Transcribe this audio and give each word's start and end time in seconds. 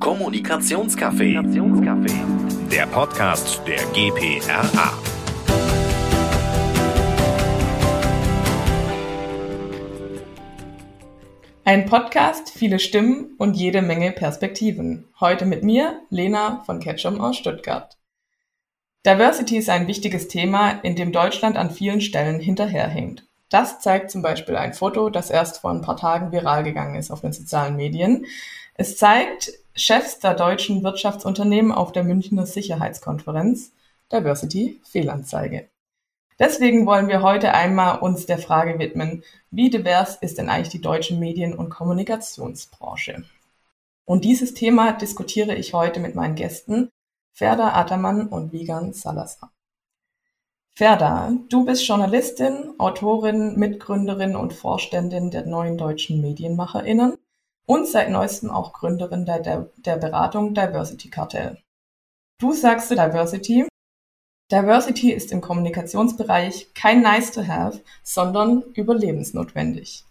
Kommunikationscafé. 0.00 1.42
Der 2.70 2.86
Podcast 2.86 3.60
der 3.68 3.84
GPRA. 3.92 4.94
Ein 11.64 11.84
Podcast, 11.84 12.48
viele 12.48 12.78
Stimmen 12.78 13.34
und 13.36 13.58
jede 13.58 13.82
Menge 13.82 14.12
Perspektiven. 14.12 15.06
Heute 15.20 15.44
mit 15.44 15.64
mir, 15.64 16.00
Lena 16.08 16.62
von 16.64 16.80
Ketchum 16.80 17.20
aus 17.20 17.36
Stuttgart. 17.36 17.98
Diversity 19.04 19.58
ist 19.58 19.68
ein 19.68 19.86
wichtiges 19.86 20.28
Thema, 20.28 20.70
in 20.82 20.96
dem 20.96 21.12
Deutschland 21.12 21.58
an 21.58 21.70
vielen 21.70 22.00
Stellen 22.00 22.40
hinterherhängt. 22.40 23.26
Das 23.50 23.80
zeigt 23.80 24.10
zum 24.10 24.22
Beispiel 24.22 24.56
ein 24.56 24.72
Foto, 24.72 25.10
das 25.10 25.28
erst 25.28 25.58
vor 25.58 25.72
ein 25.72 25.82
paar 25.82 25.98
Tagen 25.98 26.32
viral 26.32 26.62
gegangen 26.62 26.94
ist 26.94 27.10
auf 27.10 27.20
den 27.20 27.34
sozialen 27.34 27.76
Medien. 27.76 28.24
Es 28.80 28.96
zeigt 28.96 29.52
Chefs 29.74 30.20
der 30.20 30.32
deutschen 30.32 30.82
Wirtschaftsunternehmen 30.82 31.70
auf 31.70 31.92
der 31.92 32.02
Münchner 32.02 32.46
Sicherheitskonferenz 32.46 33.72
Diversity 34.10 34.80
Fehlanzeige. 34.84 35.68
Deswegen 36.38 36.86
wollen 36.86 37.08
wir 37.08 37.20
heute 37.20 37.52
einmal 37.52 37.98
uns 37.98 38.24
der 38.24 38.38
Frage 38.38 38.78
widmen, 38.78 39.22
wie 39.50 39.68
divers 39.68 40.16
ist 40.22 40.38
denn 40.38 40.48
eigentlich 40.48 40.70
die 40.70 40.80
deutsche 40.80 41.14
Medien- 41.14 41.58
und 41.58 41.68
Kommunikationsbranche? 41.68 43.24
Und 44.06 44.24
dieses 44.24 44.54
Thema 44.54 44.92
diskutiere 44.92 45.54
ich 45.56 45.74
heute 45.74 46.00
mit 46.00 46.14
meinen 46.14 46.34
Gästen 46.34 46.88
Ferda 47.34 47.74
Ataman 47.74 48.28
und 48.28 48.50
Vigan 48.50 48.94
Salazar. 48.94 49.52
Ferda, 50.74 51.34
du 51.50 51.66
bist 51.66 51.86
Journalistin, 51.86 52.76
Autorin, 52.78 53.58
Mitgründerin 53.58 54.36
und 54.36 54.54
Vorständin 54.54 55.30
der 55.30 55.44
Neuen 55.44 55.76
Deutschen 55.76 56.22
MedienmacherInnen 56.22 57.18
und 57.66 57.86
seit 57.86 58.10
neuestem 58.10 58.50
auch 58.50 58.72
Gründerin 58.72 59.26
der, 59.26 59.70
der, 59.76 59.96
Beratung 59.96 60.54
Diversity 60.54 61.10
Kartell. 61.10 61.58
Du 62.38 62.52
sagst 62.52 62.88
zu 62.88 62.96
Diversity, 62.96 63.66
Diversity 64.50 65.12
ist 65.12 65.30
im 65.30 65.40
Kommunikationsbereich 65.40 66.74
kein 66.74 67.02
nice 67.02 67.30
to 67.30 67.46
have, 67.46 67.80
sondern 68.02 68.62
überlebensnotwendig. 68.74 70.04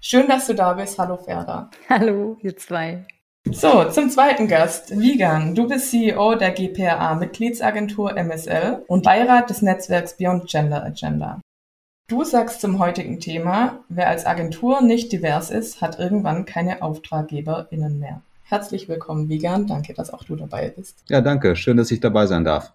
Schön, 0.00 0.28
dass 0.28 0.46
du 0.46 0.54
da 0.54 0.74
bist. 0.74 0.98
Hallo 0.98 1.16
Ferda. 1.16 1.70
Hallo, 1.88 2.36
ihr 2.40 2.56
zwei. 2.56 3.04
So, 3.50 3.84
zum 3.90 4.10
zweiten 4.10 4.48
Gast. 4.48 4.98
Vigan, 4.98 5.54
du 5.54 5.66
bist 5.66 5.90
CEO 5.90 6.36
der 6.36 6.52
GPRA 6.52 7.14
Mitgliedsagentur 7.14 8.14
MSL 8.14 8.84
und 8.86 9.02
Beirat 9.02 9.50
des 9.50 9.62
Netzwerks 9.62 10.16
Beyond 10.16 10.46
Gender 10.46 10.84
Agenda. 10.84 11.40
Du 12.10 12.24
sagst 12.24 12.60
zum 12.60 12.80
heutigen 12.80 13.20
Thema, 13.20 13.84
wer 13.88 14.08
als 14.08 14.26
Agentur 14.26 14.80
nicht 14.80 15.12
divers 15.12 15.48
ist, 15.48 15.80
hat 15.80 16.00
irgendwann 16.00 16.44
keine 16.44 16.82
AuftraggeberInnen 16.82 18.00
mehr. 18.00 18.20
Herzlich 18.42 18.88
willkommen, 18.88 19.28
Vigan. 19.28 19.68
Danke, 19.68 19.94
dass 19.94 20.12
auch 20.12 20.24
du 20.24 20.34
dabei 20.34 20.70
bist. 20.70 20.98
Ja, 21.08 21.20
danke. 21.20 21.54
Schön, 21.54 21.76
dass 21.76 21.92
ich 21.92 22.00
dabei 22.00 22.26
sein 22.26 22.42
darf. 22.42 22.72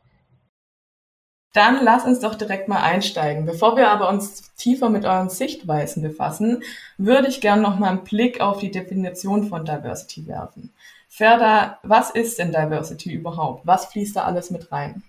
Dann 1.51 1.83
lass 1.83 2.05
uns 2.05 2.21
doch 2.21 2.35
direkt 2.35 2.69
mal 2.69 2.81
einsteigen. 2.81 3.45
Bevor 3.45 3.75
wir 3.75 3.89
aber 3.89 4.07
uns 4.07 4.55
tiefer 4.55 4.89
mit 4.89 5.03
euren 5.03 5.27
Sichtweisen 5.27 6.01
befassen, 6.01 6.63
würde 6.97 7.27
ich 7.27 7.41
gerne 7.41 7.61
noch 7.61 7.77
mal 7.77 7.89
einen 7.89 8.05
Blick 8.05 8.39
auf 8.39 8.59
die 8.59 8.71
Definition 8.71 9.49
von 9.49 9.65
Diversity 9.65 10.27
werfen. 10.27 10.71
Ferda, 11.09 11.79
was 11.83 12.09
ist 12.09 12.39
denn 12.39 12.53
Diversity 12.53 13.11
überhaupt? 13.11 13.67
Was 13.67 13.87
fließt 13.87 14.15
da 14.15 14.23
alles 14.23 14.49
mit 14.49 14.71
rein? 14.71 15.03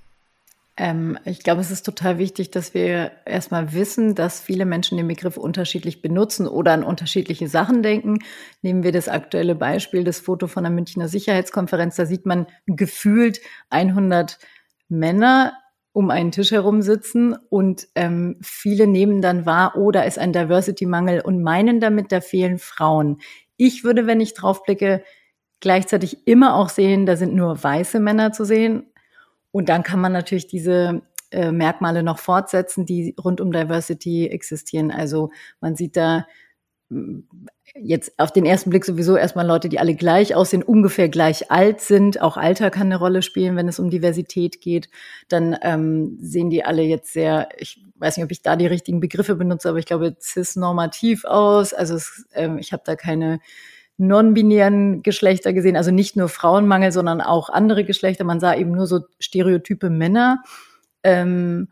Ähm, 0.76 1.18
ich 1.24 1.42
glaube, 1.42 1.62
es 1.62 1.70
ist 1.70 1.86
total 1.86 2.18
wichtig, 2.18 2.50
dass 2.50 2.74
wir 2.74 3.12
erstmal 3.24 3.72
wissen, 3.72 4.14
dass 4.14 4.40
viele 4.40 4.66
Menschen 4.66 4.98
den 4.98 5.08
Begriff 5.08 5.36
unterschiedlich 5.36 6.02
benutzen 6.02 6.46
oder 6.46 6.72
an 6.72 6.84
unterschiedliche 6.84 7.48
Sachen 7.48 7.82
denken. 7.82 8.18
Nehmen 8.62 8.82
wir 8.82 8.92
das 8.92 9.08
aktuelle 9.08 9.54
Beispiel, 9.54 10.04
das 10.04 10.20
Foto 10.20 10.46
von 10.46 10.64
der 10.64 10.72
Münchner 10.72 11.08
Sicherheitskonferenz. 11.08 11.96
Da 11.96 12.04
sieht 12.04 12.26
man 12.26 12.46
gefühlt 12.66 13.40
100 13.70 14.38
Männer 14.88 15.54
um 15.92 16.10
einen 16.10 16.30
Tisch 16.30 16.50
herum 16.50 16.82
sitzen 16.82 17.34
und 17.48 17.88
ähm, 17.94 18.36
viele 18.42 18.86
nehmen 18.86 19.22
dann 19.22 19.46
wahr, 19.46 19.76
oh, 19.76 19.90
da 19.90 20.02
ist 20.02 20.18
ein 20.18 20.34
Diversity-Mangel 20.34 21.22
und 21.22 21.42
meinen 21.42 21.80
damit, 21.80 22.12
da 22.12 22.20
fehlen 22.20 22.58
Frauen. 22.58 23.16
Ich 23.56 23.82
würde, 23.82 24.06
wenn 24.06 24.20
ich 24.20 24.34
drauf 24.34 24.62
blicke, 24.62 25.02
gleichzeitig 25.60 26.26
immer 26.26 26.56
auch 26.56 26.68
sehen, 26.68 27.06
da 27.06 27.16
sind 27.16 27.34
nur 27.34 27.64
weiße 27.64 27.98
Männer 27.98 28.32
zu 28.32 28.44
sehen. 28.44 28.92
Und 29.56 29.70
dann 29.70 29.82
kann 29.82 30.02
man 30.02 30.12
natürlich 30.12 30.46
diese 30.46 31.00
äh, 31.30 31.50
Merkmale 31.50 32.02
noch 32.02 32.18
fortsetzen, 32.18 32.84
die 32.84 33.14
rund 33.18 33.40
um 33.40 33.52
Diversity 33.52 34.26
existieren. 34.26 34.90
Also 34.90 35.30
man 35.62 35.76
sieht 35.76 35.96
da 35.96 36.26
jetzt 37.74 38.18
auf 38.18 38.34
den 38.34 38.44
ersten 38.44 38.68
Blick 38.68 38.84
sowieso 38.84 39.16
erstmal 39.16 39.46
Leute, 39.46 39.70
die 39.70 39.78
alle 39.78 39.94
gleich 39.94 40.34
aussehen, 40.34 40.62
ungefähr 40.62 41.08
gleich 41.08 41.50
alt 41.50 41.80
sind. 41.80 42.20
Auch 42.20 42.36
Alter 42.36 42.70
kann 42.70 42.88
eine 42.88 42.98
Rolle 42.98 43.22
spielen, 43.22 43.56
wenn 43.56 43.66
es 43.66 43.78
um 43.78 43.88
Diversität 43.88 44.60
geht. 44.60 44.90
Dann 45.28 45.56
ähm, 45.62 46.18
sehen 46.20 46.50
die 46.50 46.62
alle 46.62 46.82
jetzt 46.82 47.14
sehr, 47.14 47.48
ich 47.56 47.82
weiß 47.94 48.18
nicht, 48.18 48.24
ob 48.24 48.30
ich 48.30 48.42
da 48.42 48.56
die 48.56 48.66
richtigen 48.66 49.00
Begriffe 49.00 49.36
benutze, 49.36 49.70
aber 49.70 49.78
ich 49.78 49.86
glaube 49.86 50.18
cis-normativ 50.20 51.24
aus. 51.24 51.72
Also 51.72 51.94
es, 51.94 52.26
ähm, 52.34 52.58
ich 52.58 52.74
habe 52.74 52.82
da 52.84 52.94
keine 52.94 53.40
non-binären 53.98 55.02
Geschlechter 55.02 55.52
gesehen, 55.52 55.76
also 55.76 55.90
nicht 55.90 56.16
nur 56.16 56.28
Frauenmangel, 56.28 56.92
sondern 56.92 57.20
auch 57.20 57.48
andere 57.48 57.84
Geschlechter. 57.84 58.24
Man 58.24 58.40
sah 58.40 58.54
eben 58.54 58.72
nur 58.72 58.86
so 58.86 59.00
stereotype 59.18 59.90
Männer. 59.90 60.42
Ähm, 61.02 61.68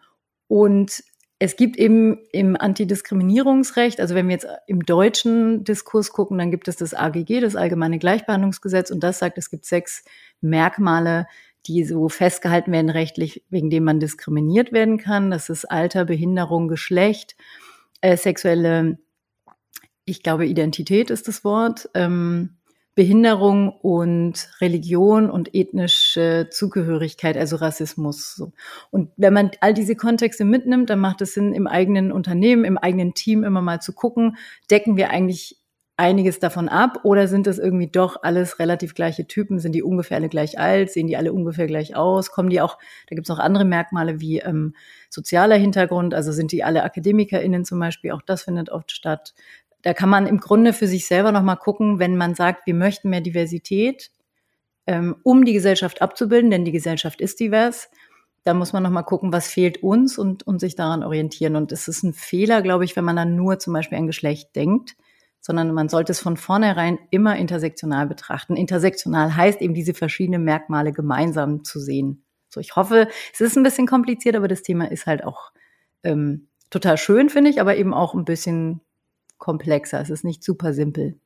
und 0.48 1.02
es 1.38 1.56
gibt 1.56 1.76
eben 1.76 2.20
im 2.32 2.56
Antidiskriminierungsrecht, 2.58 4.00
also 4.00 4.14
wenn 4.14 4.28
wir 4.28 4.34
jetzt 4.34 4.46
im 4.66 4.84
deutschen 4.84 5.64
Diskurs 5.64 6.12
gucken, 6.12 6.38
dann 6.38 6.50
gibt 6.50 6.68
es 6.68 6.76
das 6.76 6.94
AGG, 6.94 7.40
das 7.40 7.56
Allgemeine 7.56 7.98
Gleichbehandlungsgesetz, 7.98 8.91
und 8.91 9.00
das 9.00 9.18
sagt, 9.18 9.36
es 9.36 9.50
gibt 9.50 9.66
sechs 9.66 10.04
Merkmale, 10.41 11.26
die 11.66 11.84
so 11.84 12.08
festgehalten 12.08 12.72
werden 12.72 12.91
rechtlich, 12.91 13.42
wegen 13.50 13.70
denen 13.70 13.84
man 13.84 14.00
diskriminiert 14.00 14.72
werden 14.72 14.98
kann. 14.98 15.30
Das 15.30 15.48
ist 15.48 15.64
Alter, 15.64 16.04
Behinderung, 16.04 16.68
Geschlecht, 16.68 17.36
äh, 18.00 18.16
sexuelle, 18.16 18.98
ich 20.04 20.22
glaube, 20.22 20.47
Identität 20.47 21.10
ist 21.10 21.28
das 21.28 21.44
Wort. 21.44 21.88
Ähm, 21.94 22.56
Behinderung 22.94 23.70
und 23.70 24.48
Religion 24.60 25.28
und 25.28 25.53
ethnische 25.53 26.48
Zugehörigkeit, 26.50 27.37
also 27.37 27.56
Rassismus. 27.56 28.41
Und 28.92 29.10
wenn 29.16 29.32
man 29.32 29.50
all 29.60 29.75
diese 29.75 29.97
Kontexte 29.97 30.44
mitnimmt, 30.44 30.91
dann 30.91 31.00
macht 31.00 31.20
es 31.20 31.34
Sinn, 31.34 31.53
im 31.53 31.66
eigenen 31.66 32.12
Unternehmen, 32.12 32.65
im 32.65 32.78
eigenen 32.78 33.15
Team 33.15 33.42
immer 33.42 33.62
mal 33.62 33.81
zu 33.81 33.94
gucken, 33.94 34.37
decken 34.70 34.97
wir 34.97 35.10
eigentlich 35.10 35.60
einiges 35.97 36.41
davon 36.41 36.69
ab 36.69 37.00
oder 37.04 37.28
sind 37.28 37.47
das 37.47 37.59
irgendwie 37.59 37.86
doch 37.86 38.16
alles 38.22 38.59
relativ 38.59 38.94
gleiche 38.94 39.26
Typen? 39.26 39.60
Sind 39.60 39.72
die 39.72 39.82
ungefähr 39.82 40.16
alle 40.16 40.28
gleich 40.28 40.59
alt? 40.59 40.91
Sehen 40.91 41.06
die 41.06 41.16
alle 41.16 41.32
ungefähr 41.32 41.66
gleich 41.66 41.94
aus? 41.94 42.31
Kommen 42.31 42.50
die 42.50 42.60
auch, 42.60 42.78
da 43.09 43.15
gibt 43.15 43.26
es 43.26 43.28
noch 43.28 43.38
andere 43.38 43.65
Merkmale 43.65 44.21
wie 44.21 44.41
ähm, 44.41 44.75
sozialer 45.09 45.56
Hintergrund, 45.56 46.12
also 46.12 46.32
sind 46.32 46.50
die 46.50 46.65
alle 46.65 46.82
AkademikerInnen 46.82 47.65
zum 47.65 47.78
Beispiel, 47.78 48.10
auch 48.10 48.22
das 48.22 48.42
findet 48.42 48.71
oft 48.71 48.91
statt 48.91 49.34
da 49.84 49.93
kann 49.93 50.09
man 50.09 50.27
im 50.27 50.41
Grunde 50.41 50.72
für 50.72 50.87
sich 50.87 51.06
selber 51.06 51.31
nochmal 51.31 51.59
gucken, 51.59 51.99
wenn 51.99 52.17
man 52.17 52.34
sagt, 52.34 52.67
wir 52.67 52.75
möchten 52.75 53.11
mehr 53.11 53.21
Diversität, 53.21 54.11
ähm, 54.87 55.17
um 55.22 55.45
die 55.45 55.53
Gesellschaft 55.53 56.00
abzubilden, 56.00 56.50
denn 56.50 56.65
die 56.65 56.72
Gesellschaft 56.72 57.21
ist 57.21 57.39
divers. 57.39 57.91
Da 58.45 58.55
muss 58.55 58.72
man 58.72 58.83
nochmal 58.83 59.05
gucken, 59.05 59.33
was 59.33 59.49
fehlt 59.49 59.83
uns 59.83 60.17
und, 60.17 60.47
und 60.47 60.59
sich 60.59 60.75
daran 60.75 61.03
orientieren. 61.03 61.55
Und 61.55 61.71
es 61.71 61.87
ist 61.87 62.03
ein 62.03 62.15
Fehler, 62.15 62.62
glaube 62.62 62.87
ich, 62.87 62.97
wenn 62.97 63.05
man 63.05 63.17
dann 63.17 63.37
nur 63.37 63.59
zum 63.59 63.75
Beispiel 63.75 63.99
ein 63.99 64.06
Geschlecht 64.06 64.56
denkt, 64.56 64.97
sondern 65.41 65.75
man 65.75 65.91
sollte 65.91 66.12
es 66.12 66.21
von 66.21 66.39
vornherein 66.39 66.99
immer 67.11 67.37
intersektional 67.37 68.06
betrachten. 68.06 68.56
Intersektional 68.56 69.37
heißt 69.37 69.61
eben 69.61 69.75
diese 69.75 69.93
verschiedenen 69.93 70.45
Merkmale 70.45 70.93
gemeinsam 70.93 71.62
zu 71.62 71.78
sehen. 71.78 72.25
So, 72.49 72.59
ich 72.59 72.75
hoffe, 72.75 73.09
es 73.34 73.43
ist 73.43 73.56
ein 73.56 73.62
bisschen 73.62 73.87
kompliziert, 73.87 74.34
aber 74.34 74.49
das 74.49 74.62
Thema 74.62 74.91
ist 74.91 75.05
halt 75.06 75.25
auch 75.25 75.53
ähm, 76.03 76.49
total 76.71 76.97
schön, 76.97 77.28
finde 77.28 77.51
ich, 77.51 77.61
aber 77.61 77.77
eben 77.77 77.93
auch 77.93 78.15
ein 78.15 78.25
bisschen 78.25 78.81
komplexer. 79.39 80.00
Es 80.00 80.11
ist 80.11 80.25
nicht 80.25 80.43
super 80.43 80.72
simpel. 80.72 81.19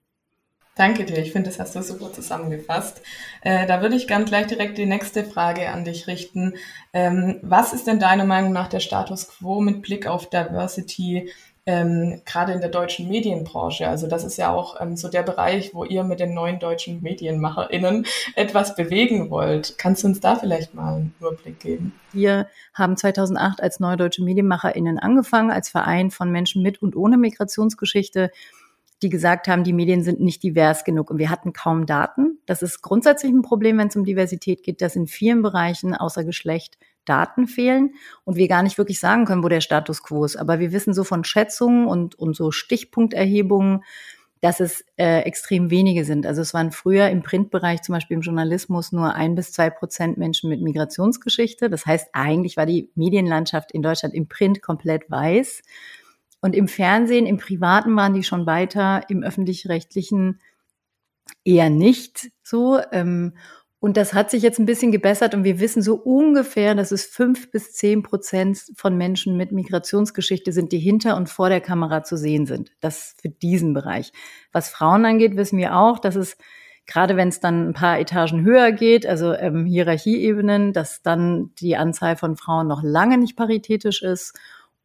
Danke 0.79 1.05
dir, 1.05 1.19
ich 1.19 1.33
finde, 1.33 1.51
das 1.51 1.59
hast 1.59 1.75
du 1.75 1.83
super 1.83 2.13
zusammengefasst. 2.13 3.03
Äh, 3.43 3.66
da 3.66 3.83
würde 3.83 3.97
ich 3.97 4.07
gern 4.07 4.25
gleich 4.25 4.47
direkt 4.47 4.78
die 4.78 4.87
nächste 4.87 5.25
Frage 5.25 5.71
an 5.71 5.84
dich 5.84 6.07
richten. 6.07 6.55
Ähm, 6.93 7.41
was 7.43 7.72
ist 7.72 7.89
denn 7.89 7.99
deiner 7.99 8.25
Meinung 8.25 8.53
nach 8.53 8.69
der 8.69 8.78
Status 8.78 9.27
quo 9.27 9.60
mit 9.60 9.83
Blick 9.83 10.07
auf 10.07 10.31
Diversity 10.31 11.33
ähm, 11.68 12.22
gerade 12.24 12.53
in 12.53 12.60
der 12.60 12.70
deutschen 12.70 13.09
Medienbranche. 13.09 13.86
Also 13.86 14.06
das 14.06 14.24
ist 14.24 14.38
ja 14.38 14.50
auch 14.50 14.80
ähm, 14.80 14.97
so 14.97 15.09
der 15.09 15.22
Bereich, 15.22 15.74
wo 15.74 15.84
ihr 15.84 16.03
mit 16.03 16.18
den 16.18 16.32
neuen 16.32 16.59
deutschen 16.59 17.03
MedienmacherInnen 17.03 18.06
etwas 18.36 18.74
bewegen 18.74 19.28
wollt. 19.28 19.76
Kannst 19.76 20.03
du 20.03 20.06
uns 20.06 20.18
da 20.18 20.36
vielleicht 20.36 20.72
mal 20.72 20.94
einen 20.94 21.15
Überblick 21.20 21.60
geben? 21.60 21.92
Wir 22.15 22.48
haben 22.72 22.97
2008 22.97 23.62
als 23.62 23.80
Neue 23.80 23.98
Deutsche 23.98 24.24
MedienmacherInnen 24.24 24.98
angefangen, 24.98 25.50
als 25.50 25.68
Verein 25.68 26.10
von 26.10 26.32
Menschen 26.32 26.62
mit 26.62 26.80
und 26.80 26.97
ohne 26.97 27.18
Migrationsgeschichte 27.18 28.30
die 29.00 29.10
gesagt 29.10 29.47
haben, 29.47 29.62
die 29.62 29.72
Medien 29.72 30.03
sind 30.03 30.18
nicht 30.18 30.42
divers 30.42 30.82
genug 30.82 31.12
und 31.12 31.18
wir 31.18 31.30
hatten 31.30 31.53
kaum 31.53 31.86
Daten. 31.86 32.38
Das 32.47 32.62
ist 32.62 32.82
grundsätzlich 32.82 33.30
ein 33.30 33.42
Problem, 33.42 33.78
wenn 33.78 33.86
es 33.86 33.94
um 33.94 34.04
Diversität 34.04 34.65
geht, 34.65 34.82
dass 34.82 34.97
in 34.97 35.06
vielen 35.06 35.41
Bereichen 35.41 35.94
außer 35.94 36.24
Geschlecht 36.24 36.78
Daten 37.09 37.47
fehlen 37.47 37.95
und 38.25 38.37
wir 38.37 38.49
gar 38.49 38.63
nicht 38.63 38.78
wirklich 38.78 39.01
sagen 39.01 39.25
können, 39.25 39.43
wo 39.43 39.49
der 39.49 39.60
Status 39.60 40.03
quo 40.03 40.25
ist. 40.25 40.37
Aber 40.37 40.59
wir 40.59 40.72
wissen 40.72 40.95
so 40.95 41.05
von 41.05 41.25
Schätzungen 41.25 41.87
und, 41.87 42.15
und 42.16 42.37
so 42.37 42.51
Stichpunkterhebungen, 42.51 43.83
dass 44.41 44.60
es 44.60 44.84
äh, 44.97 45.21
extrem 45.22 45.71
wenige 45.71 46.05
sind. 46.05 46.25
Also 46.25 46.43
es 46.43 46.55
waren 46.55 46.71
früher 46.71 47.09
im 47.09 47.22
Printbereich, 47.22 47.83
zum 47.83 47.95
Beispiel 47.95 48.16
im 48.16 48.22
Journalismus, 48.22 48.93
nur 48.93 49.15
ein 49.15 49.34
bis 49.34 49.53
zwei 49.53 49.71
Prozent 49.71 50.16
Menschen 50.16 50.49
mit 50.49 50.60
Migrationsgeschichte. 50.60 51.69
Das 51.69 51.87
heißt, 51.87 52.10
eigentlich 52.13 52.57
war 52.57 52.66
die 52.66 52.91
Medienlandschaft 52.95 53.72
in 53.72 53.83
Deutschland 53.83 54.15
im 54.15 54.28
Print 54.28 54.63
komplett 54.63 55.11
weiß. 55.11 55.63
Und 56.41 56.54
im 56.54 56.69
Fernsehen, 56.69 57.27
im 57.27 57.39
Privaten 57.39 57.97
waren 57.97 58.15
die 58.15 58.22
schon 58.22 58.47
weiter, 58.47 59.03
im 59.09 59.25
öffentlich-rechtlichen 59.25 60.41
eher 61.45 61.71
nicht 61.71 62.31
so. 62.43 62.81
Ähm, 62.93 63.37
und 63.80 63.97
das 63.97 64.13
hat 64.13 64.30
sich 64.30 64.42
jetzt 64.42 64.59
ein 64.59 64.66
bisschen 64.66 64.91
gebessert 64.91 65.34
und 65.34 65.45
wir 65.45 65.60
wissen 65.60 65.83
so 65.83 65.95
ungefähr, 65.95 66.75
dass 66.75 66.91
es 66.91 67.07
fünf 67.07 67.51
bis 67.53 67.72
zehn 67.75 68.03
Prozent 68.03 68.59
von 68.75 68.97
Menschen 68.97 69.36
mit 69.36 69.53
Migrationsgeschichte 69.53 70.53
sind, 70.53 70.72
die 70.72 70.80
hinter 70.80 71.16
und 71.16 71.28
vor 71.28 71.48
der 71.48 71.60
Kamera 71.60 72.03
zu 72.03 72.16
sehen 72.16 72.47
sind. 72.47 72.72
Das 72.80 73.15
für 73.22 73.28
diesen 73.28 73.75
Bereich. 73.75 74.13
Was 74.51 74.69
Frauen 74.69 75.04
angeht, 75.04 75.36
wissen 75.36 75.59
wir 75.59 75.77
auch, 75.77 76.01
dass 76.01 76.16
es 76.16 76.36
gerade 76.86 77.16
wenn 77.16 77.28
es 77.28 77.39
dann 77.39 77.69
ein 77.69 77.75
paar 77.75 78.01
Etagen 78.01 78.42
höher 78.42 78.72
geht, 78.72 79.07
also 79.07 79.34
ähm, 79.34 79.66
Hierarchieebenen, 79.66 80.72
dass 80.72 81.03
dann 81.03 81.51
die 81.60 81.77
Anzahl 81.77 82.16
von 82.16 82.36
Frauen 82.36 82.66
noch 82.66 82.83
lange 82.83 83.19
nicht 83.19 83.36
paritätisch 83.36 84.03
ist 84.03 84.36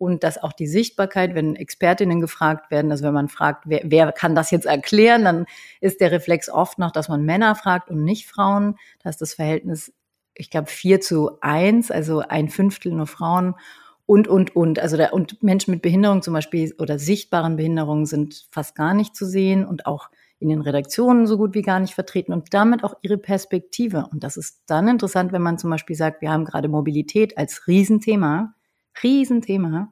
und 0.04 0.26
dass 0.26 0.42
auch 0.44 0.52
die 0.52 0.68
Sichtbarkeit, 0.68 1.34
wenn 1.34 1.56
Expertinnen 1.56 2.20
gefragt 2.20 2.70
werden, 2.72 2.92
also 2.92 3.06
wenn 3.06 3.14
man 3.14 3.30
fragt, 3.30 3.64
wer, 3.68 3.84
wer 3.86 4.12
kann 4.12 4.36
das 4.36 4.52
jetzt 4.52 4.66
erklären, 4.66 5.24
dann 5.24 5.46
ist 5.80 6.02
der 6.02 6.12
Reflex 6.12 6.50
oft 6.50 6.78
noch, 6.78 6.92
dass 6.92 7.08
man 7.08 7.24
Männer 7.24 7.56
fragt 7.56 7.90
und 7.90 8.04
nicht 8.04 8.28
Frauen. 8.28 8.76
Da 9.02 9.10
ist 9.10 9.22
das 9.22 9.34
Verhältnis, 9.34 9.94
ich 10.36 10.50
glaube, 10.50 10.68
vier 10.68 11.00
zu 11.00 11.40
eins, 11.40 11.90
also 11.90 12.20
ein 12.20 12.50
Fünftel 12.50 12.92
nur 12.92 13.08
Frauen 13.08 13.56
und, 14.06 14.28
und, 14.28 14.58
und. 14.58 14.78
Also 14.78 14.98
da, 14.98 15.12
und 15.12 15.42
Menschen 15.42 15.72
mit 15.72 15.82
Behinderung 15.82 16.22
zum 16.22 16.34
Beispiel 16.34 16.76
oder 16.80 17.00
sichtbaren 17.00 17.56
Behinderungen 17.56 18.06
sind 18.06 18.48
fast 18.52 18.76
gar 18.76 18.94
nicht 18.94 19.16
zu 19.16 19.26
sehen 19.26 19.66
und 19.66 19.86
auch 19.86 20.10
in 20.40 20.50
den 20.50 20.60
Redaktionen 20.60 21.28
so 21.28 21.38
gut 21.38 21.54
wie 21.54 21.62
gar 21.62 21.80
nicht 21.80 21.94
vertreten 21.94 22.34
und 22.34 22.54
damit 22.54 22.84
auch 22.84 22.96
ihre 23.04 23.18
Perspektive. 23.18 24.10
Und 24.12 24.26
das 24.26 24.36
ist 24.36 24.64
dann 24.66 24.90
interessant, 24.90 25.32
wenn 25.32 25.42
man 25.42 25.58
zum 25.58 25.70
Beispiel 25.70 25.96
sagt, 25.96 26.22
wir 26.22 26.30
haben 26.30 26.44
gerade 26.44 26.68
Mobilität 26.68 27.38
als 27.38 27.68
Riesenthema 27.68 28.54
Riesenthema. 29.01 29.92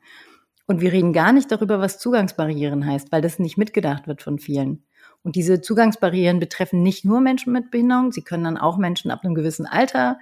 Und 0.67 0.81
wir 0.81 0.91
reden 0.91 1.13
gar 1.13 1.33
nicht 1.33 1.51
darüber, 1.51 1.79
was 1.79 1.99
Zugangsbarrieren 1.99 2.85
heißt, 2.85 3.11
weil 3.11 3.21
das 3.21 3.39
nicht 3.39 3.57
mitgedacht 3.57 4.07
wird 4.07 4.21
von 4.21 4.39
vielen. 4.39 4.85
Und 5.23 5.35
diese 5.35 5.61
Zugangsbarrieren 5.61 6.39
betreffen 6.39 6.81
nicht 6.81 7.05
nur 7.05 7.21
Menschen 7.21 7.53
mit 7.53 7.71
Behinderung, 7.71 8.11
sie 8.11 8.23
können 8.23 8.43
dann 8.43 8.57
auch 8.57 8.77
Menschen 8.77 9.11
ab 9.11 9.21
einem 9.23 9.35
gewissen 9.35 9.65
Alter 9.65 10.17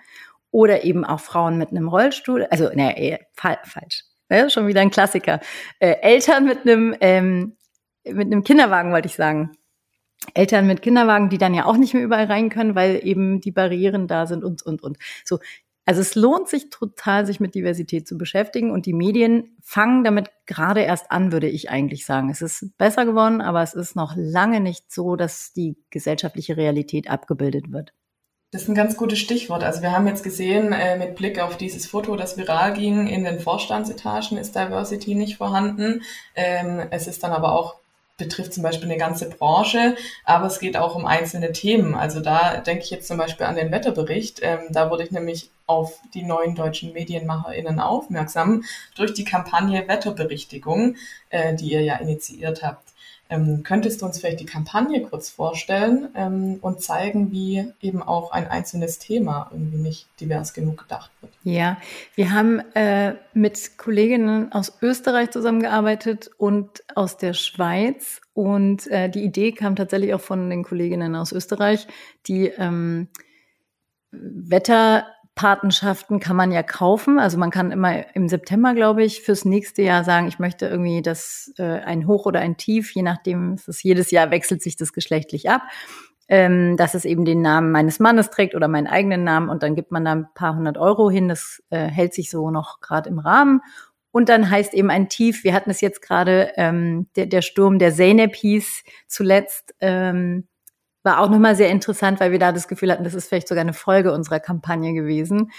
oder 0.52 0.84
eben 0.84 1.06
auch 1.06 1.20
Frauen 1.20 1.58
mit 1.58 1.70
einem 1.70 1.88
Rollstuhl, 1.88 2.46
also 2.50 2.70
ne, 2.74 3.20
fa 3.34 3.58
falsch, 3.64 4.04
ne, 4.30 4.50
schon 4.50 4.68
wieder 4.68 4.82
ein 4.82 4.92
Klassiker. 4.92 5.40
Äh, 5.80 5.98
Eltern 6.02 6.46
mit 6.46 6.62
einem 6.62 6.96
ähm, 7.00 7.56
mit 8.06 8.28
einem 8.28 8.44
Kinderwagen 8.44 8.92
wollte 8.92 9.08
ich 9.08 9.16
sagen. 9.16 9.52
Eltern 10.34 10.68
mit 10.68 10.82
Kinderwagen, 10.82 11.30
die 11.30 11.38
dann 11.38 11.54
ja 11.54 11.66
auch 11.66 11.78
nicht 11.78 11.94
mehr 11.94 12.04
überall 12.04 12.26
rein 12.26 12.50
können, 12.50 12.76
weil 12.76 13.00
eben 13.04 13.40
die 13.40 13.52
Barrieren 13.52 14.08
da 14.08 14.28
sind 14.28 14.44
und 14.44 14.64
und 14.64 14.84
und. 14.84 14.98
So, 15.24 15.40
also 15.90 16.02
es 16.02 16.14
lohnt 16.14 16.48
sich 16.48 16.70
total, 16.70 17.26
sich 17.26 17.40
mit 17.40 17.56
Diversität 17.56 18.08
zu 18.08 18.16
beschäftigen 18.16 18.70
und 18.70 18.86
die 18.86 18.94
Medien 18.94 19.58
fangen 19.60 20.04
damit 20.04 20.30
gerade 20.46 20.82
erst 20.82 21.10
an, 21.10 21.32
würde 21.32 21.50
ich 21.50 21.72
eigentlich 21.72 22.06
sagen. 22.06 22.30
Es 22.30 22.44
ist 22.44 22.78
besser 22.78 23.08
geworden, 23.08 23.42
aber 23.42 23.64
es 23.64 23.74
ist 23.74 23.96
noch 23.96 24.14
lange 24.16 24.60
nicht 24.60 24.92
so, 24.92 25.16
dass 25.16 25.52
die 25.52 25.78
gesellschaftliche 25.90 26.58
Realität 26.58 27.10
abgebildet 27.10 27.72
wird. 27.72 27.92
Das 28.52 28.62
ist 28.62 28.70
ein 28.70 28.76
ganz 28.76 28.98
gutes 28.98 29.18
Stichwort. 29.18 29.64
Also 29.64 29.82
wir 29.82 29.92
haben 29.92 30.06
jetzt 30.06 30.24
gesehen, 30.24 30.74
äh, 30.74 30.96
mit 30.96 31.16
Blick 31.16 31.40
auf 31.40 31.58
dieses 31.58 31.88
Foto, 31.88 32.16
das 32.16 32.38
viral 32.38 32.74
ging, 32.74 33.08
in 33.08 33.24
den 33.24 33.40
Vorstandsetagen 33.40 34.38
ist 34.38 34.56
Diversity 34.56 35.16
nicht 35.16 35.38
vorhanden. 35.38 36.04
Ähm, 36.36 36.84
es 36.92 37.08
ist 37.08 37.24
dann 37.24 37.32
aber 37.32 37.54
auch 37.54 37.78
betrifft 38.20 38.54
zum 38.54 38.62
Beispiel 38.62 38.88
eine 38.88 39.00
ganze 39.00 39.28
Branche, 39.28 39.96
aber 40.24 40.46
es 40.46 40.60
geht 40.60 40.78
auch 40.78 40.96
um 40.96 41.08
einzelne 41.08 41.52
Themen. 41.52 41.96
Also 41.96 42.20
da 42.20 42.58
denke 42.58 42.84
ich 42.84 42.92
jetzt 42.92 43.08
zum 43.08 43.18
Beispiel 43.18 43.48
an 43.48 43.56
den 43.56 43.72
Wetterbericht. 43.72 44.42
Ähm, 44.44 44.60
da 44.70 44.92
wurde 44.92 45.04
ich 45.04 45.12
nämlich 45.12 45.50
auf 45.66 46.00
die 46.14 46.24
neuen 46.24 46.54
deutschen 46.54 46.94
MedienmacherInnen 46.94 47.80
aufmerksam 47.80 48.64
durch 48.96 49.14
die 49.14 49.24
Kampagne 49.24 49.88
Wetterberichtigung, 49.88 50.96
äh, 51.30 51.56
die 51.56 51.72
ihr 51.72 51.82
ja 51.82 51.96
initiiert 51.96 52.62
habt. 52.62 52.90
Ähm, 53.32 53.62
könntest 53.64 54.02
du 54.02 54.08
uns 54.08 54.20
vielleicht 54.20 54.40
die 54.40 54.46
Kampagne 54.46 55.04
kurz 55.04 55.30
vorstellen 55.30 56.10
ähm, 56.16 56.58
und 56.62 56.82
zeigen, 56.82 57.32
wie 57.32 57.72
eben 57.80 58.02
auch 58.02 58.32
ein 58.32 58.48
einzelnes 58.48 58.98
Thema 58.98 59.50
irgendwie 59.52 59.78
nicht 59.78 60.08
divers 60.20 60.54
genug 60.56 60.80
gedacht 60.80 61.12
wird? 61.22 61.32
Ja, 61.44 61.78
wir 62.16 62.34
haben 62.34 62.60
äh, 62.74 63.14
mit 63.34 63.78
Kolleginnen 63.78 64.52
aus 64.52 64.74
Österreich 64.82 65.30
zusammengearbeitet 65.30 66.32
und 66.38 66.84
aus 66.96 67.18
der 67.18 67.34
Schweiz. 67.34 68.20
Und 68.34 68.88
äh, 68.88 69.10
die 69.10 69.24
Idee 69.24 69.52
kam 69.52 69.76
tatsächlich 69.76 70.14
auch 70.16 70.22
von 70.22 70.50
den 70.50 70.64
Kolleginnen 70.64 71.16
aus 71.16 71.32
Österreich, 71.32 71.88
die 72.26 72.48
ähm, 72.48 73.10
Wetter 74.12 75.06
Patenschaften 75.40 76.20
kann 76.20 76.36
man 76.36 76.52
ja 76.52 76.64
kaufen. 76.64 77.18
Also 77.18 77.38
man 77.38 77.50
kann 77.50 77.72
immer 77.72 78.14
im 78.14 78.28
September, 78.28 78.74
glaube 78.74 79.06
ich, 79.06 79.22
fürs 79.22 79.46
nächste 79.46 79.82
Jahr 79.82 80.04
sagen, 80.04 80.28
ich 80.28 80.38
möchte 80.38 80.68
irgendwie 80.68 81.02
das 81.02 81.54
äh, 81.58 81.64
ein 81.64 82.08
Hoch 82.08 82.26
oder 82.26 82.42
ein 82.42 82.58
Tief, 82.58 82.94
je 82.94 83.04
nachdem, 83.04 83.54
es 83.54 83.70
ist 83.70 83.82
jedes 83.82 84.12
Jahr 84.12 84.32
wechselt 84.32 84.62
sich 84.62 84.76
das 84.76 84.92
geschlechtlich 84.92 85.50
ab, 85.50 85.62
ähm, 86.28 86.76
dass 86.76 86.94
es 86.94 87.06
eben 87.06 87.24
den 87.24 87.42
Namen 87.42 87.72
meines 87.72 88.00
Mannes 88.00 88.32
trägt 88.32 88.54
oder 88.54 88.68
meinen 88.68 88.88
eigenen 88.88 89.24
Namen 89.24 89.48
und 89.48 89.64
dann 89.64 89.76
gibt 89.76 89.92
man 89.92 90.04
da 90.04 90.12
ein 90.12 90.28
paar 90.36 90.58
hundert 90.58 90.78
Euro 90.78 91.10
hin. 91.10 91.30
Das 91.30 91.64
äh, 91.70 91.88
hält 91.88 92.14
sich 92.14 92.30
so 92.30 92.52
noch 92.52 92.82
gerade 92.82 93.10
im 93.10 93.20
Rahmen. 93.20 93.62
Und 94.12 94.28
dann 94.28 94.50
heißt 94.50 94.74
eben 94.74 94.90
ein 94.90 95.08
Tief, 95.08 95.46
wir 95.46 95.54
hatten 95.54 95.70
es 95.70 95.80
jetzt 95.80 96.02
gerade, 96.02 96.52
ähm, 96.58 97.08
der, 97.16 97.28
der 97.28 97.42
Sturm 97.42 97.80
der 97.80 97.94
Zeynep 97.94 98.36
hieß 98.36 98.84
zuletzt, 99.08 99.74
ähm, 99.80 100.50
war 101.10 101.22
auch 101.22 101.30
nochmal 101.30 101.56
sehr 101.56 101.70
interessant, 101.70 102.20
weil 102.20 102.32
wir 102.32 102.38
da 102.38 102.52
das 102.52 102.68
Gefühl 102.68 102.92
hatten, 102.92 103.04
das 103.04 103.16
ist 103.16 103.30
vielleicht 103.30 103.48
sogar 103.48 103.64
eine 103.64 103.74
Folge 103.74 104.14
unserer 104.14 104.40
Kampagne 104.40 104.94
gewesen. 104.94 105.52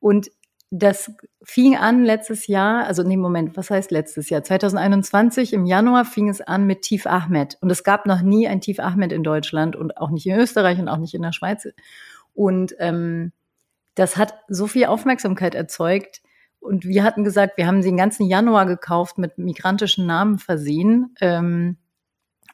Und 0.00 0.30
das 0.70 1.10
fing 1.42 1.76
an 1.76 2.04
letztes 2.04 2.46
Jahr, 2.46 2.84
also 2.84 3.02
dem 3.02 3.20
Moment, 3.20 3.56
was 3.56 3.70
heißt 3.70 3.90
letztes 3.90 4.28
Jahr? 4.28 4.44
2021, 4.44 5.54
im 5.54 5.64
Januar 5.64 6.04
fing 6.04 6.28
es 6.28 6.42
an 6.42 6.66
mit 6.66 6.82
Tief 6.82 7.06
Ahmed. 7.06 7.56
Und 7.62 7.70
es 7.70 7.84
gab 7.84 8.04
noch 8.04 8.20
nie 8.20 8.46
ein 8.48 8.60
Tief 8.60 8.80
Ahmed 8.80 9.10
in 9.12 9.22
Deutschland 9.22 9.76
und 9.76 9.96
auch 9.96 10.10
nicht 10.10 10.26
in 10.26 10.38
Österreich 10.38 10.78
und 10.78 10.88
auch 10.88 10.98
nicht 10.98 11.14
in 11.14 11.22
der 11.22 11.32
Schweiz. 11.32 11.66
Und 12.34 12.74
ähm, 12.78 13.32
das 13.94 14.18
hat 14.18 14.34
so 14.48 14.66
viel 14.66 14.84
Aufmerksamkeit 14.84 15.54
erzeugt. 15.54 16.20
Und 16.60 16.84
wir 16.84 17.02
hatten 17.02 17.24
gesagt, 17.24 17.56
wir 17.56 17.66
haben 17.66 17.80
sie 17.80 17.88
den 17.88 17.96
ganzen 17.96 18.26
Januar 18.26 18.66
gekauft, 18.66 19.16
mit 19.16 19.38
migrantischen 19.38 20.04
Namen 20.04 20.36
versehen. 20.36 21.14
Ähm, 21.22 21.78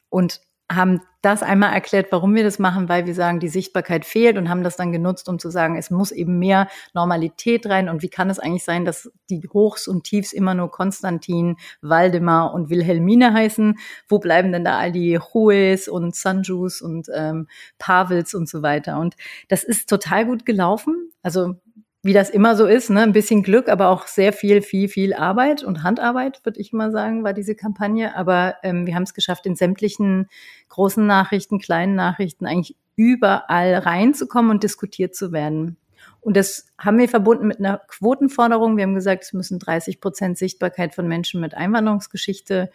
und 0.07 0.39
haben 0.71 1.01
das 1.21 1.43
einmal 1.43 1.73
erklärt, 1.73 2.11
warum 2.11 2.35
wir 2.35 2.43
das 2.43 2.59
machen, 2.59 2.89
weil 2.89 3.05
wir 3.05 3.15
sagen, 3.15 3.39
die 3.39 3.47
Sichtbarkeit 3.47 4.05
fehlt 4.05 4.37
und 4.37 4.49
haben 4.49 4.63
das 4.63 4.75
dann 4.75 4.91
genutzt, 4.91 5.27
um 5.29 5.39
zu 5.39 5.49
sagen, 5.49 5.75
es 5.75 5.89
muss 5.89 6.11
eben 6.11 6.39
mehr 6.39 6.67
Normalität 6.93 7.65
rein 7.67 7.89
und 7.89 8.01
wie 8.01 8.09
kann 8.09 8.29
es 8.29 8.39
eigentlich 8.39 8.63
sein, 8.63 8.85
dass 8.85 9.11
die 9.29 9.47
Hochs 9.53 9.87
und 9.87 10.03
Tiefs 10.03 10.33
immer 10.33 10.53
nur 10.53 10.69
Konstantin, 10.71 11.57
Waldemar 11.81 12.53
und 12.53 12.69
Wilhelmine 12.69 13.33
heißen? 13.33 13.77
Wo 14.07 14.19
bleiben 14.19 14.51
denn 14.51 14.63
da 14.63 14.77
all 14.77 14.91
die 14.91 15.19
Hues 15.19 15.87
und 15.87 16.15
Sanjus 16.15 16.81
und 16.81 17.07
ähm, 17.13 17.47
Pavels 17.79 18.33
und 18.33 18.47
so 18.47 18.61
weiter? 18.61 18.99
Und 18.99 19.15
das 19.47 19.63
ist 19.63 19.89
total 19.89 20.25
gut 20.25 20.45
gelaufen. 20.45 21.11
Also 21.23 21.55
wie 22.05 22.13
das 22.13 22.29
immer 22.29 22.55
so 22.55 22.67
ist, 22.67 22.91
ne? 22.91 23.01
ein 23.01 23.13
bisschen 23.13 23.41
Glück, 23.41 23.67
aber 23.67 23.87
auch 23.87 24.05
sehr 24.05 24.31
viel, 24.31 24.61
viel, 24.61 24.89
viel 24.89 25.15
Arbeit 25.15 25.63
und 25.63 25.81
Handarbeit, 25.81 26.39
würde 26.45 26.59
ich 26.59 26.71
mal 26.71 26.91
sagen, 26.91 27.23
war 27.23 27.33
diese 27.33 27.55
Kampagne. 27.55 28.15
Aber 28.15 28.57
ähm, 28.61 28.85
wir 28.85 28.93
haben 28.93 29.01
es 29.01 29.15
geschafft, 29.15 29.47
in 29.47 29.55
sämtlichen 29.55 30.27
großen 30.69 31.03
Nachrichten, 31.03 31.57
kleinen 31.57 31.95
Nachrichten 31.95 32.45
eigentlich 32.45 32.75
überall 32.95 33.73
reinzukommen 33.73 34.51
und 34.51 34.61
diskutiert 34.61 35.15
zu 35.15 35.31
werden. 35.31 35.77
Und 36.21 36.37
das 36.37 36.67
haben 36.77 36.99
wir 36.99 37.09
verbunden 37.09 37.47
mit 37.47 37.57
einer 37.57 37.81
Quotenforderung. 37.87 38.77
Wir 38.77 38.83
haben 38.83 38.93
gesagt, 38.93 39.23
es 39.23 39.33
müssen 39.33 39.57
30 39.57 39.99
Prozent 39.99 40.37
Sichtbarkeit 40.37 40.93
von 40.93 41.07
Menschen 41.07 41.41
mit 41.41 41.55
Einwanderungsgeschichte 41.55 42.69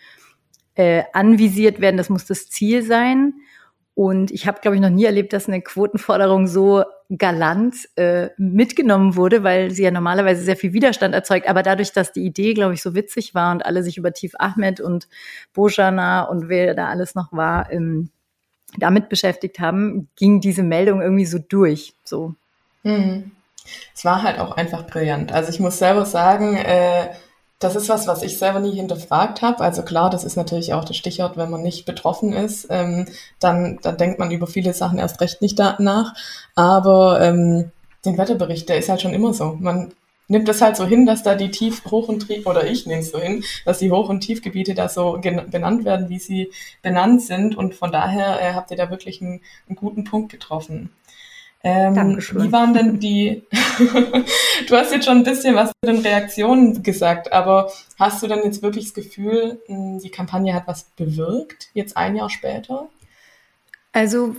äh, 0.75 1.05
anvisiert 1.13 1.81
werden. 1.81 1.99
Das 1.99 2.11
muss 2.11 2.25
das 2.25 2.49
Ziel 2.49 2.83
sein. 2.83 3.35
Und 4.01 4.31
ich 4.31 4.47
habe, 4.47 4.63
glaube 4.63 4.77
ich, 4.77 4.81
noch 4.81 4.89
nie 4.89 5.05
erlebt, 5.05 5.35
dass 5.35 5.47
eine 5.47 5.61
Quotenforderung 5.61 6.47
so 6.47 6.85
galant 7.11 7.77
äh, 7.97 8.31
mitgenommen 8.39 9.15
wurde, 9.15 9.45
weil 9.45 9.73
sie 9.73 9.83
ja 9.83 9.91
normalerweise 9.91 10.43
sehr 10.43 10.57
viel 10.57 10.73
Widerstand 10.73 11.15
erzeugt. 11.15 11.47
Aber 11.47 11.63
dadurch, 11.63 11.93
dass 11.93 12.11
die 12.11 12.25
Idee, 12.25 12.55
glaube 12.55 12.73
ich, 12.73 12.81
so 12.81 12.95
witzig 12.95 13.35
war 13.35 13.53
und 13.53 13.63
alle 13.67 13.83
sich 13.83 13.99
über 13.99 14.15
Tief 14.15 14.33
Ahmed 14.39 14.81
und 14.81 15.07
Bojana 15.53 16.23
und 16.23 16.49
wer 16.49 16.73
da 16.73 16.89
alles 16.89 17.15
noch 17.15 17.31
war, 17.35 17.71
ähm, 17.71 18.09
damit 18.79 19.11
beschäftigt 19.11 19.59
haben, 19.59 20.09
ging 20.17 20.41
diese 20.41 20.63
Meldung 20.63 21.03
irgendwie 21.03 21.27
so 21.27 21.39
durch. 21.39 21.93
So. 22.03 22.35
Mhm. 22.85 23.33
Es 23.95 24.03
war 24.07 24.23
halt 24.23 24.39
auch 24.39 24.57
einfach 24.57 24.87
brillant. 24.87 25.31
Also 25.31 25.51
ich 25.51 25.61
muss 25.61 25.79
selber 25.79 26.07
sagen, 26.07 26.57
äh, 26.57 27.11
das 27.61 27.77
ist 27.77 27.91
was, 27.91 28.07
was 28.07 28.23
ich 28.23 28.39
selber 28.39 28.59
nie 28.59 28.75
hinterfragt 28.75 29.43
habe. 29.43 29.61
Also 29.63 29.83
klar, 29.83 30.09
das 30.11 30.25
ist 30.25 30.37
natürlich 30.37 30.73
auch 30.73 30.85
das 30.85 30.97
Stichwort, 30.97 31.37
wenn 31.37 31.51
man 31.51 31.63
nicht 31.63 31.85
betroffen 31.85 32.33
ist, 32.33 32.67
ähm, 32.71 33.07
dann, 33.39 33.79
dann 33.83 33.99
denkt 33.99 34.19
man 34.19 34.31
über 34.31 34.47
viele 34.47 34.73
Sachen 34.73 34.99
erst 34.99 35.21
recht 35.21 35.43
nicht 35.43 35.59
nach. 35.59 36.15
Aber 36.55 37.21
ähm, 37.21 37.71
den 38.07 38.17
Wetterbericht, 38.17 38.69
der 38.69 38.79
ist 38.79 38.89
halt 38.89 39.03
schon 39.03 39.13
immer 39.13 39.35
so. 39.35 39.59
Man 39.61 39.93
nimmt 40.27 40.49
das 40.49 40.63
halt 40.63 40.77
so 40.77 40.87
hin, 40.87 41.05
dass 41.05 41.23
da 41.23 41.35
die 41.35 41.51
Tief-, 41.51 41.85
Hoch- 41.91 42.09
und 42.09 42.27
Tief, 42.27 42.47
oder 42.47 42.67
ich 42.67 42.87
nehme 42.87 43.03
es 43.03 43.11
so 43.11 43.19
hin, 43.19 43.45
dass 43.67 43.79
die 43.79 43.91
Hoch- 43.91 44.09
und 44.09 44.21
Tiefgebiete 44.21 44.75
da 44.75 44.89
so 44.89 45.19
benannt 45.21 45.85
werden, 45.85 46.09
wie 46.09 46.19
sie 46.19 46.51
benannt 46.81 47.21
sind. 47.21 47.57
Und 47.57 47.75
von 47.75 47.93
daher 47.93 48.41
äh, 48.41 48.55
habt 48.55 48.71
ihr 48.71 48.79
da 48.79 48.91
wirklich 48.91 49.21
einen, 49.21 49.43
einen 49.69 49.77
guten 49.77 50.05
Punkt 50.05 50.33
getroffen. 50.33 50.91
Ähm, 51.63 51.95
Dankeschön. 51.95 52.43
Wie 52.43 52.53
waren 52.53 52.73
denn 52.73 53.01
die, 53.01 53.43
du 54.67 54.77
hast 54.77 54.93
jetzt 54.93 55.05
schon 55.05 55.19
ein 55.19 55.25
bisschen 55.25 55.55
was 55.55 55.69
zu 55.69 55.93
den 55.93 56.01
Reaktionen 56.01 56.83
gesagt, 56.83 57.33
aber 57.33 57.71
hast 57.99 58.23
du 58.23 58.27
denn 58.27 58.41
jetzt 58.45 58.63
wirklich 58.63 58.87
das 58.87 58.95
Gefühl, 58.95 59.61
hm, 59.67 59.99
die 59.99 60.11
Kampagne 60.11 60.55
hat 60.55 60.67
was 60.67 60.85
bewirkt, 60.97 61.69
jetzt 61.75 61.97
ein 61.97 62.17
Jahr 62.17 62.31
später? 62.31 62.89
Also 63.93 64.35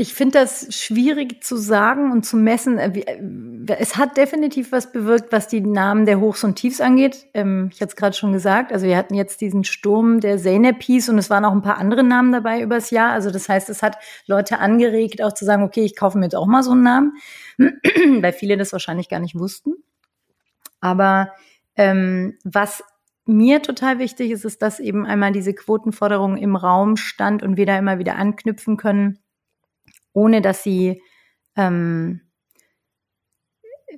ich 0.00 0.14
finde 0.14 0.38
das 0.38 0.74
schwierig 0.74 1.44
zu 1.44 1.58
sagen 1.58 2.10
und 2.10 2.24
zu 2.24 2.38
messen. 2.38 2.78
Äh, 2.78 3.00
äh, 3.00 3.76
es 3.78 3.98
hat 3.98 4.16
definitiv 4.16 4.72
was 4.72 4.92
bewirkt, 4.92 5.30
was 5.30 5.46
die 5.46 5.60
Namen 5.60 6.06
der 6.06 6.20
Hochs 6.20 6.42
und 6.42 6.54
Tiefs 6.54 6.80
angeht. 6.80 7.26
Ähm, 7.34 7.68
ich 7.70 7.82
hatte 7.82 7.90
es 7.90 7.96
gerade 7.96 8.16
schon 8.16 8.32
gesagt. 8.32 8.72
Also 8.72 8.86
wir 8.86 8.96
hatten 8.96 9.14
jetzt 9.14 9.42
diesen 9.42 9.62
Sturm 9.62 10.20
der 10.20 10.38
Zeynepis 10.38 11.10
und 11.10 11.18
es 11.18 11.28
waren 11.28 11.44
auch 11.44 11.52
ein 11.52 11.60
paar 11.60 11.76
andere 11.76 12.02
Namen 12.02 12.32
dabei 12.32 12.62
übers 12.62 12.90
Jahr. 12.90 13.12
Also 13.12 13.30
das 13.30 13.46
heißt, 13.50 13.68
es 13.68 13.82
hat 13.82 13.98
Leute 14.26 14.58
angeregt, 14.58 15.22
auch 15.22 15.34
zu 15.34 15.44
sagen, 15.44 15.64
okay, 15.64 15.84
ich 15.84 15.96
kaufe 15.96 16.16
mir 16.16 16.24
jetzt 16.24 16.36
auch 16.36 16.46
mal 16.46 16.62
so 16.62 16.70
einen 16.70 16.82
Namen, 16.82 17.12
weil 17.58 18.32
viele 18.32 18.56
das 18.56 18.72
wahrscheinlich 18.72 19.10
gar 19.10 19.20
nicht 19.20 19.38
wussten. 19.38 19.74
Aber 20.80 21.32
ähm, 21.76 22.38
was 22.42 22.82
mir 23.26 23.60
total 23.60 23.98
wichtig 23.98 24.30
ist, 24.30 24.46
ist, 24.46 24.62
dass 24.62 24.80
eben 24.80 25.04
einmal 25.04 25.32
diese 25.32 25.52
Quotenforderung 25.52 26.38
im 26.38 26.56
Raum 26.56 26.96
stand 26.96 27.42
und 27.42 27.58
wir 27.58 27.66
da 27.66 27.78
immer 27.78 27.98
wieder 27.98 28.16
anknüpfen 28.16 28.78
können 28.78 29.18
ohne 30.12 30.40
dass 30.40 30.62
sie 30.62 31.02
ähm, 31.56 32.20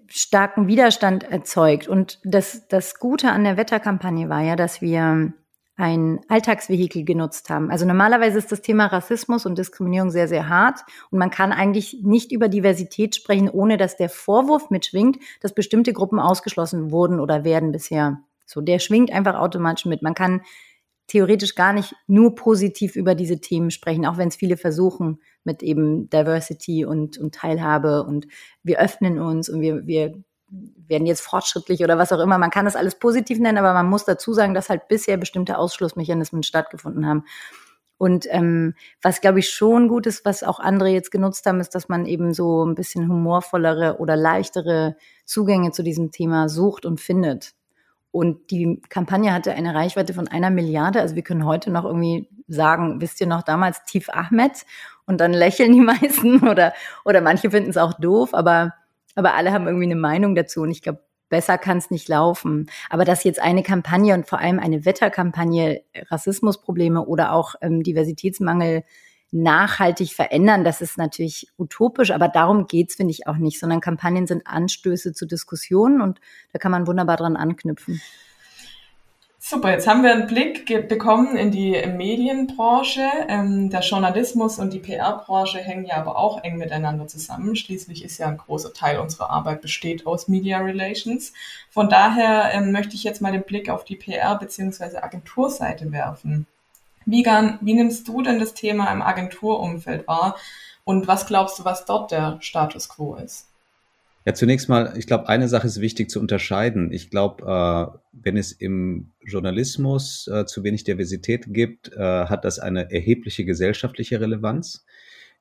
starken 0.08 0.66
Widerstand 0.68 1.24
erzeugt. 1.24 1.88
Und 1.88 2.18
das, 2.24 2.68
das 2.68 2.98
Gute 2.98 3.30
an 3.30 3.44
der 3.44 3.56
Wetterkampagne 3.56 4.28
war 4.28 4.42
ja, 4.42 4.56
dass 4.56 4.80
wir 4.80 5.32
ein 5.76 6.20
Alltagsvehikel 6.28 7.04
genutzt 7.04 7.48
haben. 7.48 7.70
Also 7.70 7.86
normalerweise 7.86 8.38
ist 8.38 8.52
das 8.52 8.60
Thema 8.60 8.86
Rassismus 8.86 9.46
und 9.46 9.56
Diskriminierung 9.56 10.10
sehr, 10.10 10.28
sehr 10.28 10.48
hart 10.48 10.80
und 11.10 11.18
man 11.18 11.30
kann 11.30 11.50
eigentlich 11.50 12.02
nicht 12.02 12.30
über 12.30 12.48
Diversität 12.48 13.16
sprechen, 13.16 13.48
ohne 13.48 13.78
dass 13.78 13.96
der 13.96 14.10
Vorwurf 14.10 14.70
mitschwingt, 14.70 15.18
dass 15.40 15.54
bestimmte 15.54 15.92
Gruppen 15.92 16.20
ausgeschlossen 16.20 16.90
wurden 16.90 17.20
oder 17.20 17.44
werden 17.44 17.72
bisher. 17.72 18.20
So, 18.44 18.60
der 18.60 18.80
schwingt 18.80 19.10
einfach 19.10 19.34
automatisch 19.34 19.86
mit. 19.86 20.02
Man 20.02 20.14
kann 20.14 20.42
theoretisch 21.06 21.54
gar 21.54 21.72
nicht 21.72 21.94
nur 22.06 22.34
positiv 22.34 22.96
über 22.96 23.14
diese 23.14 23.40
Themen 23.40 23.70
sprechen, 23.70 24.06
auch 24.06 24.16
wenn 24.16 24.28
es 24.28 24.36
viele 24.36 24.56
versuchen 24.56 25.20
mit 25.44 25.62
eben 25.62 26.08
Diversity 26.08 26.84
und, 26.84 27.18
und 27.18 27.34
Teilhabe 27.34 28.04
und 28.04 28.26
wir 28.62 28.78
öffnen 28.78 29.18
uns 29.18 29.48
und 29.48 29.60
wir, 29.60 29.86
wir 29.86 30.14
werden 30.48 31.06
jetzt 31.06 31.22
fortschrittlich 31.22 31.82
oder 31.82 31.98
was 31.98 32.12
auch 32.12 32.20
immer. 32.20 32.38
Man 32.38 32.50
kann 32.50 32.66
das 32.66 32.76
alles 32.76 32.98
positiv 32.98 33.38
nennen, 33.38 33.58
aber 33.58 33.72
man 33.72 33.88
muss 33.88 34.04
dazu 34.04 34.32
sagen, 34.32 34.54
dass 34.54 34.68
halt 34.68 34.88
bisher 34.88 35.16
bestimmte 35.16 35.58
Ausschlussmechanismen 35.58 36.42
stattgefunden 36.42 37.06
haben. 37.06 37.24
Und 37.98 38.26
ähm, 38.30 38.74
was, 39.00 39.20
glaube 39.20 39.38
ich, 39.38 39.48
schon 39.48 39.86
gut 39.88 40.06
ist, 40.06 40.24
was 40.24 40.42
auch 40.42 40.58
andere 40.58 40.88
jetzt 40.88 41.12
genutzt 41.12 41.46
haben, 41.46 41.60
ist, 41.60 41.74
dass 41.74 41.88
man 41.88 42.04
eben 42.04 42.34
so 42.34 42.64
ein 42.64 42.74
bisschen 42.74 43.08
humorvollere 43.08 43.98
oder 44.00 44.16
leichtere 44.16 44.96
Zugänge 45.24 45.70
zu 45.70 45.82
diesem 45.82 46.10
Thema 46.10 46.48
sucht 46.48 46.84
und 46.84 47.00
findet. 47.00 47.54
Und 48.12 48.50
die 48.50 48.80
Kampagne 48.90 49.32
hatte 49.32 49.52
eine 49.52 49.74
Reichweite 49.74 50.14
von 50.14 50.28
einer 50.28 50.50
Milliarde. 50.50 51.00
Also 51.00 51.16
wir 51.16 51.22
können 51.22 51.46
heute 51.46 51.70
noch 51.70 51.84
irgendwie 51.84 52.28
sagen, 52.46 53.00
wisst 53.00 53.20
ihr 53.20 53.26
noch 53.26 53.42
damals 53.42 53.84
Tief 53.84 54.08
Ahmed? 54.10 54.64
Und 55.06 55.20
dann 55.20 55.32
lächeln 55.32 55.72
die 55.72 55.80
meisten 55.80 56.46
oder, 56.46 56.74
oder 57.04 57.20
manche 57.20 57.50
finden 57.50 57.70
es 57.70 57.76
auch 57.76 57.94
doof, 57.94 58.34
aber, 58.34 58.74
aber 59.14 59.34
alle 59.34 59.52
haben 59.52 59.66
irgendwie 59.66 59.86
eine 59.86 59.96
Meinung 59.96 60.34
dazu. 60.34 60.60
Und 60.60 60.70
ich 60.70 60.82
glaube, 60.82 61.00
besser 61.30 61.56
kann 61.56 61.78
es 61.78 61.90
nicht 61.90 62.08
laufen. 62.08 62.70
Aber 62.90 63.06
dass 63.06 63.24
jetzt 63.24 63.40
eine 63.40 63.62
Kampagne 63.62 64.12
und 64.14 64.28
vor 64.28 64.38
allem 64.38 64.60
eine 64.60 64.84
Wetterkampagne 64.84 65.82
Rassismusprobleme 66.10 67.04
oder 67.06 67.32
auch 67.32 67.54
ähm, 67.62 67.82
Diversitätsmangel 67.82 68.84
nachhaltig 69.32 70.12
verändern, 70.12 70.62
das 70.62 70.80
ist 70.80 70.98
natürlich 70.98 71.48
utopisch, 71.58 72.10
aber 72.10 72.28
darum 72.28 72.66
geht's 72.66 72.94
finde 72.94 73.12
ich, 73.12 73.26
auch 73.26 73.36
nicht, 73.36 73.58
sondern 73.58 73.80
Kampagnen 73.80 74.26
sind 74.26 74.46
Anstöße 74.46 75.12
zu 75.12 75.26
Diskussionen 75.26 76.00
und 76.00 76.20
da 76.52 76.58
kann 76.58 76.70
man 76.70 76.86
wunderbar 76.86 77.16
dran 77.16 77.36
anknüpfen. 77.36 78.00
Super, 79.44 79.72
jetzt 79.72 79.88
haben 79.88 80.04
wir 80.04 80.12
einen 80.12 80.28
Blick 80.28 80.66
bekommen 80.88 81.36
in 81.36 81.50
die 81.50 81.72
Medienbranche. 81.72 83.02
Ähm, 83.26 83.70
der 83.70 83.80
Journalismus 83.80 84.60
und 84.60 84.72
die 84.72 84.78
PR-Branche 84.78 85.58
hängen 85.58 85.84
ja 85.84 85.96
aber 85.96 86.16
auch 86.16 86.44
eng 86.44 86.58
miteinander 86.58 87.08
zusammen. 87.08 87.56
Schließlich 87.56 88.04
ist 88.04 88.18
ja 88.18 88.28
ein 88.28 88.36
großer 88.36 88.72
Teil 88.72 89.00
unserer 89.00 89.30
Arbeit 89.30 89.60
besteht 89.60 90.06
aus 90.06 90.28
Media 90.28 90.58
Relations. 90.60 91.32
Von 91.70 91.88
daher 91.88 92.52
ähm, 92.54 92.70
möchte 92.70 92.94
ich 92.94 93.02
jetzt 93.02 93.20
mal 93.20 93.32
den 93.32 93.42
Blick 93.42 93.68
auf 93.68 93.84
die 93.84 93.96
PR- 93.96 94.38
bzw. 94.38 94.98
Agenturseite 94.98 95.90
werfen. 95.90 96.46
Wie, 97.06 97.24
wie 97.24 97.74
nimmst 97.74 98.08
du 98.08 98.22
denn 98.22 98.38
das 98.38 98.54
Thema 98.54 98.92
im 98.92 99.02
Agenturumfeld 99.02 100.06
wahr 100.06 100.36
und 100.84 101.06
was 101.06 101.26
glaubst 101.26 101.58
du, 101.58 101.64
was 101.64 101.84
dort 101.84 102.10
der 102.10 102.38
Status 102.40 102.88
quo 102.88 103.16
ist? 103.16 103.48
Ja, 104.24 104.34
zunächst 104.34 104.68
mal, 104.68 104.94
ich 104.96 105.08
glaube, 105.08 105.28
eine 105.28 105.48
Sache 105.48 105.66
ist 105.66 105.80
wichtig 105.80 106.08
zu 106.08 106.20
unterscheiden. 106.20 106.92
Ich 106.92 107.10
glaube, 107.10 107.42
äh, 107.44 107.98
wenn 108.12 108.36
es 108.36 108.52
im 108.52 109.10
Journalismus 109.20 110.28
äh, 110.28 110.46
zu 110.46 110.62
wenig 110.62 110.84
Diversität 110.84 111.46
gibt, 111.48 111.92
äh, 111.92 112.26
hat 112.26 112.44
das 112.44 112.60
eine 112.60 112.92
erhebliche 112.92 113.44
gesellschaftliche 113.44 114.20
Relevanz. 114.20 114.84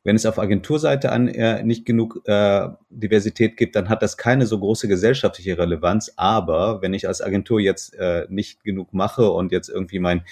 Wenn 0.04 0.16
es 0.16 0.26
auf 0.26 0.40
Agenturseite 0.40 1.12
an, 1.12 1.28
äh, 1.28 1.64
nicht 1.64 1.86
genug 1.86 2.22
äh, 2.26 2.70
Diversität 2.90 3.56
gibt, 3.56 3.76
dann 3.76 3.88
hat 3.88 4.02
das 4.02 4.18
keine 4.18 4.48
so 4.48 4.60
große 4.60 4.88
gesellschaftliche 4.88 5.58
Relevanz. 5.58 6.14
Aber 6.16 6.82
wenn 6.82 6.94
ich 6.94 7.08
als 7.08 7.22
Agentur 7.22 7.60
jetzt 7.60 7.94
äh, 7.96 8.26
nicht 8.30 8.64
genug 8.64 8.94
mache 8.94 9.30
und 9.30 9.52
jetzt 9.52 9.70
irgendwie 9.70 10.00
mein, 10.00 10.24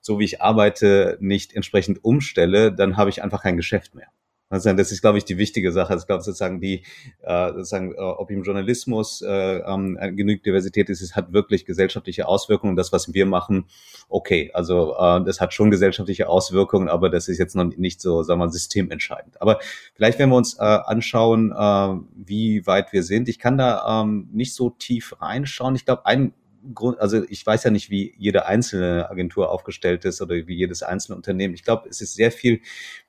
so 0.00 0.18
wie 0.18 0.24
ich 0.24 0.40
arbeite, 0.40 1.18
nicht 1.20 1.54
entsprechend 1.54 2.04
umstelle, 2.04 2.72
dann 2.72 2.96
habe 2.96 3.10
ich 3.10 3.22
einfach 3.22 3.42
kein 3.42 3.56
Geschäft 3.56 3.94
mehr. 3.94 4.08
Das 4.50 4.64
ist, 4.64 5.02
glaube 5.02 5.18
ich, 5.18 5.26
die 5.26 5.36
wichtige 5.36 5.72
Sache. 5.72 5.90
Also 5.90 6.04
ich 6.04 6.06
glaube 6.06 6.22
sozusagen 6.22 6.58
die, 6.58 6.82
äh, 7.20 7.48
sozusagen, 7.48 7.92
äh, 7.92 7.98
ob 7.98 8.30
im 8.30 8.42
Journalismus 8.42 9.20
äh, 9.20 9.58
ähm, 9.58 9.98
genügend 10.16 10.46
Diversität 10.46 10.88
ist, 10.88 11.02
es 11.02 11.14
hat 11.14 11.34
wirklich 11.34 11.66
gesellschaftliche 11.66 12.26
Auswirkungen. 12.26 12.74
Das, 12.74 12.90
was 12.90 13.12
wir 13.12 13.26
machen, 13.26 13.66
okay, 14.08 14.50
also 14.54 14.96
äh, 14.98 15.22
das 15.24 15.42
hat 15.42 15.52
schon 15.52 15.70
gesellschaftliche 15.70 16.30
Auswirkungen, 16.30 16.88
aber 16.88 17.10
das 17.10 17.28
ist 17.28 17.36
jetzt 17.36 17.56
noch 17.56 17.64
nicht 17.76 18.00
so, 18.00 18.22
sagen 18.22 18.40
wir 18.40 18.48
systementscheidend. 18.48 19.40
Aber 19.42 19.58
vielleicht, 19.94 20.18
wenn 20.18 20.30
wir 20.30 20.36
uns 20.36 20.54
äh, 20.54 20.62
anschauen, 20.62 21.52
äh, 21.52 22.00
wie 22.16 22.66
weit 22.66 22.94
wir 22.94 23.02
sind, 23.02 23.28
ich 23.28 23.38
kann 23.38 23.58
da 23.58 24.02
ähm, 24.02 24.30
nicht 24.32 24.54
so 24.54 24.70
tief 24.70 25.14
reinschauen. 25.20 25.74
Ich 25.74 25.84
glaube, 25.84 26.06
ein 26.06 26.32
Grund, 26.74 27.00
also 27.00 27.22
ich 27.28 27.44
weiß 27.46 27.64
ja 27.64 27.70
nicht, 27.70 27.90
wie 27.90 28.14
jede 28.18 28.46
einzelne 28.46 29.10
Agentur 29.10 29.50
aufgestellt 29.50 30.04
ist 30.04 30.20
oder 30.20 30.34
wie 30.34 30.56
jedes 30.56 30.82
einzelne 30.82 31.16
Unternehmen. 31.16 31.54
Ich 31.54 31.62
glaube, 31.62 31.88
es 31.88 32.00
ist 32.00 32.14
sehr 32.14 32.32
viel 32.32 32.60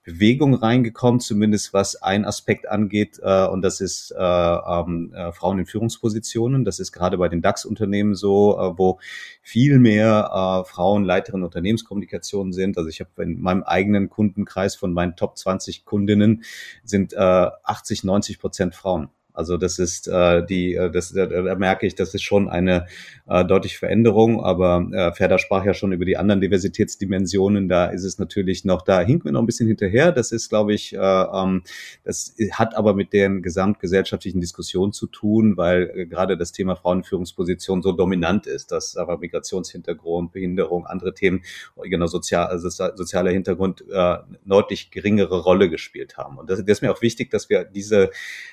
Bewegung 0.03 0.55
reingekommen, 0.55 1.19
zumindest 1.19 1.73
was 1.73 1.95
ein 2.01 2.25
Aspekt 2.25 2.67
angeht, 2.67 3.19
äh, 3.21 3.47
und 3.47 3.61
das 3.61 3.81
ist 3.81 4.11
äh, 4.11 4.21
ähm, 4.21 5.13
äh, 5.13 5.31
Frauen 5.31 5.59
in 5.59 5.65
Führungspositionen. 5.65 6.65
Das 6.65 6.79
ist 6.79 6.91
gerade 6.91 7.17
bei 7.17 7.29
den 7.29 7.41
DAX-Unternehmen 7.41 8.15
so, 8.15 8.57
äh, 8.57 8.77
wo 8.77 8.99
viel 9.41 9.79
mehr 9.79 10.29
äh, 10.31 10.69
Frauen 10.69 11.03
Leiterinnen 11.03 11.45
Unternehmenskommunikation 11.45 12.53
sind. 12.53 12.77
Also 12.77 12.89
ich 12.89 13.01
habe 13.01 13.23
in 13.23 13.39
meinem 13.39 13.63
eigenen 13.63 14.09
Kundenkreis 14.09 14.75
von 14.75 14.93
meinen 14.93 15.15
Top 15.15 15.37
20 15.37 15.85
Kundinnen 15.85 16.43
sind 16.83 17.13
äh, 17.13 17.17
80, 17.17 18.03
90 18.03 18.39
Prozent 18.39 18.75
Frauen. 18.75 19.09
Also 19.39 19.55
das 19.55 19.79
ist 19.79 20.07
äh, 20.09 20.45
die, 20.45 20.75
äh, 20.75 20.91
das, 20.91 21.13
da, 21.13 21.25
da 21.25 21.55
merke 21.55 21.87
ich, 21.87 21.95
das 21.95 22.13
ist 22.13 22.23
schon 22.23 22.49
eine 22.49 22.87
äh, 23.25 23.45
deutliche 23.45 23.77
Veränderung. 23.77 24.43
Aber 24.43 24.85
äh, 24.91 25.13
Ferda 25.13 25.37
sprach 25.37 25.63
ja 25.63 25.73
schon 25.73 25.93
über 25.93 26.03
die 26.03 26.17
anderen 26.17 26.41
Diversitätsdimensionen. 26.41 27.69
Da 27.69 27.85
ist 27.85 28.03
es 28.03 28.19
natürlich 28.19 28.65
noch, 28.65 28.81
da 28.81 28.99
hinken 28.99 29.25
wir 29.25 29.31
noch 29.31 29.39
ein 29.39 29.45
bisschen 29.45 29.67
hinterher. 29.67 30.11
Das 30.11 30.33
ist, 30.33 30.49
glaube 30.49 30.73
ich, 30.73 30.93
äh, 30.93 30.97
ähm, 30.97 31.63
das 32.03 32.35
hat 32.51 32.75
aber 32.75 32.93
mit 32.93 33.13
den 33.13 33.41
gesamtgesellschaftlichen 33.41 34.41
Diskussionen 34.41 34.91
zu 34.91 35.07
tun, 35.07 35.55
weil 35.55 35.89
äh, 35.95 36.05
gerade 36.05 36.37
das 36.37 36.51
Thema 36.51 36.75
Frauenführungsposition 36.75 37.81
so 37.81 37.93
dominant 37.93 38.45
ist, 38.45 38.73
dass 38.73 38.97
aber 38.97 39.19
Migrationshintergrund, 39.19 40.33
Behinderung, 40.33 40.85
andere 40.85 41.13
Themen, 41.13 41.43
genau 41.81 42.07
sozial, 42.07 42.47
also 42.47 42.69
sozialer 42.69 43.31
Hintergrund 43.31 43.85
äh, 43.89 44.17
deutlich 44.45 44.91
geringere 44.91 45.39
Rolle 45.39 45.69
gespielt 45.69 46.17
haben. 46.17 46.37
Und 46.37 46.49
das, 46.49 46.59
das 46.59 46.67
ist 46.67 46.81
mir 46.81 46.91
auch 46.91 47.01
wichtig, 47.01 47.31
dass 47.31 47.49
wir 47.49 47.63
diese 47.63 48.09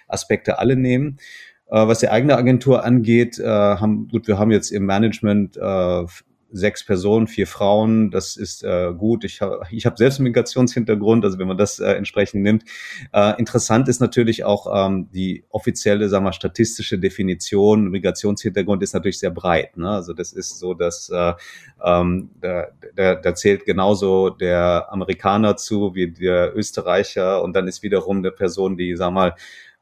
Aspekte 0.06 0.60
alle 0.60 0.75
nehmen. 0.76 1.18
Äh, 1.68 1.86
was 1.86 1.98
die 1.98 2.08
eigene 2.08 2.36
Agentur 2.36 2.84
angeht, 2.84 3.38
äh, 3.38 3.44
haben, 3.46 4.08
gut, 4.08 4.28
wir 4.28 4.38
haben 4.38 4.50
jetzt 4.50 4.70
im 4.70 4.86
Management 4.86 5.56
äh, 5.56 6.04
sechs 6.52 6.84
Personen, 6.84 7.26
vier 7.26 7.46
Frauen, 7.46 8.10
das 8.10 8.36
ist 8.36 8.62
äh, 8.62 8.92
gut. 8.96 9.24
Ich 9.24 9.40
habe 9.40 9.62
ich 9.70 9.84
hab 9.84 9.98
selbst 9.98 10.18
einen 10.18 10.24
Migrationshintergrund, 10.24 11.24
also 11.24 11.38
wenn 11.38 11.48
man 11.48 11.58
das 11.58 11.80
äh, 11.80 11.92
entsprechend 11.92 12.42
nimmt. 12.42 12.64
Äh, 13.12 13.38
interessant 13.38 13.88
ist 13.88 14.00
natürlich 14.00 14.44
auch 14.44 14.66
ähm, 14.86 15.08
die 15.12 15.44
offizielle, 15.50 16.08
sagen 16.08 16.24
wir, 16.24 16.32
statistische 16.32 16.98
Definition. 16.98 17.90
Migrationshintergrund 17.90 18.82
ist 18.82 18.94
natürlich 18.94 19.18
sehr 19.18 19.30
breit. 19.30 19.76
Ne? 19.76 19.90
Also 19.90 20.12
das 20.12 20.32
ist 20.32 20.58
so, 20.58 20.74
dass 20.74 21.10
äh, 21.10 21.34
ähm, 21.84 22.30
da, 22.40 22.68
da, 22.94 23.14
da 23.16 23.34
zählt 23.34 23.66
genauso 23.66 24.30
der 24.30 24.86
Amerikaner 24.90 25.56
zu 25.56 25.94
wie 25.94 26.10
der 26.10 26.56
Österreicher 26.56 27.42
und 27.42 27.54
dann 27.54 27.68
ist 27.68 27.82
wiederum 27.82 28.18
eine 28.18 28.30
Person, 28.30 28.76
die, 28.76 28.94
sag 28.96 29.12
mal, 29.12 29.34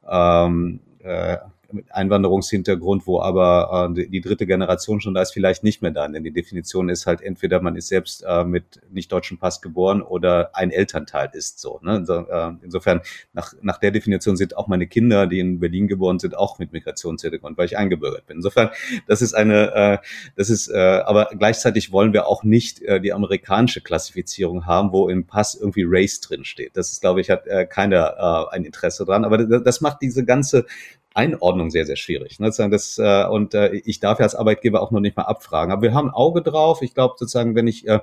ähm, 0.07 0.79
äh, 0.99 1.37
mit 1.71 1.93
Einwanderungshintergrund, 1.93 3.07
wo 3.07 3.21
aber 3.21 3.91
äh, 3.95 4.07
die 4.07 4.21
dritte 4.21 4.45
Generation 4.45 5.01
schon 5.01 5.13
da 5.13 5.21
ist, 5.21 5.31
vielleicht 5.31 5.63
nicht 5.63 5.81
mehr 5.81 5.91
da. 5.91 6.07
Denn 6.07 6.23
die 6.23 6.31
Definition 6.31 6.89
ist 6.89 7.05
halt 7.05 7.21
entweder 7.21 7.61
man 7.61 7.75
ist 7.75 7.87
selbst 7.87 8.23
äh, 8.27 8.43
mit 8.43 8.81
nicht 8.91 9.11
deutschem 9.11 9.37
Pass 9.37 9.61
geboren 9.61 10.01
oder 10.01 10.55
ein 10.55 10.71
Elternteil 10.71 11.29
ist 11.33 11.59
so. 11.59 11.79
Ne? 11.83 11.91
Also, 11.91 12.27
äh, 12.27 12.51
insofern, 12.63 13.01
nach, 13.33 13.53
nach 13.61 13.77
der 13.77 13.91
Definition 13.91 14.37
sind 14.37 14.57
auch 14.57 14.67
meine 14.67 14.87
Kinder, 14.87 15.27
die 15.27 15.39
in 15.39 15.59
Berlin 15.59 15.87
geboren 15.87 16.19
sind, 16.19 16.37
auch 16.37 16.59
mit 16.59 16.73
Migrationshintergrund, 16.73 17.57
weil 17.57 17.65
ich 17.65 17.77
eingebürgert 17.77 18.27
bin. 18.27 18.37
Insofern, 18.37 18.69
das 19.07 19.21
ist 19.21 19.33
eine, 19.33 19.73
äh, 19.73 19.97
das 20.35 20.49
ist, 20.49 20.67
äh, 20.67 20.77
aber 20.77 21.29
gleichzeitig 21.37 21.91
wollen 21.91 22.13
wir 22.13 22.27
auch 22.27 22.43
nicht 22.43 22.81
äh, 22.81 22.99
die 22.99 23.13
amerikanische 23.13 23.81
Klassifizierung 23.81 24.65
haben, 24.65 24.91
wo 24.91 25.09
im 25.09 25.25
Pass 25.25 25.55
irgendwie 25.55 25.83
Race 25.85 26.19
drin 26.21 26.45
steht. 26.45 26.77
Das 26.77 26.91
ist, 26.91 27.01
glaube 27.01 27.21
ich, 27.21 27.29
hat 27.29 27.47
äh, 27.47 27.65
keiner 27.65 28.47
äh, 28.51 28.55
ein 28.55 28.65
Interesse 28.65 29.05
dran. 29.05 29.25
Aber 29.25 29.37
das, 29.37 29.63
das 29.63 29.81
macht 29.81 30.01
diese 30.01 30.25
ganze 30.25 30.65
Einordnung 31.15 31.71
sehr, 31.71 31.85
sehr 31.85 31.95
schwierig. 31.95 32.39
Ne? 32.39 32.51
Das, 32.51 32.97
äh, 32.97 33.25
und 33.25 33.53
äh, 33.53 33.73
ich 33.73 34.01
darf 34.01 34.19
ja 34.19 34.25
als 34.25 34.35
Arbeitgeber 34.35 34.81
auch 34.81 34.91
noch 34.91 34.99
nicht 34.99 35.15
mal 35.15 35.23
abfragen. 35.23 35.71
Aber 35.71 35.81
wir 35.81 35.93
haben 35.93 36.09
ein 36.09 36.13
Auge 36.13 36.41
drauf. 36.41 36.81
Ich 36.81 36.93
glaube, 36.93 37.15
sozusagen, 37.17 37.55
wenn 37.55 37.67
ich 37.67 37.87
äh, 37.87 38.01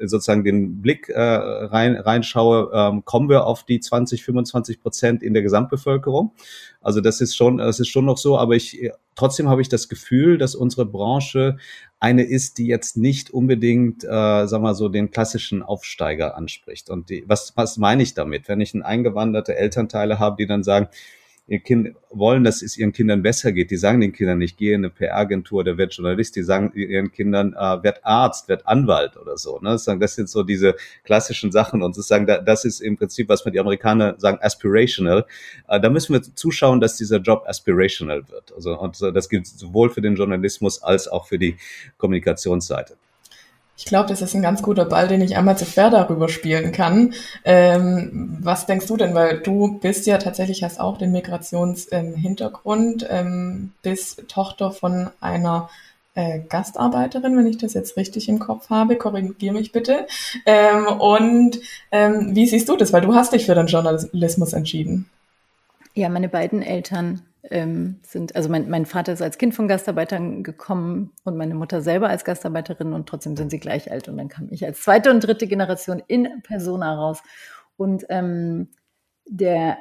sozusagen 0.00 0.44
den 0.44 0.80
Blick 0.80 1.08
äh, 1.08 1.20
rein, 1.20 1.96
reinschaue, 1.96 2.70
ähm, 2.72 3.04
kommen 3.04 3.28
wir 3.28 3.46
auf 3.46 3.64
die 3.64 3.80
20, 3.80 4.22
25 4.22 4.80
Prozent 4.80 5.22
in 5.24 5.34
der 5.34 5.42
Gesamtbevölkerung. 5.42 6.32
Also 6.80 7.00
das 7.00 7.20
ist 7.20 7.36
schon, 7.36 7.58
das 7.58 7.80
ist 7.80 7.88
schon 7.88 8.04
noch 8.04 8.16
so. 8.16 8.38
Aber 8.38 8.54
ich 8.54 8.90
trotzdem 9.16 9.48
habe 9.48 9.60
ich 9.60 9.68
das 9.68 9.88
Gefühl, 9.88 10.38
dass 10.38 10.54
unsere 10.54 10.86
Branche 10.86 11.58
eine 11.98 12.22
ist, 12.22 12.58
die 12.58 12.66
jetzt 12.66 12.96
nicht 12.96 13.30
unbedingt, 13.30 14.04
äh, 14.04 14.46
sag 14.46 14.62
mal 14.62 14.74
so, 14.74 14.88
den 14.88 15.10
klassischen 15.10 15.62
Aufsteiger 15.62 16.36
anspricht. 16.36 16.90
Und 16.90 17.10
die, 17.10 17.24
was, 17.26 17.56
was 17.56 17.76
meine 17.76 18.04
ich 18.04 18.14
damit? 18.14 18.48
Wenn 18.48 18.60
ich 18.60 18.72
ein 18.72 18.82
eingewanderte 18.82 19.56
Elternteile 19.56 20.20
habe, 20.20 20.36
die 20.36 20.46
dann 20.46 20.62
sagen, 20.62 20.88
ihr 21.48 21.58
Kind 21.58 21.94
wollen, 22.10 22.44
dass 22.44 22.62
es 22.62 22.78
ihren 22.78 22.92
Kindern 22.92 23.22
besser 23.22 23.52
geht. 23.52 23.70
Die 23.70 23.76
sagen 23.76 24.00
den 24.00 24.12
Kindern 24.12 24.38
nicht, 24.38 24.56
gehe 24.56 24.74
in 24.74 24.84
eine 24.84 24.90
PR-Agentur, 24.90 25.64
der 25.64 25.76
wird 25.76 25.92
Journalist. 25.94 26.36
Die 26.36 26.42
sagen 26.42 26.72
ihren 26.74 27.10
Kindern, 27.10 27.54
äh, 27.54 27.82
werd 27.82 28.04
Arzt, 28.04 28.48
werd 28.48 28.66
Anwalt 28.66 29.16
oder 29.16 29.36
so. 29.36 29.58
Ne? 29.60 29.76
Das, 29.98 30.14
sind 30.14 30.28
so 30.28 30.44
diese 30.44 30.76
klassischen 31.04 31.50
Sachen 31.50 31.82
und 31.82 31.94
sozusagen, 31.94 32.26
das 32.26 32.64
ist 32.64 32.80
im 32.80 32.96
Prinzip, 32.96 33.28
was 33.28 33.44
man 33.44 33.52
die 33.52 33.60
Amerikaner 33.60 34.14
sagen, 34.18 34.38
aspirational. 34.40 35.26
Äh, 35.68 35.80
da 35.80 35.90
müssen 35.90 36.12
wir 36.12 36.22
zuschauen, 36.22 36.80
dass 36.80 36.96
dieser 36.96 37.18
Job 37.18 37.44
aspirational 37.46 38.28
wird. 38.28 38.52
Also 38.54 38.78
und 38.78 39.00
das 39.00 39.28
gilt 39.28 39.46
sowohl 39.46 39.90
für 39.90 40.00
den 40.00 40.14
Journalismus 40.14 40.82
als 40.82 41.08
auch 41.08 41.26
für 41.26 41.38
die 41.38 41.56
Kommunikationsseite. 41.98 42.96
Ich 43.76 43.86
glaube, 43.86 44.08
das 44.08 44.22
ist 44.22 44.34
ein 44.34 44.42
ganz 44.42 44.62
guter 44.62 44.84
Ball, 44.84 45.08
den 45.08 45.22
ich 45.22 45.36
einmal 45.36 45.56
zu 45.58 45.64
fair 45.64 45.90
darüber 45.90 46.28
spielen 46.28 46.72
kann. 46.72 47.14
Ähm, 47.44 48.38
was 48.40 48.66
denkst 48.66 48.86
du 48.86 48.96
denn? 48.96 49.14
Weil 49.14 49.40
du 49.40 49.78
bist 49.78 50.06
ja 50.06 50.18
tatsächlich, 50.18 50.62
hast 50.62 50.78
auch 50.78 50.98
den 50.98 51.10
Migrationshintergrund, 51.12 53.06
ähm, 53.10 53.72
bist 53.82 54.28
Tochter 54.28 54.70
von 54.72 55.10
einer 55.20 55.70
äh, 56.14 56.40
Gastarbeiterin, 56.40 57.36
wenn 57.36 57.46
ich 57.46 57.58
das 57.58 57.74
jetzt 57.74 57.96
richtig 57.96 58.28
im 58.28 58.38
Kopf 58.38 58.68
habe, 58.70 58.96
korrigiere 58.96 59.54
mich 59.54 59.72
bitte. 59.72 60.06
Ähm, 60.44 60.86
und 60.86 61.58
ähm, 61.90 62.34
wie 62.34 62.46
siehst 62.46 62.68
du 62.68 62.76
das? 62.76 62.92
Weil 62.92 63.00
du 63.00 63.14
hast 63.14 63.32
dich 63.32 63.46
für 63.46 63.54
den 63.54 63.66
Journalismus 63.66 64.52
entschieden. 64.52 65.08
Ja, 65.94 66.08
meine 66.08 66.28
beiden 66.28 66.62
Eltern 66.62 67.22
ähm, 67.50 68.00
sind, 68.02 68.36
also 68.36 68.48
mein, 68.48 68.70
mein 68.70 68.86
Vater 68.86 69.12
ist 69.12 69.22
als 69.22 69.38
Kind 69.38 69.54
von 69.54 69.68
Gastarbeitern 69.68 70.42
gekommen 70.42 71.12
und 71.24 71.36
meine 71.36 71.54
Mutter 71.54 71.82
selber 71.82 72.08
als 72.08 72.24
Gastarbeiterin 72.24 72.92
und 72.92 73.08
trotzdem 73.08 73.36
sind 73.36 73.50
sie 73.50 73.58
gleich 73.58 73.90
alt. 73.90 74.08
Und 74.08 74.16
dann 74.16 74.28
kam 74.28 74.48
ich 74.50 74.64
als 74.64 74.82
zweite 74.82 75.10
und 75.10 75.20
dritte 75.20 75.46
Generation 75.46 76.02
in 76.06 76.42
Persona 76.42 76.94
raus. 76.94 77.22
Und 77.76 78.04
ähm, 78.10 78.68
der, 79.26 79.78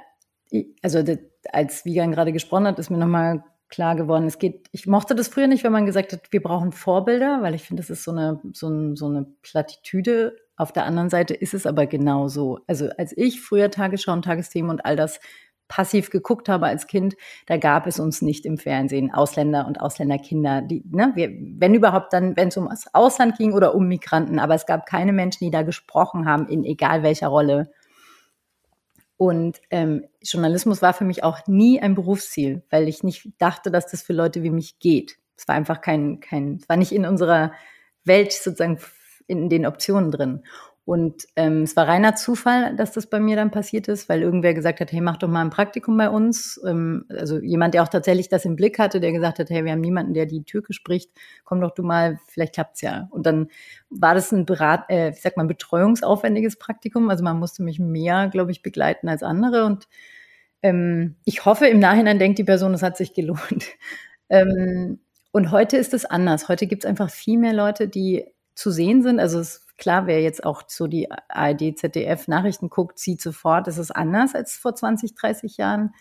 also 0.82 1.04
der, 1.04 1.20
als 1.52 1.86
Wigan 1.86 2.12
gerade 2.12 2.34
gesprochen 2.34 2.68
hat, 2.68 2.80
ist 2.80 2.90
mir 2.90 2.98
nochmal 2.98 3.44
klar 3.70 3.96
geworden, 3.96 4.26
es 4.28 4.38
geht, 4.38 4.68
ich 4.72 4.86
mochte 4.86 5.16
das 5.16 5.30
früher 5.30 5.48
nicht, 5.48 5.64
wenn 5.64 5.72
man 5.72 5.86
gesagt 5.86 6.12
hat, 6.14 6.32
wir 6.32 6.44
brauchen 6.44 6.72
Vorbilder, 6.74 7.42
weil 7.42 7.56
ich 7.56 7.64
finde, 7.64 7.82
das 7.82 7.90
ist 7.90 8.04
so 8.04 8.12
eine, 8.12 8.42
so, 8.54 8.68
ein, 8.68 8.96
so 8.96 9.08
eine 9.08 9.26
Plattitüde. 9.42 10.36
Auf 10.58 10.74
der 10.74 10.86
anderen 10.86 11.10
Seite 11.10 11.34
ist 11.34 11.54
es 11.54 11.66
aber 11.66 11.88
genauso. 11.88 12.60
Also 12.68 12.90
als 12.98 13.16
ich 13.16 13.42
früher 13.42 13.72
Tagesschau 13.72 14.12
und 14.12 14.26
Tagesthemen 14.26 14.70
und 14.70 14.86
all 14.86 14.96
das 14.96 15.20
passiv 15.72 16.10
geguckt 16.10 16.50
habe 16.50 16.66
als 16.66 16.86
Kind, 16.86 17.16
da 17.46 17.56
gab 17.56 17.88
es 17.88 17.98
uns 17.98 18.22
nicht 18.22 18.46
im 18.46 18.58
Fernsehen 18.58 19.14
Ausländer 19.14 19.66
und 19.66 19.80
Ausländerkinder, 19.80 20.62
die, 20.62 20.84
ne, 20.92 21.14
wir, 21.16 21.30
wenn 21.32 21.74
überhaupt 21.74 22.12
dann, 22.12 22.36
wenn 22.36 22.50
es 22.50 22.58
um 22.58 22.68
das 22.68 22.94
Ausland 22.94 23.38
ging 23.38 23.54
oder 23.54 23.74
um 23.74 23.88
Migranten, 23.88 24.38
aber 24.38 24.54
es 24.54 24.66
gab 24.66 24.86
keine 24.86 25.14
Menschen, 25.14 25.46
die 25.46 25.50
da 25.50 25.62
gesprochen 25.62 26.26
haben, 26.26 26.50
in 26.50 26.66
egal 26.66 27.04
welcher 27.04 27.30
Rolle. 27.30 27.72
Und 29.16 29.62
ähm, 29.70 30.04
Journalismus 30.22 30.82
war 30.82 30.94
für 30.94 31.06
mich 31.06 31.24
auch 31.24 31.48
nie 31.48 31.80
ein 31.80 31.96
Berufsziel, 31.96 32.64
weil 32.70 32.90
ich 32.90 33.02
nicht 33.02 33.30
dachte, 33.38 33.72
dass 33.72 33.88
das 33.88 34.02
für 34.02 34.14
Leute 34.14 34.44
wie 34.44 34.50
mich 34.50 34.78
geht. 34.80 35.20
Es 35.38 35.48
war 35.48 35.56
einfach 35.56 35.80
kein, 35.80 36.20
kein, 36.20 36.58
es 36.62 36.68
war 36.68 36.76
nicht 36.76 36.92
in 36.92 37.06
unserer 37.06 37.54
Welt 38.04 38.34
sozusagen 38.34 38.78
in 39.26 39.48
den 39.48 39.66
Optionen 39.66 40.12
drin. 40.12 40.44
Und 40.84 41.26
ähm, 41.36 41.62
es 41.62 41.76
war 41.76 41.88
reiner 41.88 42.16
Zufall, 42.16 42.76
dass 42.76 42.92
das 42.92 43.06
bei 43.06 43.20
mir 43.20 43.36
dann 43.36 43.52
passiert 43.52 43.88
ist, 43.88 44.10
weil 44.10 44.24
irgendwer 44.24 44.56
gesagt 44.56 44.80
hat, 44.80 44.92
hey, 44.92 45.00
mach 45.00 45.18
doch 45.18 45.28
mal 45.28 45.42
ein 45.42 45.52
Praktikum 45.52 45.96
bei 45.96 46.10
uns. 46.10 46.60
Ähm, 46.66 47.06
also 47.10 47.40
jemand, 47.40 47.76
der 47.76 47.84
auch 47.84 47.88
tatsächlich 47.88 48.30
das 48.30 48.46
im 48.46 48.56
Blick 48.56 48.80
hatte, 48.80 49.00
der 49.00 49.12
gesagt 49.12 49.38
hat, 49.38 49.52
hey, 49.52 49.64
wir 49.64 49.74
haben 49.74 49.82
niemanden, 49.82 50.16
der 50.16 50.26
die 50.26 50.44
Türke 50.44 50.74
spricht, 50.74 51.12
komm 51.46 51.62
doch 51.62 51.72
du 51.72 51.84
mal, 51.84 52.20
vielleicht 52.28 52.56
klappt's 52.56 52.82
ja. 52.82 53.08
Und 53.12 53.28
dann 53.28 53.50
war 53.92 54.16
das 54.16 54.32
ein 54.32 54.46
Berat, 54.46 54.90
äh, 54.90 55.12
ich 55.12 55.22
sag 55.22 55.38
mal, 55.38 55.46
betreuungsaufwendiges 55.46 56.58
Praktikum. 56.58 57.12
Also 57.12 57.24
man 57.24 57.38
musste 57.38 57.62
mich 57.62 57.78
mehr, 57.78 58.30
glaube 58.30 58.52
ich, 58.52 58.64
begleiten 58.64 59.08
als 59.08 59.22
andere. 59.22 59.66
Und 59.66 59.88
ähm, 60.64 61.16
ich 61.26 61.46
hoffe, 61.46 61.68
im 61.68 61.80
Nachhinein 61.80 62.18
denkt 62.18 62.40
die 62.40 62.44
Person, 62.44 62.74
es 62.74 62.82
hat 62.82 62.98
sich 62.98 63.14
gelohnt. 63.14 63.66
ähm, 64.30 65.00
und 65.32 65.52
heute 65.52 65.78
ist 65.78 65.94
es 65.94 66.06
anders. 66.06 66.50
Heute 66.50 66.66
gibt 66.66 66.84
es 66.84 66.90
einfach 66.90 67.12
viel 67.12 67.38
mehr 67.38 67.54
Leute, 67.54 67.88
die 67.88 68.26
zu 68.56 68.72
sehen 68.72 69.02
sind. 69.04 69.20
Also 69.20 69.40
es 69.40 69.66
Klar, 69.82 70.06
wer 70.06 70.22
jetzt 70.22 70.46
auch 70.46 70.62
so 70.68 70.86
die 70.86 71.10
ARD, 71.10 71.76
ZDF 71.76 72.28
Nachrichten 72.28 72.70
guckt, 72.70 73.00
sieht 73.00 73.20
sofort, 73.20 73.68
es 73.68 73.80
ist 73.80 73.90
anders 73.90 74.36
als 74.36 74.56
vor 74.56 74.76
20, 74.76 75.16
30 75.16 75.58
Jahren. 75.58 75.96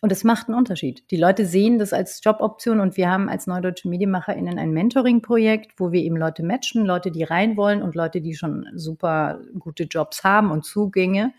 Und 0.00 0.10
es 0.10 0.24
macht 0.24 0.48
einen 0.48 0.58
Unterschied. 0.58 1.08
Die 1.12 1.16
Leute 1.16 1.46
sehen 1.46 1.78
das 1.78 1.92
als 1.92 2.20
Joboption 2.24 2.80
und 2.80 2.96
wir 2.96 3.08
haben 3.08 3.28
als 3.28 3.46
Neudeutsche 3.46 3.88
MedienmacherInnen 3.88 4.58
ein 4.58 4.72
Mentoring-Projekt, 4.72 5.78
wo 5.78 5.92
wir 5.92 6.02
eben 6.02 6.16
Leute 6.16 6.42
matchen, 6.42 6.84
Leute, 6.84 7.12
die 7.12 7.22
rein 7.22 7.56
wollen 7.56 7.82
und 7.82 7.94
Leute, 7.94 8.20
die 8.20 8.34
schon 8.34 8.66
super 8.74 9.38
gute 9.60 9.84
Jobs 9.84 10.24
haben 10.24 10.50
und 10.50 10.64
Zugänge. 10.64 11.32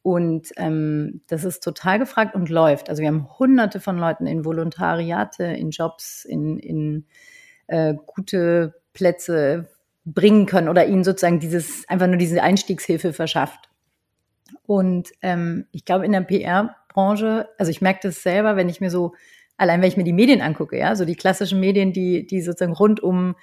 Und 0.00 0.48
ähm, 0.56 1.20
das 1.26 1.44
ist 1.44 1.62
total 1.62 1.98
gefragt 1.98 2.34
und 2.34 2.48
läuft. 2.48 2.88
Also 2.88 3.02
wir 3.02 3.08
haben 3.08 3.28
hunderte 3.38 3.78
von 3.78 3.98
Leuten 3.98 4.26
in 4.26 4.46
Volontariate, 4.46 5.44
in 5.44 5.68
Jobs, 5.68 6.24
in, 6.24 6.58
in 6.58 7.04
äh, 7.66 7.92
gute 8.06 8.80
Plätze, 8.94 9.68
bringen 10.04 10.46
können 10.46 10.68
oder 10.68 10.86
ihnen 10.86 11.04
sozusagen 11.04 11.40
dieses, 11.40 11.88
einfach 11.88 12.06
nur 12.06 12.16
diese 12.16 12.42
Einstiegshilfe 12.42 13.12
verschafft. 13.12 13.68
Und 14.66 15.10
ähm, 15.22 15.66
ich 15.72 15.84
glaube, 15.84 16.06
in 16.06 16.12
der 16.12 16.20
PR-Branche, 16.20 17.48
also 17.58 17.70
ich 17.70 17.80
merke 17.80 18.00
das 18.04 18.22
selber, 18.22 18.56
wenn 18.56 18.68
ich 18.68 18.80
mir 18.80 18.90
so, 18.90 19.14
allein 19.56 19.80
wenn 19.80 19.88
ich 19.88 19.96
mir 19.96 20.04
die 20.04 20.12
Medien 20.12 20.40
angucke, 20.40 20.78
ja, 20.78 20.96
so 20.96 21.04
die 21.04 21.16
klassischen 21.16 21.60
Medien, 21.60 21.92
die, 21.92 22.26
die 22.26 22.40
sozusagen 22.40 22.72
rund 22.72 23.00
um 23.00 23.36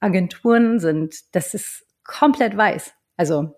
Agenturen 0.00 0.80
sind, 0.80 1.34
das 1.34 1.54
ist 1.54 1.86
komplett 2.02 2.56
weiß. 2.56 2.92
Also, 3.16 3.54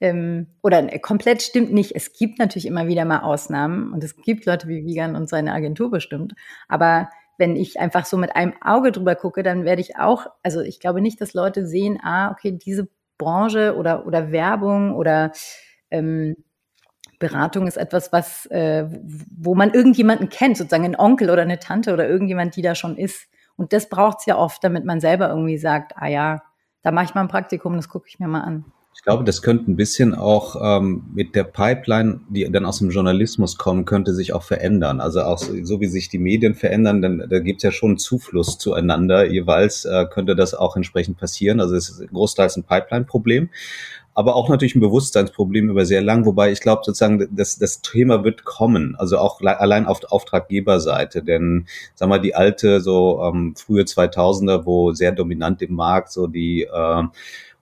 ähm, 0.00 0.48
oder 0.62 0.86
komplett 0.98 1.42
stimmt 1.42 1.72
nicht. 1.72 1.94
Es 1.94 2.12
gibt 2.12 2.38
natürlich 2.38 2.66
immer 2.66 2.88
wieder 2.88 3.04
mal 3.04 3.20
Ausnahmen 3.20 3.92
und 3.92 4.02
es 4.04 4.16
gibt 4.16 4.44
Leute 4.44 4.68
wie 4.68 4.84
Wiegand 4.84 5.16
und 5.16 5.28
seine 5.28 5.52
Agentur 5.52 5.90
bestimmt. 5.90 6.34
Aber 6.68 7.08
wenn 7.38 7.56
ich 7.56 7.80
einfach 7.80 8.04
so 8.06 8.16
mit 8.16 8.36
einem 8.36 8.54
Auge 8.62 8.92
drüber 8.92 9.14
gucke, 9.14 9.42
dann 9.42 9.64
werde 9.64 9.80
ich 9.80 9.96
auch, 9.96 10.26
also 10.42 10.60
ich 10.60 10.80
glaube 10.80 11.00
nicht, 11.00 11.20
dass 11.20 11.34
Leute 11.34 11.66
sehen, 11.66 11.98
ah, 12.02 12.30
okay, 12.30 12.52
diese 12.52 12.88
Branche 13.18 13.76
oder, 13.76 14.06
oder 14.06 14.32
Werbung 14.32 14.94
oder 14.94 15.32
ähm, 15.90 16.36
Beratung 17.18 17.66
ist 17.66 17.76
etwas, 17.76 18.12
was, 18.12 18.46
äh, 18.46 18.86
wo 19.36 19.54
man 19.54 19.72
irgendjemanden 19.72 20.28
kennt, 20.28 20.56
sozusagen 20.56 20.84
einen 20.84 20.96
Onkel 20.96 21.30
oder 21.30 21.42
eine 21.42 21.58
Tante 21.58 21.92
oder 21.92 22.08
irgendjemand, 22.08 22.56
die 22.56 22.62
da 22.62 22.74
schon 22.74 22.96
ist. 22.96 23.28
Und 23.56 23.72
das 23.72 23.88
braucht 23.88 24.18
es 24.20 24.26
ja 24.26 24.36
oft, 24.36 24.62
damit 24.64 24.84
man 24.84 25.00
selber 25.00 25.28
irgendwie 25.28 25.58
sagt, 25.58 25.96
ah 25.96 26.08
ja, 26.08 26.42
da 26.82 26.90
mache 26.90 27.06
ich 27.06 27.14
mal 27.14 27.22
ein 27.22 27.28
Praktikum, 27.28 27.76
das 27.76 27.88
gucke 27.88 28.08
ich 28.08 28.18
mir 28.18 28.28
mal 28.28 28.42
an. 28.42 28.64
Ich 28.94 29.02
glaube, 29.02 29.24
das 29.24 29.42
könnte 29.42 29.70
ein 29.70 29.76
bisschen 29.76 30.14
auch 30.14 30.78
ähm, 30.78 31.04
mit 31.12 31.34
der 31.34 31.44
Pipeline, 31.44 32.20
die 32.28 32.50
dann 32.50 32.64
aus 32.64 32.78
dem 32.78 32.90
Journalismus 32.90 33.58
kommen, 33.58 33.84
könnte 33.84 34.14
sich 34.14 34.32
auch 34.32 34.44
verändern. 34.44 35.00
Also 35.00 35.22
auch 35.22 35.38
so, 35.38 35.52
so 35.64 35.80
wie 35.80 35.88
sich 35.88 36.08
die 36.08 36.18
Medien 36.18 36.54
verändern, 36.54 37.02
dann 37.02 37.26
da 37.28 37.40
gibt 37.40 37.58
es 37.58 37.64
ja 37.64 37.72
schon 37.72 37.90
einen 37.90 37.98
Zufluss 37.98 38.56
zueinander. 38.56 39.26
Jeweils 39.26 39.84
äh, 39.84 40.06
könnte 40.08 40.36
das 40.36 40.54
auch 40.54 40.76
entsprechend 40.76 41.18
passieren. 41.18 41.60
Also 41.60 41.74
es 41.74 41.90
ist 41.90 42.08
großteils 42.08 42.56
ein 42.56 42.64
Pipeline-Problem 42.64 43.50
aber 44.14 44.36
auch 44.36 44.48
natürlich 44.48 44.76
ein 44.76 44.80
Bewusstseinsproblem 44.80 45.70
über 45.70 45.84
sehr 45.84 46.00
lang, 46.00 46.24
wobei 46.24 46.52
ich 46.52 46.60
glaube 46.60 46.82
sozusagen, 46.84 47.28
das, 47.32 47.58
das 47.58 47.82
Thema 47.82 48.22
wird 48.24 48.44
kommen, 48.44 48.94
also 48.96 49.18
auch 49.18 49.40
allein 49.40 49.86
auf 49.86 50.04
Auftraggeberseite, 50.04 51.22
denn 51.22 51.66
sag 51.94 52.08
mal, 52.08 52.20
die 52.20 52.34
alte, 52.34 52.80
so 52.80 53.20
ähm, 53.24 53.54
frühe 53.56 53.82
2000er, 53.82 54.64
wo 54.64 54.92
sehr 54.92 55.12
dominant 55.12 55.62
im 55.62 55.74
Markt 55.74 56.12
so 56.12 56.28
die 56.28 56.62
äh, 56.62 57.02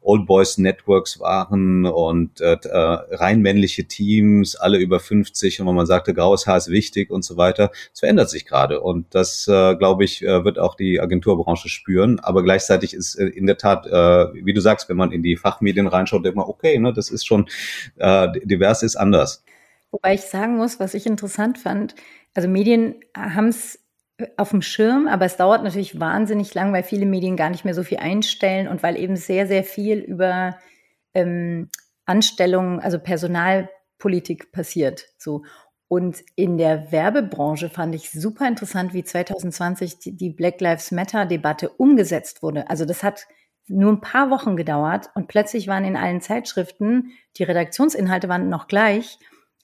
Old 0.02 0.26
Boys 0.26 0.58
Networks 0.58 1.20
waren 1.20 1.86
und 1.86 2.40
äh, 2.40 2.56
äh 2.62 2.78
rein 3.12 3.40
männliche 3.40 3.84
Teams, 3.84 4.56
alle 4.56 4.78
über 4.78 5.00
50 5.00 5.60
und 5.60 5.66
wo 5.66 5.72
man 5.72 5.86
sagte, 5.86 6.14
graues 6.14 6.46
Haar 6.46 6.56
ist 6.56 6.68
wichtig 6.68 7.10
und 7.10 7.24
so 7.24 7.36
weiter. 7.36 7.70
Es 7.92 8.00
verändert 8.00 8.30
sich 8.30 8.46
gerade 8.46 8.80
und 8.80 9.14
das, 9.14 9.46
äh, 9.48 9.76
glaube 9.76 10.04
ich, 10.04 10.22
äh, 10.22 10.44
wird 10.44 10.58
auch 10.58 10.74
die 10.74 11.00
Agenturbranche 11.00 11.68
spüren. 11.68 12.20
Aber 12.20 12.42
gleichzeitig 12.42 12.94
ist 12.94 13.14
äh, 13.14 13.26
in 13.26 13.46
der 13.46 13.58
Tat, 13.58 13.86
äh, 13.86 14.44
wie 14.44 14.52
du 14.52 14.60
sagst, 14.60 14.88
wenn 14.88 14.96
man 14.96 15.12
in 15.12 15.22
die 15.22 15.36
Fachmedien 15.36 15.86
reinschaut, 15.86 16.24
denkt 16.24 16.36
man, 16.36 16.46
okay, 16.46 16.78
ne, 16.78 16.92
das 16.92 17.10
ist 17.10 17.26
schon 17.26 17.48
äh, 17.96 18.28
divers 18.44 18.82
ist 18.82 18.96
anders. 18.96 19.44
Wobei 19.90 20.14
ich 20.14 20.22
sagen 20.22 20.56
muss, 20.56 20.80
was 20.80 20.94
ich 20.94 21.06
interessant 21.06 21.58
fand, 21.58 21.94
also 22.34 22.48
Medien 22.48 22.96
haben 23.14 23.48
es 23.48 23.78
auf 24.36 24.50
dem 24.50 24.62
Schirm, 24.62 25.06
aber 25.06 25.24
es 25.24 25.36
dauert 25.36 25.62
natürlich 25.62 26.00
wahnsinnig 26.00 26.54
lang, 26.54 26.72
weil 26.72 26.82
viele 26.82 27.06
Medien 27.06 27.36
gar 27.36 27.50
nicht 27.50 27.64
mehr 27.64 27.74
so 27.74 27.82
viel 27.82 27.98
einstellen 27.98 28.68
und 28.68 28.82
weil 28.82 28.98
eben 28.98 29.16
sehr, 29.16 29.46
sehr 29.46 29.64
viel 29.64 29.98
über 29.98 30.58
ähm, 31.14 31.68
Anstellungen, 32.04 32.80
also 32.80 32.98
Personalpolitik 32.98 34.52
passiert. 34.52 35.06
So. 35.18 35.44
Und 35.88 36.24
in 36.36 36.56
der 36.56 36.90
Werbebranche 36.90 37.68
fand 37.68 37.94
ich 37.94 38.10
super 38.10 38.48
interessant, 38.48 38.94
wie 38.94 39.04
2020 39.04 39.98
die 40.00 40.30
Black 40.30 40.60
Lives 40.60 40.90
Matter-Debatte 40.90 41.68
umgesetzt 41.68 42.42
wurde. 42.42 42.70
Also 42.70 42.84
das 42.84 43.02
hat 43.02 43.26
nur 43.68 43.92
ein 43.92 44.00
paar 44.00 44.30
Wochen 44.30 44.56
gedauert 44.56 45.10
und 45.14 45.28
plötzlich 45.28 45.68
waren 45.68 45.84
in 45.84 45.96
allen 45.96 46.20
Zeitschriften, 46.20 47.12
die 47.36 47.44
Redaktionsinhalte 47.44 48.28
waren 48.28 48.48
noch 48.48 48.66
gleich 48.66 49.18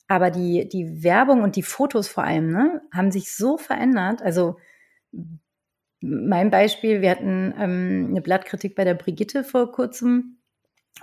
aber 0.09 0.31
die, 0.31 0.69
die 0.69 1.05
Werbung 1.05 1.43
und 1.43 1.55
die 1.55 1.63
Fotos 1.63 2.09
vor 2.09 2.25
allem, 2.25 2.51
ne, 2.51 2.81
haben 2.93 3.11
sich 3.13 3.35
so 3.35 3.59
verändert. 3.59 4.23
Also 4.23 4.57
mein 6.01 6.51
Beispiel, 6.51 7.03
wir 7.03 7.11
hatten 7.11 7.55
ähm, 7.59 8.07
eine 8.11 8.23
Blattkritik 8.23 8.75
bei 8.75 8.85
der 8.85 8.95
Brigitte 8.95 9.45
vor 9.45 9.71
kurzem 9.71 10.39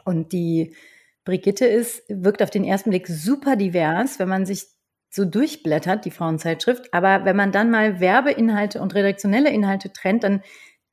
und 0.04 0.34
die 0.34 0.76
Brigitte 1.24 1.66
ist, 1.66 2.04
wirkt 2.10 2.42
auf 2.42 2.50
den 2.50 2.64
ersten 2.64 2.90
Blick 2.90 3.08
super 3.08 3.56
divers, 3.56 4.20
wenn 4.20 4.30
man 4.30 4.46
sich 4.46 4.66
so 5.10 5.26
durchblättert, 5.26 6.06
die 6.06 6.12
Frauenzeitschrift. 6.12 6.94
Aber 6.94 7.26
wenn 7.26 7.36
man 7.36 7.52
dann 7.52 7.72
mal 7.72 8.00
Werbeinhalte 8.00 8.82
und 8.82 8.94
redaktionelle 8.96 9.50
Inhalte 9.50 9.92
trennt, 9.94 10.24
dann 10.24 10.42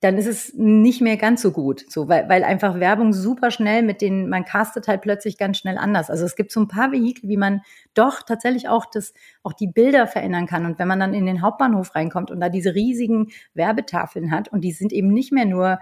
dann 0.03 0.19
ist 0.19 0.27
es 0.27 0.53
nicht 0.55 1.01
mehr 1.01 1.17
ganz 1.17 1.43
so 1.43 1.53
gut, 1.53 1.85
so, 1.89 2.09
weil, 2.09 2.29
weil 2.29 2.43
einfach 2.43 2.81
Werbung 2.81 3.13
super 3.13 3.53
schnell 3.53 3.85
mit 3.85 4.01
denen, 4.01 4.29
man 4.29 4.45
castet 4.45 4.89
halt 4.89 5.01
plötzlich 5.01 5.39
ganz 5.39 5.59
schnell 5.59 5.79
anders. 5.79 6.11
Also 6.11 6.25
es 6.25 6.35
gibt 6.35 6.51
so 6.51 6.59
ein 6.59 6.67
paar 6.67 6.91
Vehikel, 6.91 7.29
wie 7.29 7.37
man 7.37 7.61
doch 7.95 8.23
tatsächlich 8.23 8.69
auch 8.69 8.85
das, 8.85 9.15
auch 9.45 9.53
die 9.53 9.69
Bilder 9.69 10.09
verändern 10.09 10.47
kann. 10.47 10.67
Und 10.67 10.81
wenn 10.81 10.89
man 10.89 10.99
dann 10.99 11.15
in 11.15 11.25
den 11.25 11.41
Hauptbahnhof 11.41 11.95
reinkommt 11.95 12.33
und 12.33 12.41
da 12.41 12.49
diese 12.49 12.75
riesigen 12.75 13.29
Werbetafeln 13.55 14.33
hat 14.33 14.49
und 14.49 14.63
die 14.63 14.73
sind 14.73 14.93
eben 14.93 15.13
nicht 15.13 15.31
mehr 15.31 15.45
nur 15.45 15.79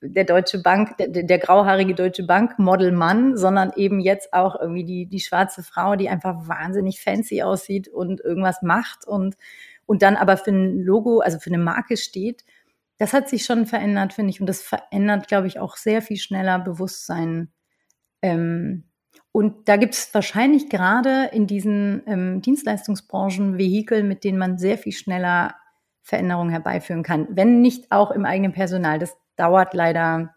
der 0.00 0.24
Deutsche 0.24 0.62
Bank, 0.62 0.96
der, 0.98 1.08
der 1.08 1.38
grauhaarige 1.38 1.96
Deutsche 1.96 2.24
Bank 2.24 2.60
Modelmann, 2.60 3.36
sondern 3.36 3.72
eben 3.74 3.98
jetzt 3.98 4.32
auch 4.32 4.54
irgendwie 4.60 4.84
die, 4.84 5.06
die 5.06 5.20
schwarze 5.20 5.64
Frau, 5.64 5.96
die 5.96 6.08
einfach 6.08 6.46
wahnsinnig 6.46 7.00
fancy 7.00 7.42
aussieht 7.42 7.88
und 7.88 8.20
irgendwas 8.20 8.62
macht 8.62 9.08
und, 9.08 9.36
und 9.86 10.02
dann 10.02 10.14
aber 10.14 10.36
für 10.36 10.52
ein 10.52 10.78
Logo, 10.78 11.18
also 11.18 11.40
für 11.40 11.50
eine 11.50 11.58
Marke 11.58 11.96
steht 11.96 12.44
das 13.02 13.12
hat 13.12 13.28
sich 13.28 13.44
schon 13.44 13.66
verändert, 13.66 14.12
finde 14.12 14.30
ich. 14.30 14.40
Und 14.40 14.46
das 14.46 14.62
verändert, 14.62 15.26
glaube 15.26 15.48
ich, 15.48 15.58
auch 15.58 15.76
sehr 15.76 16.02
viel 16.02 16.18
schneller 16.18 16.60
Bewusstsein. 16.60 17.52
Ähm, 18.22 18.84
und 19.32 19.68
da 19.68 19.76
gibt 19.76 19.94
es 19.94 20.14
wahrscheinlich 20.14 20.70
gerade 20.70 21.28
in 21.32 21.48
diesen 21.48 22.04
ähm, 22.06 22.42
Dienstleistungsbranchen 22.42 23.58
Vehikel, 23.58 24.04
mit 24.04 24.22
denen 24.22 24.38
man 24.38 24.56
sehr 24.56 24.78
viel 24.78 24.92
schneller 24.92 25.56
Veränderungen 26.02 26.50
herbeiführen 26.50 27.02
kann. 27.02 27.26
Wenn 27.28 27.60
nicht 27.60 27.90
auch 27.90 28.12
im 28.12 28.24
eigenen 28.24 28.52
Personal. 28.52 29.00
Das 29.00 29.16
dauert 29.34 29.74
leider. 29.74 30.36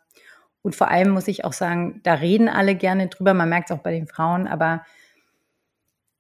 Und 0.64 0.76
vor 0.76 0.90
allem 0.90 1.12
muss 1.12 1.28
ich 1.28 1.46
auch 1.46 1.54
sagen, 1.54 2.02
da 2.02 2.16
reden 2.16 2.50
alle 2.50 2.74
gerne 2.74 3.10
drüber. 3.10 3.36
Man 3.36 3.50
merkt 3.50 3.70
es 3.70 3.78
auch 3.78 3.84
bei 3.84 3.92
den 3.92 4.08
Frauen, 4.08 4.48
aber 4.48 4.84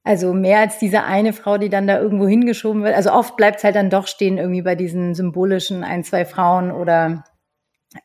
also 0.05 0.33
mehr 0.33 0.59
als 0.59 0.77
diese 0.77 1.03
eine 1.03 1.33
Frau, 1.33 1.57
die 1.57 1.69
dann 1.69 1.87
da 1.87 1.99
irgendwo 1.99 2.27
hingeschoben 2.27 2.83
wird. 2.83 2.95
Also 2.95 3.11
oft 3.11 3.35
bleibt 3.35 3.57
es 3.57 3.63
halt 3.63 3.75
dann 3.75 3.89
doch 3.89 4.07
stehen 4.07 4.37
irgendwie 4.37 4.61
bei 4.61 4.75
diesen 4.75 5.15
symbolischen 5.15 5.83
ein, 5.83 6.03
zwei 6.03 6.25
Frauen 6.25 6.71
oder 6.71 7.23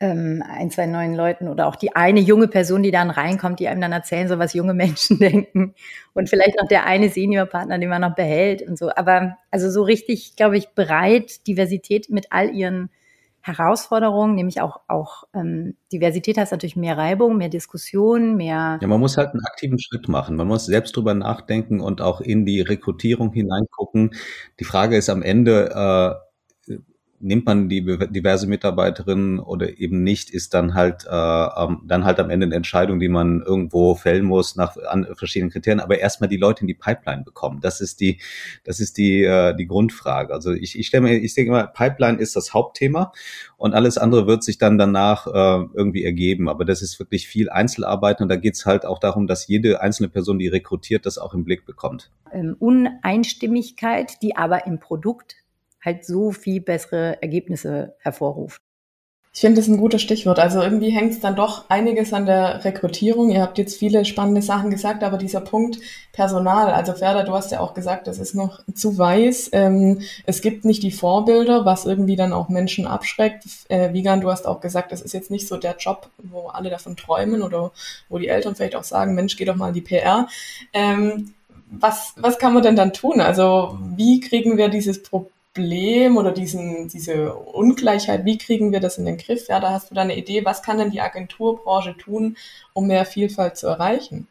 ähm, 0.01 0.43
ein, 0.49 0.71
zwei 0.71 0.87
neuen 0.87 1.15
Leuten 1.15 1.47
oder 1.47 1.67
auch 1.67 1.77
die 1.77 1.95
eine 1.95 2.21
junge 2.21 2.49
Person, 2.49 2.83
die 2.83 2.91
dann 2.91 3.11
reinkommt, 3.11 3.61
die 3.61 3.69
einem 3.69 3.83
dann 3.83 3.93
erzählen 3.93 4.29
soll, 4.29 4.39
was 4.39 4.55
junge 4.55 4.73
Menschen 4.75 5.19
denken. 5.19 5.75
Und 6.15 6.31
vielleicht 6.31 6.59
noch 6.59 6.69
der 6.69 6.87
eine 6.87 7.11
Seniorpartner, 7.11 7.79
den 7.79 7.91
man 7.91 8.01
noch 8.01 8.15
behält 8.15 8.63
und 8.63 8.79
so. 8.79 8.91
Aber 8.95 9.37
also 9.51 9.71
so 9.71 9.83
richtig, 9.83 10.37
glaube 10.37 10.57
ich, 10.57 10.71
bereit, 10.71 11.47
Diversität 11.47 12.09
mit 12.09 12.29
all 12.31 12.49
ihren 12.55 12.89
Herausforderung, 13.43 14.35
nämlich 14.35 14.61
auch, 14.61 14.81
auch 14.87 15.25
ähm, 15.35 15.77
Diversität 15.93 16.37
heißt 16.37 16.53
natürlich 16.53 16.77
mehr 16.77 16.99
Reibung, 16.99 17.37
mehr 17.37 17.49
Diskussion, 17.49 18.37
mehr. 18.37 18.79
Ja, 18.81 18.87
man 18.89 19.01
muss 19.01 19.17
halt 19.17 19.31
einen 19.31 19.45
aktiven 19.45 19.79
Schritt 19.79 20.09
machen. 20.09 20.37
Man 20.37 20.47
muss 20.47 20.67
selbst 20.67 20.97
drüber 20.97 21.15
nachdenken 21.15 21.81
und 21.81 22.03
auch 22.03 22.21
in 22.21 22.45
die 22.45 22.61
Rekrutierung 22.61 23.33
hineingucken. 23.33 24.15
Die 24.59 24.65
Frage 24.65 24.97
ist 24.97 25.09
am 25.09 25.23
Ende, 25.23 25.71
äh, 25.75 26.30
nimmt 27.21 27.47
man 27.47 27.69
die 27.69 27.83
diverse 27.83 28.47
Mitarbeiterinnen 28.47 29.39
oder 29.39 29.79
eben 29.79 30.03
nicht, 30.03 30.31
ist 30.31 30.55
dann 30.55 30.75
halt 30.75 31.05
äh, 31.05 31.09
dann 31.09 32.05
halt 32.05 32.19
am 32.19 32.31
Ende 32.31 32.47
eine 32.47 32.55
Entscheidung, 32.55 32.99
die 32.99 33.09
man 33.09 33.43
irgendwo 33.43 33.95
fällen 33.95 34.25
muss 34.25 34.57
nach 34.57 34.77
an 34.89 35.07
verschiedenen 35.15 35.51
Kriterien. 35.51 35.81
Aber 35.81 35.99
erstmal 35.99 36.29
die 36.29 36.39
Leute 36.39 36.63
in 36.63 36.67
die 36.67 36.75
Pipeline 36.75 37.23
bekommen. 37.23 37.61
Das 37.61 37.81
ist 37.81 38.01
die, 38.01 38.21
das 38.65 38.81
ist 38.81 38.97
die 38.97 39.23
äh, 39.23 39.55
die 39.55 39.67
Grundfrage. 39.67 40.33
Also 40.33 40.53
ich, 40.53 40.79
ich 40.79 40.87
stelle 40.87 41.03
mir, 41.03 41.19
ich 41.19 41.35
denke 41.35 41.53
mal, 41.53 41.67
Pipeline 41.67 42.19
ist 42.19 42.37
das 42.37 42.55
Hauptthema 42.55 43.13
und 43.57 43.75
alles 43.75 43.99
andere 43.99 44.27
wird 44.27 44.43
sich 44.43 44.59
dann 44.59 44.79
danach 44.79 45.27
äh, 45.27 45.67
irgendwie 45.75 46.05
ergeben. 46.05 46.49
Aber 46.49 46.65
das 46.65 46.81
ist 46.81 46.99
wirklich 46.99 47.29
viel 47.29 47.51
Einzelarbeit 47.51 48.21
und 48.21 48.29
da 48.29 48.37
geht's 48.37 48.65
halt 48.65 48.87
auch 48.87 48.99
darum, 48.99 49.27
dass 49.27 49.47
jede 49.47 49.81
einzelne 49.83 50.09
Person, 50.09 50.39
die 50.39 50.49
rekrutiert, 50.49 51.05
das 51.05 51.19
auch 51.19 51.35
im 51.35 51.45
Blick 51.45 51.67
bekommt. 51.67 52.11
Ähm, 52.33 52.57
Uneinstimmigkeit, 52.59 54.23
die 54.23 54.37
aber 54.37 54.67
im 54.67 54.81
Produkt 54.81 55.37
halt 55.85 56.05
so 56.05 56.33
viel 56.33 56.61
bessere 56.61 57.23
Ergebnisse 57.23 57.95
hervorruft. 57.99 58.63
Ich 59.33 59.43
finde 59.43 59.61
das 59.61 59.69
ein 59.69 59.77
gutes 59.77 60.03
Stichwort. 60.03 60.41
Also 60.41 60.61
irgendwie 60.61 60.91
hängt 60.91 61.13
es 61.13 61.21
dann 61.21 61.37
doch 61.37 61.67
einiges 61.71 62.13
an 62.13 62.27
der 62.27 62.65
Rekrutierung. 62.65 63.31
Ihr 63.31 63.41
habt 63.41 63.59
jetzt 63.59 63.79
viele 63.79 64.05
spannende 64.05 64.43
Sachen 64.43 64.71
gesagt, 64.71 65.05
aber 65.05 65.19
dieser 65.19 65.41
Punkt 65.41 65.79
Personal, 66.13 66.73
also 66.73 66.95
Ferda, 66.95 67.23
du 67.23 67.33
hast 67.33 67.53
ja 67.53 67.61
auch 67.61 67.73
gesagt, 67.73 68.09
das 68.09 68.19
ist 68.19 68.35
noch 68.35 68.61
zu 68.75 68.99
weiß. 68.99 69.51
Ähm, 69.53 70.01
es 70.27 70.43
gibt 70.43 70.65
nicht 70.65 70.83
die 70.83 70.91
Vorbilder, 70.91 71.65
was 71.65 71.87
irgendwie 71.87 72.17
dann 72.17 72.33
auch 72.33 72.49
Menschen 72.49 72.89
abschreckt. 72.89 73.45
Äh, 73.69 73.93
Wigan, 73.93 74.21
du 74.21 74.33
hast 74.33 74.49
auch 74.49 74.61
gesagt, 74.61 74.91
das 74.91 75.01
ist 75.01 75.15
jetzt 75.15 75.31
nicht 75.31 75.47
so 75.47 75.57
der 75.57 75.77
Job, 75.77 76.11
wo 76.19 76.49
alle 76.49 76.69
davon 76.69 76.97
träumen 76.97 77.43
oder 77.43 77.71
wo 78.09 78.19
die 78.19 78.29
Eltern 78.29 78.57
vielleicht 78.57 78.75
auch 78.75 78.85
sagen, 78.85 79.15
Mensch, 79.15 79.37
geh 79.37 79.45
doch 79.45 79.55
mal 79.55 79.69
in 79.69 79.75
die 79.75 79.81
PR. 79.81 80.27
Ähm, 80.73 81.35
was, 81.71 82.15
was 82.17 82.41
kann 82.41 82.53
man 82.53 82.65
denn 82.65 82.75
dann 82.75 82.93
tun? 82.93 83.21
Also 83.21 83.79
wie 83.95 84.19
kriegen 84.19 84.57
wir 84.57 84.69
dieses 84.69 85.05
Problem 85.05 85.31
Problem 85.53 86.17
oder 86.17 86.33
diesen, 86.33 86.89
diese 86.89 87.35
Ungleichheit, 87.35 88.25
wie 88.25 88.39
kriegen 88.39 88.73
wir 88.73 88.81
das 88.81 88.99
in 88.99 89.05
den 89.05 89.17
Griff? 89.19 89.49
Ja, 89.49 89.59
da 89.59 89.71
hast 89.71 89.91
du 89.91 89.95
da 89.95 90.03
eine 90.03 90.17
Idee, 90.17 90.45
was 90.45 90.63
kann 90.63 90.79
denn 90.79 90.91
die 90.91 91.01
Agenturbranche 91.01 91.97
tun, 91.97 92.37
um 92.73 92.87
mehr 92.87 93.05
Vielfalt 93.05 93.57
zu 93.57 93.67
erreichen? 93.67 94.29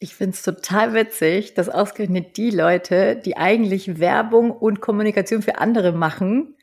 Ich 0.00 0.14
finde 0.14 0.34
es 0.34 0.42
total 0.42 0.94
witzig, 0.94 1.54
dass 1.54 1.68
ausgerechnet 1.68 2.36
die 2.36 2.50
Leute, 2.50 3.16
die 3.16 3.36
eigentlich 3.36 4.00
Werbung 4.00 4.50
und 4.50 4.80
Kommunikation 4.80 5.42
für 5.42 5.58
andere 5.58 5.92
machen, 5.92 6.56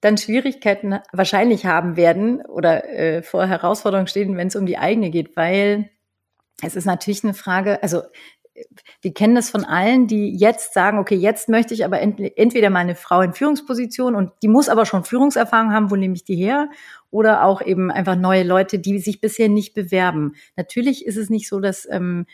dann 0.00 0.18
Schwierigkeiten 0.18 0.98
wahrscheinlich 1.12 1.64
haben 1.64 1.96
werden 1.96 2.44
oder 2.44 2.88
äh, 2.88 3.22
vor 3.22 3.46
Herausforderungen 3.46 4.08
stehen, 4.08 4.36
wenn 4.36 4.48
es 4.48 4.56
um 4.56 4.66
die 4.66 4.78
eigene 4.78 5.10
geht, 5.10 5.36
weil 5.36 5.90
es 6.60 6.74
ist 6.74 6.86
natürlich 6.86 7.22
eine 7.22 7.34
Frage, 7.34 7.82
also 7.82 8.02
wir 9.00 9.14
kennen 9.14 9.34
das 9.34 9.50
von 9.50 9.64
allen, 9.64 10.06
die 10.06 10.36
jetzt 10.36 10.74
sagen, 10.74 10.98
okay, 10.98 11.14
jetzt 11.14 11.48
möchte 11.48 11.74
ich 11.74 11.84
aber 11.84 12.00
ent 12.00 12.20
entweder 12.36 12.70
mal 12.70 12.80
eine 12.80 12.94
Frau 12.94 13.20
in 13.20 13.32
Führungsposition 13.32 14.14
und 14.14 14.30
die 14.42 14.48
muss 14.48 14.68
aber 14.68 14.86
schon 14.86 15.04
Führungserfahrung 15.04 15.72
haben, 15.72 15.90
wo 15.90 15.96
nehme 15.96 16.14
ich 16.14 16.24
die 16.24 16.36
her? 16.36 16.68
Oder 17.10 17.44
auch 17.44 17.62
eben 17.62 17.90
einfach 17.90 18.16
neue 18.16 18.42
Leute, 18.42 18.78
die 18.78 18.98
sich 18.98 19.20
bisher 19.20 19.48
nicht 19.48 19.74
bewerben. 19.74 20.34
Natürlich 20.56 21.06
ist 21.06 21.16
es 21.16 21.30
nicht 21.30 21.48
so, 21.48 21.60
dass 21.60 21.88
ähm, 21.90 22.26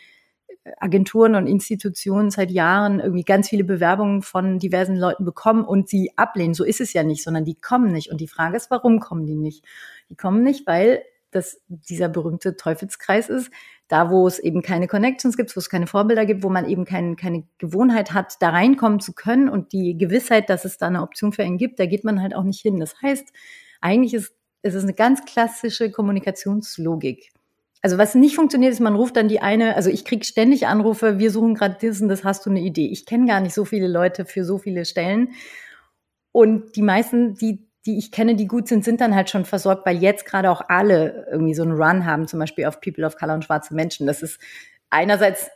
Agenturen 0.77 1.35
und 1.35 1.47
Institutionen 1.47 2.31
seit 2.31 2.51
Jahren 2.51 2.99
irgendwie 2.99 3.23
ganz 3.23 3.49
viele 3.49 3.63
Bewerbungen 3.63 4.21
von 4.21 4.59
diversen 4.59 4.95
Leuten 4.95 5.25
bekommen 5.25 5.63
und 5.63 5.89
sie 5.89 6.11
ablehnen. 6.17 6.53
So 6.53 6.63
ist 6.63 6.81
es 6.81 6.93
ja 6.93 7.03
nicht, 7.03 7.23
sondern 7.23 7.45
die 7.45 7.55
kommen 7.55 7.91
nicht. 7.91 8.11
Und 8.11 8.21
die 8.21 8.27
Frage 8.27 8.57
ist, 8.57 8.69
warum 8.69 8.99
kommen 8.99 9.25
die 9.25 9.35
nicht? 9.35 9.65
Die 10.09 10.15
kommen 10.15 10.43
nicht, 10.43 10.67
weil 10.67 11.01
das 11.31 11.61
dieser 11.67 12.09
berühmte 12.09 12.55
Teufelskreis 12.55 13.29
ist, 13.29 13.51
da 13.87 14.09
wo 14.09 14.27
es 14.27 14.39
eben 14.39 14.61
keine 14.61 14.87
Connections 14.87 15.37
gibt, 15.37 15.55
wo 15.55 15.59
es 15.59 15.69
keine 15.69 15.87
Vorbilder 15.87 16.25
gibt, 16.25 16.43
wo 16.43 16.49
man 16.49 16.67
eben 16.67 16.85
kein, 16.85 17.15
keine 17.15 17.43
Gewohnheit 17.57 18.13
hat, 18.13 18.35
da 18.39 18.49
reinkommen 18.49 18.99
zu 18.99 19.13
können 19.13 19.49
und 19.49 19.73
die 19.73 19.97
Gewissheit, 19.97 20.49
dass 20.49 20.65
es 20.65 20.77
da 20.77 20.87
eine 20.87 21.01
Option 21.01 21.33
für 21.33 21.43
einen 21.43 21.57
gibt, 21.57 21.79
da 21.79 21.85
geht 21.85 22.03
man 22.03 22.21
halt 22.21 22.35
auch 22.35 22.43
nicht 22.43 22.61
hin. 22.61 22.79
Das 22.79 23.01
heißt, 23.01 23.33
eigentlich 23.81 24.13
ist, 24.13 24.33
ist 24.61 24.75
es 24.75 24.83
eine 24.83 24.93
ganz 24.93 25.25
klassische 25.25 25.91
Kommunikationslogik. 25.91 27.31
Also 27.81 27.97
was 27.97 28.13
nicht 28.13 28.35
funktioniert, 28.35 28.73
ist, 28.73 28.81
man 28.81 28.95
ruft 28.95 29.15
dann 29.15 29.29
die 29.29 29.41
eine, 29.41 29.75
also 29.75 29.89
ich 29.89 30.03
kriege 30.03 30.25
ständig 30.25 30.67
Anrufe, 30.67 31.17
wir 31.17 31.31
suchen 31.31 31.55
gerade 31.55 31.77
diesen, 31.79 32.09
das 32.09 32.23
hast 32.23 32.45
du 32.45 32.49
eine 32.49 32.59
Idee. 32.59 32.87
Ich 32.87 33.05
kenne 33.05 33.25
gar 33.25 33.39
nicht 33.39 33.53
so 33.53 33.63
viele 33.63 33.87
Leute 33.87 34.25
für 34.25 34.43
so 34.43 34.57
viele 34.57 34.83
Stellen. 34.83 35.29
Und 36.31 36.75
die 36.75 36.81
meisten, 36.81 37.35
die 37.35 37.68
die 37.85 37.97
ich 37.97 38.11
kenne, 38.11 38.35
die 38.35 38.47
gut 38.47 38.67
sind, 38.67 38.83
sind 38.83 39.01
dann 39.01 39.15
halt 39.15 39.29
schon 39.29 39.45
versorgt, 39.45 39.85
weil 39.85 39.97
jetzt 39.97 40.25
gerade 40.25 40.51
auch 40.51 40.61
alle 40.67 41.27
irgendwie 41.31 41.53
so 41.53 41.63
einen 41.63 41.71
Run 41.71 42.05
haben, 42.05 42.27
zum 42.27 42.39
Beispiel 42.39 42.65
auf 42.65 42.81
People 42.81 43.05
of 43.05 43.15
Color 43.15 43.35
und 43.35 43.45
schwarze 43.45 43.73
Menschen. 43.73 44.05
Das 44.05 44.21
ist 44.21 44.39
einerseits 44.89 45.49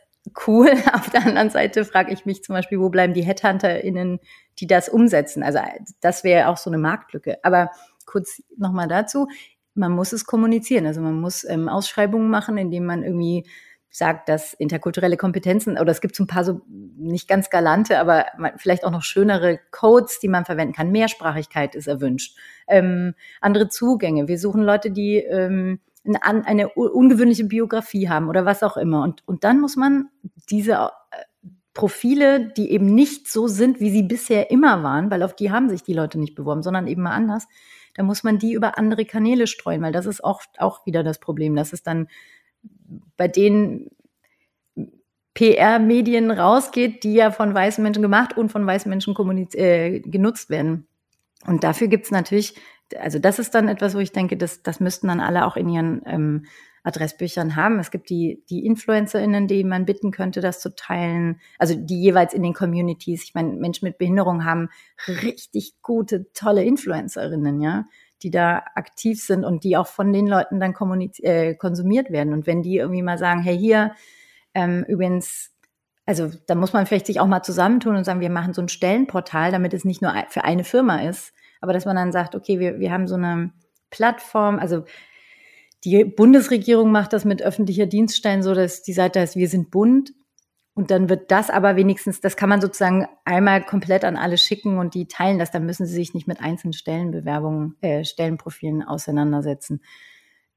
cool, 0.46 0.70
auf 0.92 1.10
der 1.10 1.26
anderen 1.26 1.50
Seite 1.50 1.84
frage 1.84 2.12
ich 2.12 2.24
mich 2.24 2.42
zum 2.42 2.54
Beispiel, 2.54 2.80
wo 2.80 2.88
bleiben 2.88 3.14
die 3.14 3.24
HeadhunterInnen, 3.24 4.20
die 4.58 4.66
das 4.66 4.88
umsetzen? 4.88 5.42
Also 5.42 5.60
das 6.00 6.24
wäre 6.24 6.48
auch 6.48 6.56
so 6.56 6.70
eine 6.70 6.78
Marktlücke. 6.78 7.38
Aber 7.42 7.70
kurz 8.06 8.42
nochmal 8.56 8.88
dazu, 8.88 9.28
man 9.74 9.92
muss 9.92 10.12
es 10.12 10.24
kommunizieren. 10.24 10.86
Also 10.86 11.00
man 11.00 11.20
muss 11.20 11.44
ähm, 11.44 11.68
Ausschreibungen 11.68 12.30
machen, 12.30 12.56
indem 12.56 12.86
man 12.86 13.02
irgendwie 13.02 13.46
sagt, 13.96 14.28
dass 14.28 14.54
interkulturelle 14.54 15.16
Kompetenzen, 15.16 15.78
oder 15.78 15.92
es 15.92 16.00
gibt 16.00 16.16
so 16.16 16.24
ein 16.24 16.26
paar 16.26 16.44
so 16.44 16.62
nicht 16.66 17.28
ganz 17.28 17.48
galante, 17.48 18.00
aber 18.00 18.26
vielleicht 18.56 18.84
auch 18.84 18.90
noch 18.90 19.04
schönere 19.04 19.60
Codes, 19.70 20.18
die 20.18 20.26
man 20.26 20.44
verwenden 20.44 20.74
kann. 20.74 20.90
Mehrsprachigkeit 20.90 21.76
ist 21.76 21.86
erwünscht. 21.86 22.36
Ähm, 22.66 23.14
andere 23.40 23.68
Zugänge. 23.68 24.26
Wir 24.26 24.38
suchen 24.38 24.62
Leute, 24.62 24.90
die 24.90 25.18
ähm, 25.18 25.78
eine, 26.20 26.44
eine 26.44 26.68
ungewöhnliche 26.70 27.44
Biografie 27.44 28.08
haben 28.08 28.28
oder 28.28 28.44
was 28.44 28.64
auch 28.64 28.76
immer. 28.76 29.04
Und, 29.04 29.22
und 29.28 29.44
dann 29.44 29.60
muss 29.60 29.76
man 29.76 30.08
diese 30.50 30.72
äh, 30.72 31.48
Profile, 31.72 32.52
die 32.56 32.72
eben 32.72 32.86
nicht 32.86 33.30
so 33.30 33.46
sind, 33.46 33.78
wie 33.78 33.90
sie 33.90 34.02
bisher 34.02 34.50
immer 34.50 34.82
waren, 34.82 35.12
weil 35.12 35.22
auf 35.22 35.36
die 35.36 35.52
haben 35.52 35.68
sich 35.68 35.84
die 35.84 35.94
Leute 35.94 36.18
nicht 36.18 36.34
beworben, 36.34 36.64
sondern 36.64 36.88
eben 36.88 37.02
mal 37.02 37.12
anders, 37.12 37.46
da 37.94 38.02
muss 38.02 38.24
man 38.24 38.38
die 38.38 38.54
über 38.54 38.76
andere 38.76 39.04
Kanäle 39.04 39.46
streuen, 39.46 39.82
weil 39.82 39.92
das 39.92 40.06
ist 40.06 40.22
auch, 40.22 40.42
auch 40.58 40.84
wieder 40.84 41.04
das 41.04 41.20
Problem, 41.20 41.54
dass 41.54 41.72
es 41.72 41.84
dann 41.84 42.08
bei 43.16 43.28
den 43.28 43.90
PR-Medien 45.34 46.30
rausgeht, 46.30 47.02
die 47.02 47.14
ja 47.14 47.30
von 47.30 47.52
weißen 47.52 47.82
Menschen 47.82 48.02
gemacht 48.02 48.36
und 48.36 48.50
von 48.50 48.66
weißen 48.66 48.88
Menschen 48.88 49.14
äh, 49.54 50.00
genutzt 50.00 50.48
werden. 50.48 50.86
Und 51.46 51.64
dafür 51.64 51.88
gibt 51.88 52.06
es 52.06 52.10
natürlich, 52.10 52.54
also 52.98 53.18
das 53.18 53.38
ist 53.38 53.54
dann 53.54 53.68
etwas, 53.68 53.94
wo 53.94 53.98
ich 53.98 54.12
denke, 54.12 54.36
das, 54.36 54.62
das 54.62 54.80
müssten 54.80 55.08
dann 55.08 55.20
alle 55.20 55.44
auch 55.44 55.56
in 55.56 55.68
ihren 55.68 56.02
ähm, 56.06 56.46
Adressbüchern 56.84 57.56
haben. 57.56 57.80
Es 57.80 57.90
gibt 57.90 58.10
die, 58.10 58.44
die 58.48 58.64
InfluencerInnen, 58.64 59.48
die 59.48 59.64
man 59.64 59.86
bitten 59.86 60.12
könnte, 60.12 60.40
das 60.40 60.60
zu 60.60 60.74
teilen. 60.74 61.40
Also 61.58 61.74
die 61.74 62.00
jeweils 62.00 62.32
in 62.32 62.42
den 62.42 62.54
Communities. 62.54 63.24
Ich 63.24 63.34
meine, 63.34 63.54
Menschen 63.54 63.86
mit 63.86 63.98
Behinderung 63.98 64.44
haben 64.44 64.68
richtig 65.08 65.74
gute, 65.82 66.32
tolle 66.32 66.62
InfluencerInnen, 66.62 67.60
ja 67.60 67.86
die 68.24 68.30
da 68.30 68.64
aktiv 68.74 69.22
sind 69.22 69.44
und 69.44 69.62
die 69.62 69.76
auch 69.76 69.86
von 69.86 70.12
den 70.12 70.26
Leuten 70.26 70.58
dann 70.58 70.74
äh, 71.22 71.54
konsumiert 71.54 72.10
werden. 72.10 72.32
Und 72.32 72.46
wenn 72.46 72.62
die 72.62 72.78
irgendwie 72.78 73.02
mal 73.02 73.18
sagen, 73.18 73.42
hey, 73.42 73.56
hier, 73.56 73.92
ähm, 74.54 74.84
übrigens, 74.88 75.52
also 76.06 76.30
da 76.46 76.54
muss 76.54 76.72
man 76.72 76.86
vielleicht 76.86 77.06
sich 77.06 77.20
auch 77.20 77.26
mal 77.26 77.42
zusammentun 77.42 77.96
und 77.96 78.04
sagen, 78.04 78.20
wir 78.20 78.30
machen 78.30 78.54
so 78.54 78.62
ein 78.62 78.68
Stellenportal, 78.68 79.52
damit 79.52 79.74
es 79.74 79.84
nicht 79.84 80.02
nur 80.02 80.12
für 80.28 80.44
eine 80.44 80.64
Firma 80.64 81.02
ist, 81.02 81.32
aber 81.60 81.72
dass 81.72 81.84
man 81.84 81.96
dann 81.96 82.12
sagt, 82.12 82.34
okay, 82.34 82.58
wir, 82.58 82.80
wir 82.80 82.90
haben 82.90 83.06
so 83.06 83.14
eine 83.14 83.52
Plattform, 83.90 84.58
also 84.58 84.84
die 85.84 86.04
Bundesregierung 86.04 86.90
macht 86.90 87.12
das 87.12 87.24
mit 87.24 87.42
öffentlicher 87.42 87.86
Dienststellen 87.86 88.42
so, 88.42 88.54
dass 88.54 88.82
die 88.82 88.94
Seite 88.94 89.20
heißt, 89.20 89.36
wir 89.36 89.48
sind 89.48 89.70
bunt 89.70 90.12
und 90.74 90.90
dann 90.90 91.08
wird 91.08 91.30
das 91.30 91.50
aber 91.50 91.76
wenigstens, 91.76 92.20
das 92.20 92.36
kann 92.36 92.48
man 92.48 92.60
sozusagen 92.60 93.06
einmal 93.24 93.64
komplett 93.64 94.04
an 94.04 94.16
alle 94.16 94.36
schicken 94.36 94.78
und 94.78 94.94
die 94.94 95.06
teilen 95.06 95.38
das. 95.38 95.52
Dann 95.52 95.66
müssen 95.66 95.86
sie 95.86 95.94
sich 95.94 96.14
nicht 96.14 96.26
mit 96.26 96.40
einzelnen 96.40 96.72
Stellenbewerbungen, 96.72 97.76
äh, 97.80 98.04
Stellenprofilen 98.04 98.82
auseinandersetzen. 98.82 99.82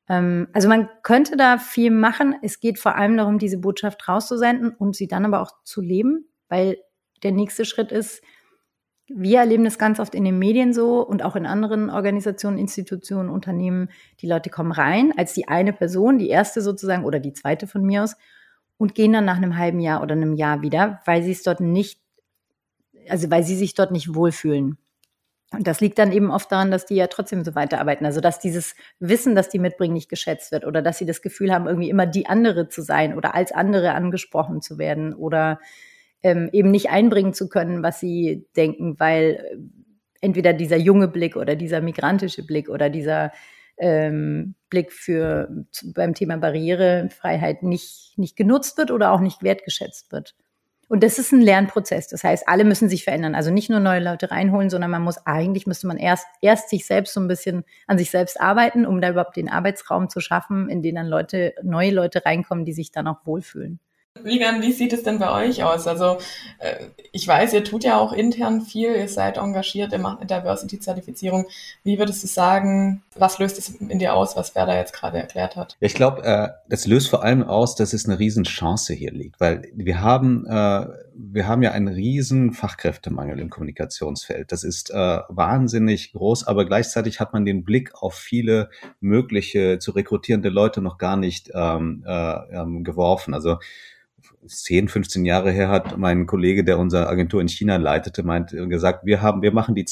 Ähm, 0.10 0.48
also 0.54 0.70
man 0.70 0.90
könnte 1.04 1.38
da 1.38 1.60
viel 1.60 1.92
machen. 1.92 2.36
Es 2.42 2.60
geht 2.60 2.80
vor 2.80 2.96
allem 2.96 3.16
darum, 3.16 3.38
diese 3.38 3.60
Botschaft 3.60 4.08
rauszusenden 4.08 4.72
und 4.72 4.96
sie 4.96 5.08
dann 5.08 5.24
aber 5.24 5.40
auch 5.40 5.52
zu 5.64 5.82
leben, 5.82 6.28
weil 6.50 6.78
der 7.22 7.32
nächste 7.32 7.64
Schritt 7.64 7.92
ist, 7.92 8.24
wir 9.10 9.40
erleben 9.40 9.66
das 9.66 9.78
ganz 9.78 10.00
oft 10.00 10.16
in 10.16 10.26
den 10.26 10.40
Medien 10.40 10.74
so 10.74 11.00
und 11.08 11.24
auch 11.24 11.36
in 11.36 11.46
anderen 11.46 11.92
Organisationen, 11.92 12.58
Institutionen, 12.58 13.30
Unternehmen. 13.30 13.90
Die 14.20 14.28
Leute 14.28 14.50
kommen 14.50 14.72
rein 14.72 15.14
als 15.16 15.34
die 15.34 15.48
eine 15.48 15.74
Person, 15.74 16.18
die 16.18 16.28
erste 16.28 16.62
sozusagen 16.62 17.06
oder 17.06 17.20
die 17.20 17.34
zweite 17.34 17.68
von 17.68 17.84
mir 17.84 18.04
aus 18.04 18.16
und 18.78 18.96
gehen 18.96 19.14
dann 19.14 19.26
nach 19.26 19.38
einem 19.38 19.58
halben 19.58 19.80
Jahr 19.80 20.02
oder 20.02 20.14
einem 20.14 20.34
Jahr 20.34 20.62
wieder, 20.62 21.02
weil 21.06 21.24
sie 21.24 21.32
es 21.32 21.44
dort 21.44 21.60
nicht, 21.60 22.00
also 23.10 23.30
weil 23.32 23.44
sie 23.44 23.56
sich 23.56 23.74
dort 23.74 23.92
nicht 23.92 24.14
wohlfühlen. 24.14 24.78
Und 25.54 25.66
das 25.66 25.80
liegt 25.80 25.98
dann 25.98 26.12
eben 26.12 26.30
oft 26.30 26.52
daran, 26.52 26.72
dass 26.72 26.86
die 26.86 26.96
ja 26.96 27.08
trotzdem 27.08 27.46
so 27.46 27.56
weiterarbeiten. 27.56 28.06
Also 28.06 28.20
dass 28.20 28.40
dieses 28.40 28.76
Wissen, 29.00 29.34
das 29.34 29.48
die 29.48 29.60
mitbringen, 29.60 29.94
nicht 29.94 30.10
geschätzt 30.10 30.52
wird 30.52 30.66
oder 30.66 30.82
dass 30.82 30.98
sie 30.98 31.06
das 31.06 31.22
Gefühl 31.22 31.54
haben, 31.54 31.68
irgendwie 31.68 31.90
immer 31.90 32.06
die 32.06 32.28
andere 32.28 32.68
zu 32.68 32.82
sein 32.82 33.16
oder 33.16 33.34
als 33.34 33.54
andere 33.54 33.94
angesprochen 33.94 34.62
zu 34.62 34.78
werden 34.78 35.14
oder 35.14 35.60
ähm, 36.22 36.50
eben 36.52 36.70
nicht 36.70 36.90
einbringen 36.90 37.34
zu 37.34 37.48
können, 37.48 37.82
was 37.82 38.00
sie 38.00 38.46
denken, 38.58 39.00
weil 39.00 39.46
äh, 39.52 39.58
entweder 40.20 40.52
dieser 40.52 40.78
junge 40.78 41.08
Blick 41.08 41.38
oder 41.38 41.56
dieser 41.56 41.80
migrantische 41.80 42.46
Blick 42.46 42.68
oder 42.68 42.90
dieser 42.90 43.32
ähm, 43.78 44.56
Blick 44.70 44.92
für 44.92 45.50
beim 45.94 46.14
Thema 46.14 46.38
Barrierefreiheit 46.38 47.64
nicht, 47.64 48.14
nicht 48.18 48.36
genutzt 48.36 48.78
wird 48.78 48.92
oder 48.92 49.12
auch 49.12 49.20
nicht 49.20 49.44
wertgeschätzt 49.44 50.12
wird. 50.12 50.36
Und 50.90 51.04
das 51.04 51.20
ist 51.20 51.34
ein 51.34 51.42
Lernprozess. 51.42 52.08
Das 52.08 52.24
heißt, 52.24 52.48
alle 52.48 52.64
müssen 52.64 52.88
sich 52.88 53.04
verändern. 53.04 53.36
Also 53.36 53.52
nicht 53.52 53.70
nur 53.70 53.82
neue 53.82 54.00
Leute 54.00 54.32
reinholen, 54.32 54.70
sondern 54.70 54.90
man 54.90 55.02
muss 55.02 55.18
eigentlich 55.26 55.68
müsste 55.68 55.88
man 55.88 55.98
erst 55.98 56.26
erst 56.42 56.70
sich 56.70 56.86
selbst 56.86 57.14
so 57.14 57.20
ein 57.20 57.28
bisschen 57.28 57.66
an 57.88 57.98
sich 57.98 58.10
selbst 58.10 58.40
arbeiten, 58.40 58.86
um 58.86 59.02
da 59.02 59.10
überhaupt 59.10 59.36
den 59.36 59.50
Arbeitsraum 59.50 60.10
zu 60.10 60.22
schaffen, 60.22 60.70
in 60.70 60.82
den 60.82 60.96
dann 60.96 61.08
Leute 61.08 61.54
neue 61.62 61.92
Leute 61.92 62.26
reinkommen, 62.26 62.64
die 62.64 62.74
sich 62.74 62.92
dann 62.92 63.08
auch 63.08 63.26
wohlfühlen. 63.26 63.80
Wigan, 64.24 64.62
wie 64.62 64.72
sieht 64.72 64.94
es 64.94 65.04
denn 65.04 65.20
bei 65.20 65.32
euch 65.48 65.64
aus? 65.64 65.88
Also 65.88 66.18
äh, 66.60 66.86
ich 67.12 67.28
weiß, 67.28 67.54
ihr 67.54 67.64
tut 67.64 67.84
ja 67.84 67.98
auch 67.98 68.14
intern 68.14 68.62
viel, 68.62 68.96
ihr 68.96 69.08
seid 69.08 69.38
engagiert, 69.38 69.92
ihr 69.92 70.00
macht 70.00 70.20
eine 70.20 70.28
Diversity-Zertifizierung. 70.28 71.48
Wie 71.84 71.98
würdest 71.98 72.24
du 72.24 72.28
sagen, 72.28 73.04
was 73.16 73.40
löst 73.40 73.58
es 73.58 73.70
in 73.70 74.00
dir 74.00 74.14
aus, 74.14 74.36
was 74.36 74.56
Werder 74.56 74.78
jetzt 74.78 74.94
gerade 74.94 75.18
erklärt 75.18 75.56
hat? 75.56 75.78
Ich 75.80 75.94
glaube, 75.94 76.24
äh, 76.24 76.50
das 76.70 76.88
löst 76.88 77.10
vor 77.10 77.24
allem 77.24 77.44
aus, 77.44 77.76
dass 77.76 77.94
es 77.94 78.06
eine 78.06 78.20
Riesenchance 78.20 78.94
hier 78.94 79.12
liegt, 79.12 79.40
weil 79.40 79.70
wir 79.74 80.02
haben, 80.02 80.46
äh, 80.46 80.88
wir 81.16 81.48
haben 81.48 81.64
ja 81.64 81.72
einen 81.72 81.88
riesen 81.88 82.54
Fachkräftemangel 82.54 83.40
im 83.40 83.50
Kommunikationsfeld. 83.50 84.52
Das 84.52 84.64
ist 84.64 84.92
äh, 84.92 85.20
wahnsinnig 85.30 86.14
groß, 86.14 86.48
aber 86.48 86.66
gleichzeitig 86.66 87.20
hat 87.20 87.34
man 87.34 87.46
den 87.46 87.64
Blick 87.64 87.94
auf 87.96 88.16
viele 88.16 88.70
mögliche 89.00 89.80
zu 89.80 89.92
rekrutierende 89.92 90.50
Leute 90.50 90.82
noch 90.82 90.98
gar 90.98 91.18
nicht 91.18 91.52
ähm, 91.54 92.04
äh, 92.06 92.34
ähm, 92.52 92.84
geworfen. 92.84 93.34
Also 93.34 93.58
10, 94.48 94.88
15 94.88 95.26
Jahre 95.26 95.52
her 95.52 95.70
hat 95.70 95.98
mein 95.98 96.26
Kollege, 96.26 96.64
der 96.64 96.80
unsere 96.80 97.08
Agentur 97.08 97.42
in 97.42 97.50
China 97.50 97.78
leitete, 97.78 98.24
meint 98.24 98.52
gesagt, 98.52 99.06
wir 99.06 99.22
haben, 99.22 99.42
wir 99.42 99.52
machen 99.52 99.76
die 99.76 99.86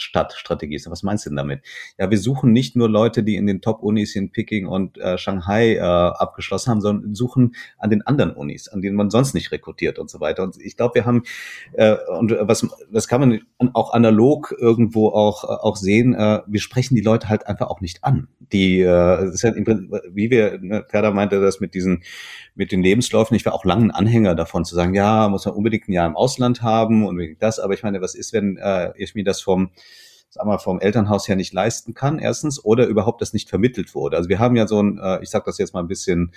Zweitstadtstrategie. 0.00 0.80
Was 0.86 1.02
meinst 1.02 1.26
du 1.26 1.30
denn 1.30 1.36
damit? 1.36 1.62
Ja, 1.98 2.10
wir 2.10 2.18
suchen 2.18 2.52
nicht 2.52 2.76
nur 2.76 2.88
Leute, 2.88 3.22
die 3.22 3.36
in 3.36 3.46
den 3.46 3.60
Top-Unis 3.60 4.16
in 4.16 4.32
Peking 4.32 4.66
und 4.66 4.98
äh, 4.98 5.18
Shanghai 5.18 5.76
äh, 5.76 5.80
abgeschlossen 5.80 6.70
haben, 6.70 6.80
sondern 6.80 7.14
suchen 7.14 7.54
an 7.78 7.90
den 7.90 8.02
anderen 8.02 8.32
Unis, 8.32 8.68
an 8.68 8.80
denen 8.80 8.96
man 8.96 9.10
sonst 9.10 9.34
nicht 9.34 9.52
rekrutiert 9.52 9.98
und 9.98 10.10
so 10.10 10.20
weiter. 10.20 10.42
Und 10.42 10.56
ich 10.60 10.76
glaube, 10.76 10.94
wir 10.94 11.04
haben 11.04 11.22
äh, 11.74 11.96
und 12.18 12.34
was, 12.40 12.66
was 12.90 13.08
kann 13.08 13.20
man 13.20 13.40
auch 13.74 13.92
analog 13.92 14.54
irgendwo 14.58 15.08
auch 15.08 15.44
auch 15.44 15.76
sehen. 15.76 16.14
Äh, 16.14 16.40
wir 16.46 16.60
sprechen 16.60 16.94
die 16.94 17.00
Leute 17.02 17.28
halt 17.28 17.46
einfach 17.46 17.68
auch 17.68 17.80
nicht 17.80 18.04
an. 18.04 18.28
Die, 18.52 18.80
äh, 18.80 19.28
ist 19.28 19.44
halt 19.44 19.56
wie 19.56 20.30
wir, 20.30 20.58
ne, 20.60 20.84
Ferda 20.88 21.10
meinte 21.10 21.40
das 21.40 21.60
mit 21.60 21.74
diesen 21.74 22.02
mit 22.54 22.72
den 22.72 22.82
Lebensläufen. 22.82 23.36
Ich 23.36 23.46
war 23.46 23.54
auch 23.54 23.64
lange 23.64 23.84
ein 23.84 23.90
Anhänger 23.90 24.34
davon 24.34 24.64
zu 24.64 24.74
sagen, 24.74 24.94
ja, 24.94 25.28
muss 25.28 25.46
man 25.46 25.54
unbedingt 25.54 25.88
ein 25.88 25.92
Jahr 25.92 26.06
im 26.06 26.16
Ausland 26.16 26.62
haben, 26.62 27.06
unbedingt 27.06 27.42
das. 27.42 27.58
Aber 27.58 27.74
ich 27.74 27.82
meine, 27.82 28.00
was 28.00 28.14
ist, 28.14 28.32
wenn 28.32 28.56
äh, 28.56 28.92
ich 28.96 29.14
mir 29.14 29.24
das 29.24 29.40
vom 29.40 29.70
sag 30.30 30.46
mal, 30.46 30.58
vom 30.58 30.80
Elternhaus 30.80 31.28
her 31.28 31.36
nicht 31.36 31.52
leisten 31.52 31.92
kann, 31.94 32.18
erstens, 32.18 32.64
oder 32.64 32.86
überhaupt 32.86 33.20
das 33.20 33.32
nicht 33.32 33.48
vermittelt 33.48 33.94
wurde. 33.94 34.16
Also 34.16 34.28
wir 34.28 34.38
haben 34.38 34.56
ja 34.56 34.66
so 34.66 34.82
ein, 34.82 34.98
äh, 34.98 35.22
ich 35.22 35.30
sage 35.30 35.44
das 35.46 35.58
jetzt 35.58 35.74
mal 35.74 35.80
ein 35.80 35.88
bisschen 35.88 36.32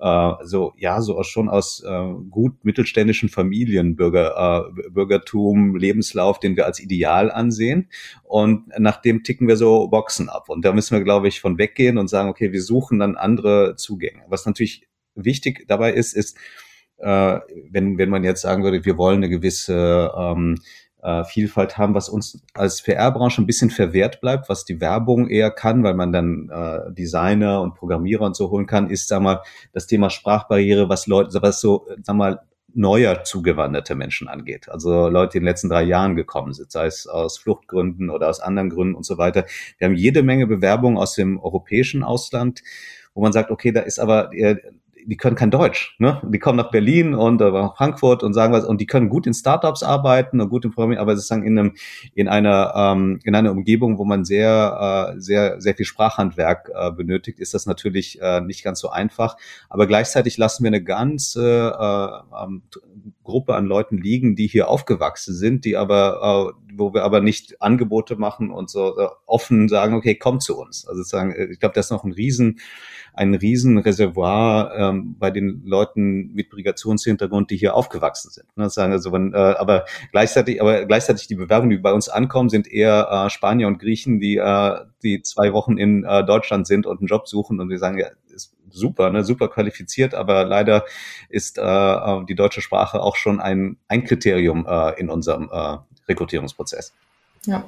äh, 0.00 0.32
so, 0.42 0.72
ja, 0.76 1.00
so 1.00 1.16
aus, 1.18 1.26
schon 1.26 1.48
aus 1.48 1.82
äh, 1.82 2.14
gut 2.30 2.64
mittelständischen 2.64 3.28
Familien, 3.28 3.96
Bürger, 3.96 4.68
äh, 4.68 4.90
Bürgertum, 4.90 5.76
Lebenslauf, 5.76 6.40
den 6.40 6.56
wir 6.56 6.66
als 6.66 6.80
Ideal 6.80 7.30
ansehen. 7.30 7.88
Und 8.22 8.68
nach 8.78 9.00
dem 9.00 9.22
ticken 9.22 9.48
wir 9.48 9.56
so 9.56 9.88
Boxen 9.88 10.28
ab. 10.28 10.48
Und 10.48 10.64
da 10.64 10.72
müssen 10.72 10.96
wir, 10.96 11.04
glaube 11.04 11.28
ich, 11.28 11.40
von 11.40 11.58
weggehen 11.58 11.98
und 11.98 12.08
sagen, 12.08 12.28
okay, 12.28 12.52
wir 12.52 12.62
suchen 12.62 12.98
dann 12.98 13.16
andere 13.16 13.76
Zugänge. 13.76 14.22
Was 14.28 14.46
natürlich 14.46 14.86
wichtig 15.14 15.64
dabei 15.66 15.92
ist, 15.92 16.14
ist, 16.14 16.36
äh, 16.98 17.38
wenn, 17.70 17.98
wenn 17.98 18.10
man 18.10 18.24
jetzt 18.24 18.42
sagen 18.42 18.64
würde, 18.64 18.84
wir 18.84 18.98
wollen 18.98 19.18
eine 19.18 19.28
gewisse 19.28 20.12
ähm, 20.16 20.56
äh, 21.06 21.24
Vielfalt 21.24 21.78
haben, 21.78 21.94
was 21.94 22.08
uns 22.08 22.42
als 22.52 22.82
PR-Branche 22.82 23.40
ein 23.40 23.46
bisschen 23.46 23.70
verwehrt 23.70 24.20
bleibt, 24.20 24.48
was 24.48 24.64
die 24.64 24.80
Werbung 24.80 25.28
eher 25.28 25.52
kann, 25.52 25.84
weil 25.84 25.94
man 25.94 26.12
dann 26.12 26.50
äh, 26.50 26.92
Designer 26.92 27.62
und 27.62 27.74
Programmierer 27.74 28.26
und 28.26 28.34
so 28.34 28.50
holen 28.50 28.66
kann, 28.66 28.90
ist, 28.90 29.06
sag 29.06 29.22
mal, 29.22 29.42
das 29.72 29.86
Thema 29.86 30.10
Sprachbarriere, 30.10 30.88
was 30.88 31.06
Leute, 31.06 31.40
was 31.40 31.60
so, 31.60 31.86
sag 32.02 32.16
mal, 32.16 32.40
neuer 32.74 33.22
zugewanderte 33.22 33.94
Menschen 33.94 34.28
angeht. 34.28 34.68
Also 34.68 35.08
Leute, 35.08 35.32
die 35.32 35.38
in 35.38 35.44
den 35.44 35.48
letzten 35.48 35.68
drei 35.68 35.84
Jahren 35.84 36.16
gekommen 36.16 36.52
sind, 36.52 36.72
sei 36.72 36.86
es 36.86 37.06
aus 37.06 37.38
Fluchtgründen 37.38 38.10
oder 38.10 38.28
aus 38.28 38.40
anderen 38.40 38.68
Gründen 38.68 38.96
und 38.96 39.06
so 39.06 39.16
weiter. 39.16 39.46
Wir 39.78 39.86
haben 39.86 39.94
jede 39.94 40.24
Menge 40.24 40.46
Bewerbungen 40.46 40.98
aus 40.98 41.14
dem 41.14 41.38
europäischen 41.38 42.02
Ausland, 42.02 42.62
wo 43.14 43.22
man 43.22 43.32
sagt, 43.32 43.50
okay, 43.50 43.70
da 43.70 43.80
ist 43.80 44.00
aber 44.00 44.30
die 45.06 45.16
können 45.16 45.36
kein 45.36 45.50
Deutsch, 45.50 45.94
ne? 45.98 46.20
Die 46.24 46.38
kommen 46.38 46.56
nach 46.56 46.70
Berlin 46.70 47.14
und 47.14 47.40
äh, 47.40 47.50
Frankfurt 47.76 48.22
und 48.22 48.34
sagen 48.34 48.52
was 48.52 48.64
und 48.64 48.80
die 48.80 48.86
können 48.86 49.08
gut 49.08 49.26
in 49.26 49.34
Startups 49.34 49.82
arbeiten 49.82 50.40
und 50.40 50.48
gut 50.48 50.64
in 50.64 50.72
Programmieren, 50.72 51.00
aber 51.00 51.14
sozusagen 51.14 51.44
in 51.44 51.58
einem 51.58 51.74
in 52.14 52.28
einer 52.28 52.72
ähm, 52.76 53.20
in 53.24 53.34
einer 53.34 53.52
Umgebung, 53.52 53.98
wo 53.98 54.04
man 54.04 54.24
sehr 54.24 55.14
äh, 55.14 55.20
sehr 55.20 55.60
sehr 55.60 55.74
viel 55.74 55.86
Sprachhandwerk 55.86 56.70
äh, 56.74 56.90
benötigt, 56.90 57.38
ist 57.38 57.54
das 57.54 57.66
natürlich 57.66 58.20
äh, 58.20 58.40
nicht 58.40 58.64
ganz 58.64 58.80
so 58.80 58.90
einfach. 58.90 59.36
Aber 59.68 59.86
gleichzeitig 59.86 60.36
lassen 60.38 60.64
wir 60.64 60.68
eine 60.68 60.82
ganze 60.82 61.76
äh, 61.78 62.44
ähm, 62.44 62.62
Gruppe 63.26 63.54
an 63.54 63.66
Leuten 63.66 63.98
liegen, 63.98 64.36
die 64.36 64.46
hier 64.46 64.68
aufgewachsen 64.68 65.34
sind, 65.34 65.64
die 65.64 65.76
aber 65.76 66.54
äh, 66.54 66.62
wo 66.78 66.94
wir 66.94 67.04
aber 67.04 67.20
nicht 67.20 67.60
Angebote 67.60 68.16
machen 68.16 68.50
und 68.50 68.70
so 68.70 68.98
äh, 68.98 69.08
offen 69.26 69.68
sagen, 69.68 69.94
okay, 69.94 70.14
komm 70.14 70.40
zu 70.40 70.58
uns. 70.58 70.86
Also 70.86 71.02
sagen, 71.02 71.32
äh, 71.32 71.46
ich 71.46 71.60
glaube, 71.60 71.74
das 71.74 71.86
ist 71.86 71.92
noch 71.92 72.04
ein 72.04 72.12
riesen 72.12 72.58
ein 73.16 73.34
Riesenreservoir 73.34 74.74
ähm, 74.76 75.16
bei 75.18 75.30
den 75.30 75.62
Leuten 75.64 76.34
mit 76.34 76.52
Migrationshintergrund, 76.52 77.50
die 77.50 77.56
hier 77.56 77.74
aufgewachsen 77.74 78.30
sind. 78.30 78.54
Ne? 78.56 78.68
Sagen 78.68 78.92
also, 78.92 79.10
wenn, 79.10 79.32
äh, 79.32 79.36
aber 79.36 79.86
gleichzeitig, 80.12 80.60
aber 80.60 80.84
gleichzeitig 80.84 81.26
die 81.26 81.34
Bewerbungen, 81.34 81.70
die 81.70 81.78
bei 81.78 81.94
uns 81.94 82.10
ankommen, 82.10 82.50
sind 82.50 82.70
eher 82.70 83.08
äh, 83.10 83.30
Spanier 83.30 83.68
und 83.68 83.78
Griechen, 83.78 84.20
die 84.20 84.36
äh, 84.36 84.80
die 85.02 85.22
zwei 85.22 85.54
Wochen 85.54 85.78
in 85.78 86.04
äh, 86.04 86.24
Deutschland 86.26 86.66
sind 86.66 86.84
und 86.84 86.98
einen 87.00 87.06
Job 87.06 87.26
suchen 87.26 87.58
und 87.58 87.70
wir 87.70 87.78
sagen, 87.78 87.98
ja, 87.98 88.08
super, 88.76 89.10
ne, 89.10 89.24
super 89.24 89.48
qualifiziert, 89.48 90.14
aber 90.14 90.44
leider 90.44 90.84
ist 91.28 91.58
äh, 91.58 91.62
äh 91.62 92.24
die 92.26 92.34
deutsche 92.34 92.60
Sprache 92.60 93.00
auch 93.00 93.16
schon 93.16 93.40
ein, 93.40 93.76
ein 93.88 94.04
Kriterium 94.04 94.66
äh, 94.68 94.98
in 95.00 95.10
unserem 95.10 95.50
äh, 95.52 95.78
Rekrutierungsprozess. 96.08 96.92
Ja, 97.46 97.64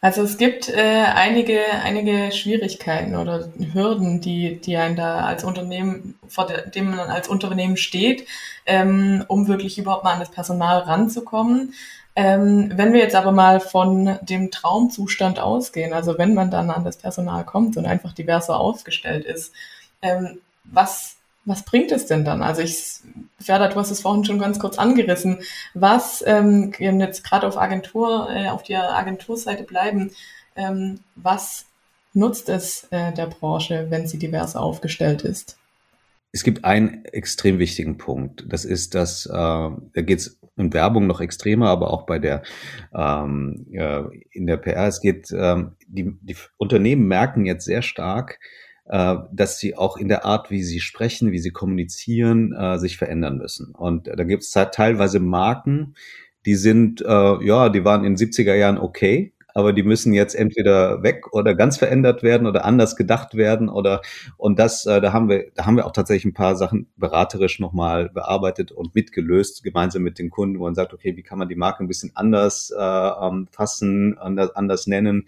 also 0.00 0.22
es 0.22 0.38
gibt 0.38 0.70
äh, 0.70 1.04
einige, 1.14 1.60
einige 1.82 2.32
Schwierigkeiten 2.32 3.14
oder 3.14 3.48
Hürden, 3.74 4.22
die, 4.22 4.58
die 4.58 4.76
ein 4.78 4.96
da 4.96 5.20
als 5.26 5.44
Unternehmen, 5.44 6.18
vor 6.28 6.46
dem 6.46 6.90
man 6.90 7.10
als 7.10 7.28
Unternehmen 7.28 7.76
steht, 7.76 8.26
ähm, 8.64 9.24
um 9.28 9.48
wirklich 9.48 9.76
überhaupt 9.78 10.04
mal 10.04 10.14
an 10.14 10.20
das 10.20 10.30
Personal 10.30 10.78
ranzukommen. 10.80 11.74
Ähm, 12.16 12.72
wenn 12.74 12.92
wir 12.92 13.00
jetzt 13.00 13.14
aber 13.14 13.32
mal 13.32 13.60
von 13.60 14.18
dem 14.22 14.50
Traumzustand 14.50 15.38
ausgehen, 15.40 15.92
also 15.92 16.16
wenn 16.16 16.34
man 16.34 16.50
dann 16.50 16.70
an 16.70 16.84
das 16.84 16.96
Personal 16.96 17.44
kommt 17.44 17.76
und 17.76 17.86
einfach 17.86 18.12
diverser 18.12 18.58
aufgestellt 18.58 19.26
ist, 19.26 19.52
ähm, 20.00 20.40
was 20.70 21.18
was 21.48 21.64
bringt 21.64 21.90
es 21.92 22.04
denn 22.04 22.24
dann? 22.26 22.42
Also 22.42 22.60
ich, 22.60 23.00
Ferda, 23.40 23.68
du 23.68 23.76
hast 23.76 23.90
es 23.90 24.02
vorhin 24.02 24.24
schon 24.24 24.38
ganz 24.38 24.58
kurz 24.58 24.78
angerissen. 24.78 25.38
Was, 25.72 26.22
ähm, 26.26 26.72
jetzt 26.78 27.24
gerade 27.24 27.46
auf 27.46 27.56
Agentur, 27.56 28.28
äh, 28.30 28.48
auf 28.50 28.62
der 28.62 28.94
Agenturseite 28.94 29.64
bleiben, 29.64 30.10
ähm, 30.56 31.00
was 31.16 31.64
nutzt 32.12 32.50
es 32.50 32.86
äh, 32.90 33.12
der 33.12 33.26
Branche, 33.26 33.86
wenn 33.88 34.06
sie 34.06 34.18
divers 34.18 34.56
aufgestellt 34.56 35.22
ist? 35.22 35.58
Es 36.32 36.44
gibt 36.44 36.66
einen 36.66 37.06
extrem 37.06 37.58
wichtigen 37.58 37.96
Punkt. 37.96 38.44
Das 38.48 38.66
ist, 38.66 38.94
dass 38.94 39.24
äh, 39.24 39.32
da 39.32 39.70
geht 39.94 40.18
es 40.18 40.38
in 40.58 40.74
Werbung 40.74 41.06
noch 41.06 41.22
extremer, 41.22 41.70
aber 41.70 41.90
auch 41.90 42.04
bei 42.04 42.18
der 42.18 42.42
ähm, 42.94 43.66
äh, 43.72 44.02
in 44.32 44.46
der 44.46 44.58
PR. 44.58 44.86
Es 44.86 45.00
geht, 45.00 45.30
ähm, 45.32 45.76
die, 45.86 46.12
die 46.20 46.36
Unternehmen 46.58 47.08
merken 47.08 47.46
jetzt 47.46 47.64
sehr 47.64 47.80
stark, 47.80 48.38
äh, 48.88 49.16
dass 49.32 49.58
sie 49.58 49.76
auch 49.76 49.96
in 49.96 50.08
der 50.08 50.24
Art, 50.24 50.50
wie 50.50 50.62
sie 50.62 50.80
sprechen, 50.80 51.32
wie 51.32 51.38
sie 51.38 51.50
kommunizieren, 51.50 52.52
äh, 52.52 52.78
sich 52.78 52.96
verändern 52.96 53.38
müssen. 53.38 53.74
Und 53.74 54.08
da 54.08 54.24
gibt 54.24 54.42
es 54.42 54.50
teilweise 54.50 55.20
Marken, 55.20 55.94
die 56.46 56.54
sind, 56.54 57.02
äh, 57.02 57.44
ja, 57.44 57.68
die 57.68 57.84
waren 57.84 58.04
in 58.04 58.14
den 58.14 58.16
70er 58.16 58.54
Jahren 58.54 58.78
okay, 58.78 59.34
aber 59.54 59.72
die 59.72 59.82
müssen 59.82 60.12
jetzt 60.12 60.34
entweder 60.34 61.02
weg 61.02 61.32
oder 61.32 61.54
ganz 61.54 61.78
verändert 61.78 62.22
werden 62.22 62.46
oder 62.46 62.64
anders 62.64 62.94
gedacht 62.94 63.34
werden 63.34 63.68
oder 63.68 64.02
und 64.36 64.58
das 64.58 64.86
äh, 64.86 65.00
da 65.00 65.12
haben 65.12 65.28
wir 65.28 65.50
da 65.54 65.66
haben 65.66 65.76
wir 65.76 65.84
auch 65.84 65.92
tatsächlich 65.92 66.26
ein 66.26 66.34
paar 66.34 66.54
Sachen 66.54 66.86
beraterisch 66.96 67.58
nochmal 67.58 68.08
bearbeitet 68.08 68.70
und 68.70 68.94
mitgelöst 68.94 69.64
gemeinsam 69.64 70.02
mit 70.02 70.18
den 70.20 70.30
Kunden, 70.30 70.60
wo 70.60 70.64
man 70.64 70.76
sagt, 70.76 70.94
okay, 70.94 71.16
wie 71.16 71.22
kann 71.22 71.38
man 71.38 71.48
die 71.48 71.56
Marke 71.56 71.82
ein 71.82 71.88
bisschen 71.88 72.12
anders 72.14 72.70
äh, 72.70 72.80
ähm, 72.80 73.48
fassen, 73.50 74.16
anders, 74.18 74.54
anders 74.54 74.86
nennen. 74.86 75.26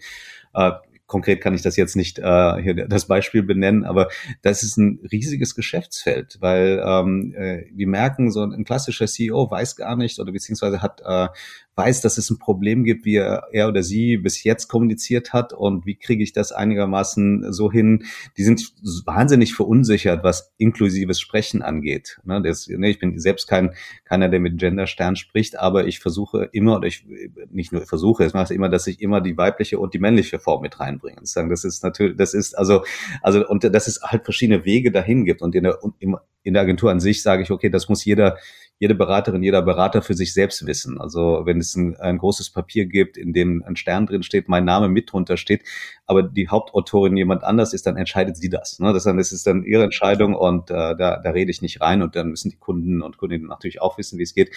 Äh, 0.53 0.71
konkret 1.11 1.41
kann 1.41 1.53
ich 1.53 1.61
das 1.61 1.75
jetzt 1.75 1.97
nicht 1.97 2.19
äh, 2.19 2.61
hier 2.61 2.87
das 2.87 3.05
Beispiel 3.05 3.43
benennen, 3.43 3.83
aber 3.83 4.07
das 4.41 4.63
ist 4.63 4.77
ein 4.77 4.99
riesiges 5.11 5.55
Geschäftsfeld, 5.55 6.37
weil 6.39 6.81
ähm, 6.83 7.35
äh, 7.35 7.65
wir 7.73 7.87
merken, 7.87 8.31
so 8.31 8.43
ein 8.43 8.63
klassischer 8.63 9.07
CEO 9.07 9.51
weiß 9.51 9.75
gar 9.75 9.97
nicht 9.97 10.19
oder 10.19 10.31
beziehungsweise 10.31 10.81
hat 10.81 11.01
äh, 11.05 11.27
weiß, 11.81 12.01
dass 12.01 12.17
es 12.19 12.29
ein 12.29 12.37
Problem 12.37 12.83
gibt, 12.83 13.05
wie 13.05 13.15
er 13.15 13.67
oder 13.67 13.81
sie 13.81 14.17
bis 14.17 14.43
jetzt 14.43 14.67
kommuniziert 14.67 15.33
hat 15.33 15.51
und 15.51 15.85
wie 15.85 15.95
kriege 15.95 16.23
ich 16.23 16.31
das 16.31 16.51
einigermaßen 16.51 17.51
so 17.51 17.71
hin. 17.71 18.05
Die 18.37 18.43
sind 18.43 18.71
wahnsinnig 19.05 19.55
verunsichert, 19.55 20.23
was 20.23 20.53
inklusives 20.57 21.19
Sprechen 21.19 21.63
angeht. 21.63 22.19
Ne, 22.23 22.41
das, 22.41 22.67
ne, 22.67 22.89
ich 22.89 22.99
bin 22.99 23.17
selbst 23.19 23.47
kein 23.47 23.71
keiner, 24.05 24.29
der 24.29 24.39
mit 24.39 24.59
Genderstern 24.59 25.15
spricht, 25.15 25.57
aber 25.57 25.87
ich 25.87 25.99
versuche 25.99 26.49
immer, 26.51 26.77
oder 26.77 26.87
ich 26.87 27.05
nicht 27.49 27.71
nur 27.71 27.81
versuche, 27.81 28.25
es 28.25 28.33
mache 28.33 28.53
immer, 28.53 28.69
dass 28.69 28.85
ich 28.85 29.01
immer 29.01 29.21
die 29.21 29.37
weibliche 29.37 29.79
und 29.79 29.95
die 29.95 29.99
männliche 29.99 30.37
Form 30.37 30.61
mit 30.61 30.79
reinbringe. 30.79 31.21
Das 31.21 31.63
ist 31.63 31.83
natürlich, 31.83 32.15
das 32.15 32.35
ist 32.35 32.55
also, 32.55 32.83
also 33.23 33.47
und 33.47 33.63
dass 33.63 33.87
es 33.87 34.01
halt 34.03 34.23
verschiedene 34.23 34.65
Wege 34.65 34.91
dahin 34.91 35.25
gibt. 35.25 35.41
Und 35.41 35.55
in 35.55 35.63
der, 35.63 35.79
in 36.43 36.53
der 36.53 36.61
Agentur 36.61 36.91
an 36.91 36.99
sich 36.99 37.23
sage 37.23 37.41
ich, 37.41 37.51
okay, 37.51 37.69
das 37.69 37.89
muss 37.89 38.05
jeder 38.05 38.37
jede 38.81 38.95
Beraterin, 38.95 39.43
jeder 39.43 39.61
Berater 39.61 40.01
für 40.01 40.15
sich 40.15 40.33
selbst 40.33 40.65
wissen. 40.65 40.99
Also 40.99 41.43
wenn 41.45 41.59
es 41.59 41.75
ein, 41.75 41.95
ein 41.97 42.17
großes 42.17 42.49
Papier 42.49 42.87
gibt, 42.87 43.15
in 43.15 43.31
dem 43.31 43.63
ein 43.63 43.75
Stern 43.75 44.07
drin 44.07 44.23
steht, 44.23 44.49
mein 44.49 44.65
Name 44.65 44.89
mit 44.89 45.11
drunter 45.11 45.37
steht, 45.37 45.61
aber 46.07 46.23
die 46.23 46.49
Hauptautorin 46.49 47.15
jemand 47.15 47.43
anders 47.43 47.75
ist, 47.75 47.85
dann 47.85 47.95
entscheidet 47.95 48.37
sie 48.37 48.49
das. 48.49 48.79
Ne? 48.79 48.91
Das, 48.91 49.03
das 49.03 49.31
ist 49.31 49.45
dann 49.45 49.61
ihre 49.63 49.83
Entscheidung 49.83 50.33
und 50.33 50.71
äh, 50.71 50.95
da, 50.97 51.21
da 51.23 51.29
rede 51.29 51.51
ich 51.51 51.61
nicht 51.61 51.79
rein 51.79 52.01
und 52.01 52.15
dann 52.15 52.29
müssen 52.29 52.49
die 52.49 52.57
Kunden 52.57 53.03
und 53.03 53.17
Kundinnen 53.17 53.45
natürlich 53.45 53.83
auch 53.83 53.99
wissen, 53.99 54.17
wie 54.17 54.23
es 54.23 54.33
geht. 54.33 54.49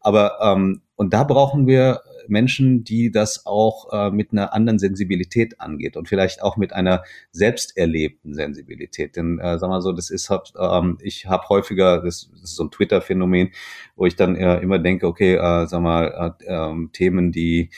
Aber 0.00 0.38
ähm, 0.40 0.82
und 0.94 1.12
da 1.12 1.24
brauchen 1.24 1.66
wir 1.66 2.02
Menschen, 2.28 2.84
die 2.84 3.10
das 3.10 3.46
auch 3.46 3.92
äh, 3.92 4.10
mit 4.10 4.32
einer 4.32 4.52
anderen 4.52 4.78
Sensibilität 4.78 5.60
angeht 5.60 5.96
und 5.96 6.08
vielleicht 6.08 6.42
auch 6.42 6.56
mit 6.56 6.72
einer 6.72 7.02
selbst 7.30 7.76
erlebten 7.76 8.34
Sensibilität. 8.34 9.16
Denn 9.16 9.38
äh, 9.38 9.58
sag 9.58 9.68
mal 9.68 9.80
so, 9.80 9.92
das 9.92 10.10
ist 10.10 10.30
halt, 10.30 10.52
ähm, 10.58 10.98
ich 11.02 11.26
habe 11.26 11.48
häufiger, 11.48 12.02
das, 12.02 12.30
das 12.32 12.42
ist 12.42 12.56
so 12.56 12.64
ein 12.64 12.70
Twitter-Phänomen, 12.70 13.50
wo 13.96 14.06
ich 14.06 14.16
dann 14.16 14.36
äh, 14.36 14.58
immer 14.60 14.78
denke, 14.78 15.06
okay, 15.06 15.34
äh, 15.34 15.66
sag 15.66 15.80
mal, 15.80 16.36
äh, 16.38 16.52
äh, 16.52 16.88
Themen, 16.92 17.32
die 17.32 17.70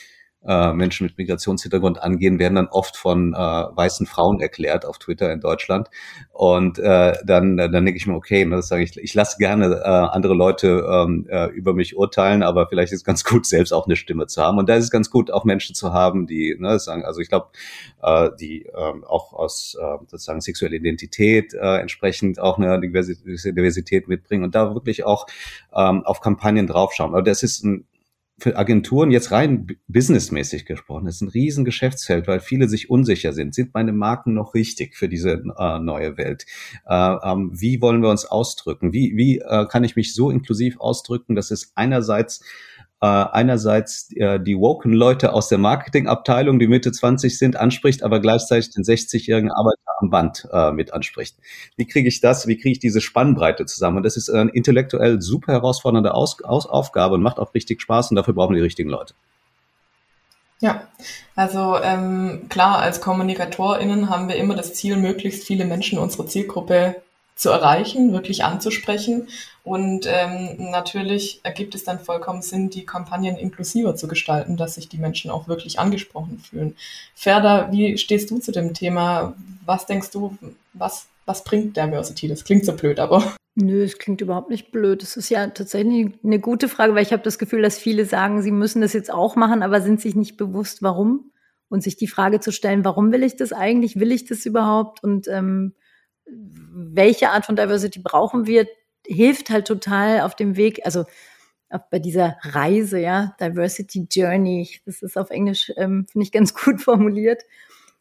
äh, 0.47 0.73
Menschen 0.73 1.05
mit 1.05 1.17
Migrationshintergrund 1.17 2.01
angehen, 2.01 2.39
werden 2.39 2.55
dann 2.55 2.67
oft 2.67 2.97
von 2.97 3.33
äh, 3.33 3.37
weißen 3.37 4.05
Frauen 4.05 4.39
erklärt 4.39 4.85
auf 4.85 4.99
Twitter 4.99 5.31
in 5.31 5.39
Deutschland. 5.39 5.89
Und 6.31 6.79
äh, 6.79 7.13
dann, 7.25 7.57
dann 7.57 7.71
denke 7.71 7.97
ich 7.97 8.07
mir, 8.07 8.15
okay, 8.15 8.45
ne, 8.45 8.57
das 8.57 8.67
sage 8.67 8.83
ich, 8.83 8.97
ich 8.97 9.13
lasse 9.13 9.37
gerne 9.37 9.81
äh, 9.83 9.87
andere 9.87 10.33
Leute 10.33 10.85
ähm, 10.89 11.27
äh, 11.29 11.47
über 11.47 11.73
mich 11.73 11.97
urteilen, 11.97 12.43
aber 12.43 12.67
vielleicht 12.67 12.93
ist 12.93 12.99
es 12.99 13.05
ganz 13.05 13.23
gut, 13.23 13.45
selbst 13.45 13.71
auch 13.71 13.85
eine 13.85 13.95
Stimme 13.95 14.27
zu 14.27 14.41
haben. 14.41 14.57
Und 14.57 14.69
da 14.69 14.75
ist 14.75 14.85
es 14.85 14.91
ganz 14.91 15.09
gut, 15.09 15.31
auch 15.31 15.45
Menschen 15.45 15.75
zu 15.75 15.93
haben, 15.93 16.27
die 16.27 16.55
ne, 16.59 16.79
sagen, 16.79 17.05
also 17.05 17.21
ich 17.21 17.29
glaube, 17.29 17.47
äh, 18.03 18.29
die 18.39 18.65
äh, 18.65 18.93
auch 19.07 19.33
aus 19.33 19.77
äh, 19.79 19.97
sozusagen 20.07 20.41
sexueller 20.41 20.75
Identität 20.75 21.53
äh, 21.53 21.77
entsprechend 21.77 22.39
auch 22.39 22.57
eine 22.57 22.79
Diversität 22.79 24.07
mitbringen 24.07 24.43
und 24.43 24.55
da 24.55 24.73
wirklich 24.73 25.05
auch 25.05 25.27
ähm, 25.75 26.05
auf 26.05 26.21
Kampagnen 26.21 26.67
draufschauen. 26.67 27.11
Aber 27.11 27.23
das 27.23 27.43
ist 27.43 27.63
ein 27.63 27.85
für 28.37 28.57
Agenturen 28.57 29.11
jetzt 29.11 29.31
rein 29.31 29.67
businessmäßig 29.87 30.65
gesprochen, 30.65 31.07
ist 31.07 31.21
ein 31.21 31.29
riesen 31.29 31.63
Geschäftsfeld, 31.63 32.27
weil 32.27 32.41
viele 32.41 32.67
sich 32.67 32.89
unsicher 32.89 33.31
sind. 33.31 33.55
Sind 33.55 33.73
meine 33.73 33.93
Marken 33.93 34.33
noch 34.33 34.53
richtig 34.53 34.95
für 34.95 35.07
diese 35.07 35.43
äh, 35.57 35.79
neue 35.79 36.17
Welt? 36.17 36.45
Äh, 36.85 37.15
ähm, 37.23 37.51
wie 37.53 37.81
wollen 37.81 38.01
wir 38.01 38.09
uns 38.09 38.25
ausdrücken? 38.25 38.91
Wie, 38.91 39.15
wie 39.15 39.39
äh, 39.39 39.65
kann 39.67 39.85
ich 39.85 39.95
mich 39.95 40.13
so 40.13 40.29
inklusiv 40.29 40.79
ausdrücken, 40.79 41.35
dass 41.35 41.49
es 41.49 41.71
einerseits 41.75 42.43
äh, 43.05 43.29
einerseits 43.33 44.09
äh, 44.15 44.39
die 44.39 44.57
woken 44.57 44.91
Leute 44.91 45.33
aus 45.33 45.47
der 45.47 45.59
Marketingabteilung, 45.59 46.57
die 46.57 46.67
Mitte 46.67 46.91
20 46.91 47.37
sind, 47.37 47.55
anspricht, 47.55 48.01
aber 48.01 48.19
gleichzeitig 48.19 48.71
den 48.71 48.83
60-jährigen 48.83 49.51
Arbeiter 49.51 49.79
am 49.99 50.09
Band 50.09 50.47
äh, 50.51 50.71
mit 50.71 50.91
anspricht. 50.91 51.37
Wie 51.77 51.85
kriege 51.85 52.07
ich 52.07 52.19
das? 52.19 52.47
Wie 52.47 52.57
kriege 52.57 52.71
ich 52.71 52.79
diese 52.79 53.01
Spannbreite 53.01 53.67
zusammen? 53.67 53.97
Und 53.97 54.03
das 54.03 54.17
ist 54.17 54.29
eine 54.29 54.49
intellektuell 54.49 55.21
super 55.21 55.53
herausfordernde 55.53 56.15
Aus 56.15 56.41
Aus 56.43 56.65
Aufgabe 56.65 57.15
und 57.15 57.21
macht 57.21 57.37
auch 57.37 57.53
richtig 57.53 57.81
Spaß 57.81 58.09
und 58.09 58.15
dafür 58.15 58.33
brauchen 58.33 58.55
wir 58.55 58.59
die 58.59 58.65
richtigen 58.65 58.89
Leute. 58.89 59.13
Ja, 60.59 60.87
also 61.35 61.77
ähm, 61.83 62.47
klar, 62.49 62.79
als 62.79 63.01
KommunikatorInnen 63.01 64.09
haben 64.09 64.29
wir 64.29 64.37
immer 64.37 64.55
das 64.55 64.73
Ziel, 64.73 64.97
möglichst 64.97 65.43
viele 65.43 65.65
Menschen 65.65 65.99
unsere 65.99 66.25
Zielgruppe 66.25 66.95
zu 67.35 67.49
erreichen, 67.49 68.13
wirklich 68.13 68.43
anzusprechen. 68.43 69.27
Und 69.63 70.07
ähm, 70.07 70.71
natürlich 70.71 71.41
ergibt 71.43 71.75
es 71.75 71.83
dann 71.83 71.99
vollkommen 71.99 72.41
Sinn, 72.41 72.69
die 72.69 72.85
Kampagnen 72.85 73.35
inklusiver 73.35 73.95
zu 73.95 74.07
gestalten, 74.07 74.57
dass 74.57 74.75
sich 74.75 74.89
die 74.89 74.97
Menschen 74.97 75.31
auch 75.31 75.47
wirklich 75.47 75.79
angesprochen 75.79 76.39
fühlen. 76.39 76.75
Ferda, 77.13 77.71
wie 77.71 77.97
stehst 77.97 78.31
du 78.31 78.39
zu 78.39 78.51
dem 78.51 78.73
Thema? 78.73 79.35
Was 79.65 79.85
denkst 79.85 80.11
du, 80.11 80.37
was, 80.73 81.07
was 81.25 81.43
bringt 81.43 81.75
Diversity? 81.75 82.27
Das 82.27 82.43
klingt 82.43 82.65
so 82.65 82.73
blöd, 82.73 82.99
aber. 82.99 83.35
Nö, 83.55 83.83
es 83.83 83.97
klingt 83.97 84.21
überhaupt 84.21 84.49
nicht 84.49 84.71
blöd. 84.71 85.01
Das 85.01 85.17
ist 85.17 85.29
ja 85.29 85.47
tatsächlich 85.47 86.11
eine 86.23 86.39
gute 86.39 86.69
Frage, 86.69 86.93
weil 86.93 87.03
ich 87.03 87.13
habe 87.13 87.23
das 87.23 87.39
Gefühl, 87.39 87.61
dass 87.61 87.77
viele 87.77 88.05
sagen, 88.05 88.41
sie 88.41 88.51
müssen 88.51 88.81
das 88.81 88.93
jetzt 88.93 89.11
auch 89.11 89.35
machen, 89.35 89.63
aber 89.63 89.81
sind 89.81 89.99
sich 89.99 90.15
nicht 90.15 90.37
bewusst, 90.37 90.83
warum. 90.83 91.31
Und 91.67 91.81
sich 91.81 91.97
die 91.97 92.07
Frage 92.07 92.39
zu 92.39 92.51
stellen, 92.51 92.85
warum 92.85 93.11
will 93.11 93.23
ich 93.23 93.35
das 93.35 93.51
eigentlich? 93.51 93.99
Will 93.99 94.11
ich 94.11 94.25
das 94.25 94.45
überhaupt? 94.45 95.03
Und 95.03 95.27
ähm, 95.27 95.73
welche 96.27 97.29
Art 97.29 97.45
von 97.45 97.55
Diversity 97.55 97.99
brauchen 97.99 98.45
wir, 98.47 98.67
hilft 99.05 99.49
halt 99.49 99.67
total 99.67 100.21
auf 100.21 100.35
dem 100.35 100.57
Weg, 100.57 100.81
also 100.85 101.05
bei 101.91 101.99
dieser 101.99 102.37
Reise, 102.41 102.99
ja, 102.99 103.35
Diversity 103.39 104.07
Journey, 104.09 104.69
das 104.85 105.01
ist 105.01 105.17
auf 105.17 105.29
Englisch, 105.29 105.71
ähm, 105.77 106.05
finde 106.09 106.25
ich 106.25 106.31
ganz 106.31 106.53
gut 106.63 106.81
formuliert, 106.81 107.43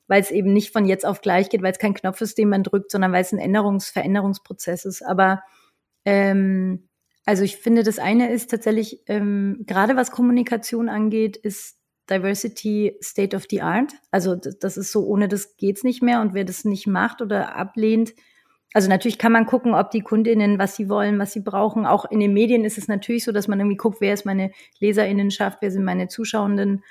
weil 0.07 0.21
es 0.21 0.31
eben 0.31 0.53
nicht 0.53 0.73
von 0.73 0.87
jetzt 0.87 1.07
auf 1.07 1.21
gleich 1.21 1.49
geht, 1.49 1.63
weil 1.63 1.73
es 1.73 1.79
kein 1.79 1.95
Knopf 1.95 2.21
ist, 2.21 2.39
den 2.39 2.49
man 2.49 2.63
drückt, 2.63 2.91
sondern 2.91 3.13
weil 3.13 3.23
es 3.23 3.33
ein 3.33 3.41
Änderungs-, 3.41 3.93
Veränderungsprozess 3.93 4.85
ist. 4.85 5.03
Aber 5.03 5.43
ähm, 6.05 6.89
also 7.25 7.43
ich 7.43 7.57
finde, 7.57 7.83
das 7.83 7.99
eine 7.99 8.31
ist 8.31 8.51
tatsächlich, 8.51 9.01
ähm, 9.07 9.65
gerade 9.67 9.97
was 9.97 10.11
Kommunikation 10.11 10.89
angeht, 10.89 11.37
ist 11.37 11.79
Diversity 12.11 12.97
State 13.03 13.35
of 13.35 13.45
the 13.51 13.63
Art. 13.63 13.93
Also 14.11 14.35
das, 14.35 14.77
ist 14.77 14.93
so, 14.93 15.07
ohne 15.07 15.29
das 15.29 15.57
geht's 15.57 15.85
nicht 15.85 16.03
mehr. 16.03 16.21
Und 16.21 16.35
wer 16.35 16.45
das 16.45 16.65
nicht 16.65 16.87
macht 16.87 17.23
oder 17.23 17.57
ablehnt, 17.57 18.15
also 18.75 18.89
natürlich 18.89 19.19
kann 19.19 19.33
man 19.33 19.47
gucken, 19.47 19.73
ob 19.73 19.93
die 19.93 20.01
Kundinnen, 20.01 20.59
was 20.59 20.75
sie 20.75 20.89
wollen, 20.89 21.19
was 21.21 21.33
sie 21.33 21.41
brauchen. 21.41 21.87
Auch 21.87 22.11
in 22.11 22.19
den 22.19 22.35
Medien 22.35 22.65
ist 22.65 22.77
es 22.77 22.89
natürlich 22.89 23.25
so, 23.25 23.31
dass 23.31 23.47
man 23.47 23.61
irgendwie 23.61 23.77
guckt, 23.77 24.01
wer 24.01 24.13
ist 24.13 24.27
meine 24.27 24.51
Leserinnenschaft, 24.81 25.59
wer 25.61 25.71
sind 25.71 25.85
meine 25.85 26.09
Zuschauenden 26.09 26.83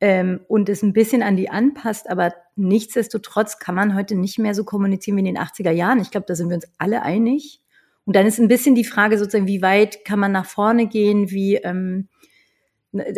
ähm, 0.00 0.40
und 0.48 0.68
es 0.68 0.82
ein 0.82 0.92
bisschen 0.92 1.22
an 1.22 1.36
die 1.36 1.50
anpasst. 1.50 2.10
Aber 2.10 2.34
nichtsdestotrotz 2.56 3.60
kann 3.60 3.76
man 3.76 3.94
heute 3.94 4.16
nicht 4.16 4.40
mehr 4.40 4.54
so 4.54 4.64
kommunizieren 4.64 5.16
wie 5.16 5.20
in 5.20 5.34
den 5.34 5.38
80er 5.38 5.70
Jahren. 5.70 6.00
Ich 6.00 6.10
glaube, 6.10 6.26
da 6.26 6.34
sind 6.34 6.48
wir 6.48 6.56
uns 6.56 6.66
alle 6.78 7.02
einig. 7.02 7.60
Und 8.04 8.16
dann 8.16 8.26
ist 8.26 8.40
ein 8.40 8.48
bisschen 8.48 8.74
die 8.74 8.84
Frage 8.84 9.16
sozusagen, 9.16 9.46
wie 9.46 9.62
weit 9.62 10.04
kann 10.04 10.18
man 10.18 10.32
nach 10.32 10.46
vorne 10.46 10.88
gehen, 10.88 11.30
wie 11.30 11.56
ähm, 11.56 12.08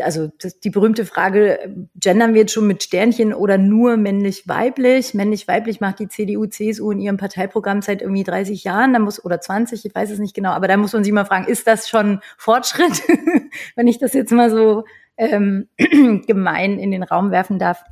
also 0.02 0.30
das, 0.38 0.60
die 0.60 0.70
berühmte 0.70 1.04
Frage, 1.04 1.74
gendern 1.94 2.34
wir 2.34 2.42
jetzt 2.42 2.52
schon 2.52 2.66
mit 2.66 2.82
Sternchen 2.82 3.34
oder 3.34 3.58
nur 3.58 3.96
männlich-weiblich? 3.96 5.14
Männlich-weiblich 5.14 5.80
macht 5.80 5.98
die 5.98 6.08
CDU, 6.08 6.46
CSU 6.46 6.90
in 6.90 7.00
ihrem 7.00 7.16
Parteiprogramm 7.16 7.82
seit 7.82 8.02
irgendwie 8.02 8.24
30 8.24 8.64
Jahren, 8.64 8.92
da 8.92 8.98
muss, 8.98 9.24
oder 9.24 9.40
20, 9.40 9.84
ich 9.84 9.94
weiß 9.94 10.10
es 10.10 10.18
nicht 10.18 10.34
genau, 10.34 10.50
aber 10.50 10.68
da 10.68 10.76
muss 10.76 10.92
man 10.92 11.04
sich 11.04 11.12
mal 11.12 11.24
fragen, 11.24 11.46
ist 11.46 11.66
das 11.66 11.88
schon 11.88 12.20
Fortschritt? 12.36 13.02
Wenn 13.76 13.88
ich 13.88 13.98
das 13.98 14.12
jetzt 14.14 14.32
mal 14.32 14.50
so 14.50 14.84
ähm, 15.16 15.68
gemein 16.26 16.78
in 16.78 16.90
den 16.90 17.02
Raum 17.02 17.30
werfen 17.30 17.58
darf. 17.58 17.84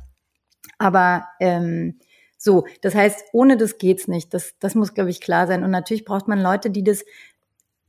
Aber 0.77 1.25
ähm, 1.39 1.99
so, 2.37 2.65
das 2.81 2.95
heißt, 2.95 3.25
ohne 3.33 3.57
das 3.57 3.77
geht's 3.77 4.07
nicht. 4.07 4.33
Das, 4.33 4.55
das 4.59 4.75
muss, 4.75 4.93
glaube 4.93 5.09
ich, 5.09 5.21
klar 5.21 5.47
sein. 5.47 5.63
Und 5.63 5.71
natürlich 5.71 6.05
braucht 6.05 6.27
man 6.27 6.39
Leute, 6.39 6.69
die 6.69 6.83
das 6.83 7.03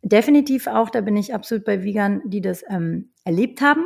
definitiv 0.09 0.67
auch, 0.67 0.91
da 0.91 1.01
bin 1.01 1.17
ich 1.17 1.35
absolut 1.35 1.65
bei 1.65 1.83
Vegan, 1.83 2.23
die 2.25 2.41
das 2.41 2.65
ähm, 2.69 3.11
erlebt 3.25 3.61
haben 3.61 3.85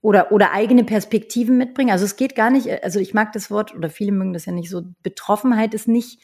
oder, 0.00 0.32
oder 0.32 0.52
eigene 0.52 0.84
Perspektiven 0.84 1.58
mitbringen. 1.58 1.90
Also 1.90 2.04
es 2.04 2.16
geht 2.16 2.34
gar 2.34 2.50
nicht, 2.50 2.84
also 2.84 3.00
ich 3.00 3.14
mag 3.14 3.32
das 3.32 3.50
Wort, 3.50 3.74
oder 3.74 3.90
viele 3.90 4.12
mögen 4.12 4.32
das 4.32 4.46
ja 4.46 4.52
nicht 4.52 4.70
so, 4.70 4.82
Betroffenheit 5.02 5.74
ist 5.74 5.88
nicht, 5.88 6.20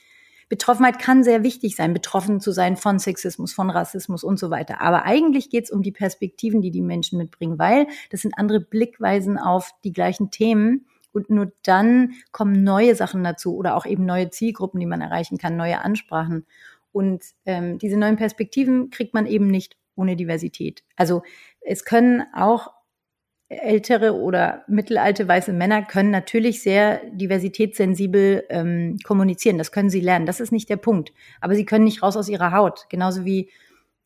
Betroffenheit 0.48 1.00
kann 1.00 1.24
sehr 1.24 1.42
wichtig 1.42 1.74
sein, 1.74 1.92
betroffen 1.92 2.40
zu 2.40 2.52
sein 2.52 2.76
von 2.76 3.00
Sexismus, 3.00 3.52
von 3.52 3.68
Rassismus 3.68 4.22
und 4.22 4.38
so 4.38 4.50
weiter. 4.50 4.80
Aber 4.80 5.04
eigentlich 5.04 5.50
geht 5.50 5.64
es 5.64 5.70
um 5.72 5.82
die 5.82 5.90
Perspektiven, 5.90 6.62
die 6.62 6.70
die 6.70 6.82
Menschen 6.82 7.18
mitbringen, 7.18 7.58
weil 7.58 7.88
das 8.10 8.22
sind 8.22 8.38
andere 8.38 8.60
Blickweisen 8.60 9.38
auf 9.38 9.72
die 9.82 9.92
gleichen 9.92 10.30
Themen. 10.30 10.86
Und 11.12 11.30
nur 11.30 11.50
dann 11.64 12.12
kommen 12.30 12.62
neue 12.62 12.94
Sachen 12.94 13.24
dazu 13.24 13.56
oder 13.56 13.74
auch 13.74 13.86
eben 13.86 14.04
neue 14.04 14.30
Zielgruppen, 14.30 14.78
die 14.78 14.86
man 14.86 15.00
erreichen 15.00 15.38
kann, 15.38 15.56
neue 15.56 15.80
Ansprachen. 15.80 16.46
Und 16.96 17.24
ähm, 17.44 17.76
diese 17.76 17.98
neuen 17.98 18.16
Perspektiven 18.16 18.88
kriegt 18.88 19.12
man 19.12 19.26
eben 19.26 19.48
nicht 19.48 19.76
ohne 19.96 20.16
Diversität. 20.16 20.82
Also 20.96 21.24
es 21.60 21.84
können 21.84 22.22
auch 22.32 22.72
ältere 23.50 24.14
oder 24.14 24.64
mittelalte 24.66 25.28
weiße 25.28 25.52
Männer 25.52 25.82
können 25.82 26.10
natürlich 26.10 26.62
sehr 26.62 27.02
diversitätssensibel 27.10 28.44
ähm, 28.48 28.96
kommunizieren. 29.04 29.58
Das 29.58 29.72
können 29.72 29.90
sie 29.90 30.00
lernen. 30.00 30.24
Das 30.24 30.40
ist 30.40 30.52
nicht 30.52 30.70
der 30.70 30.78
Punkt. 30.78 31.12
Aber 31.42 31.54
sie 31.54 31.66
können 31.66 31.84
nicht 31.84 32.02
raus 32.02 32.16
aus 32.16 32.30
ihrer 32.30 32.52
Haut. 32.52 32.86
Genauso 32.88 33.26
wie 33.26 33.50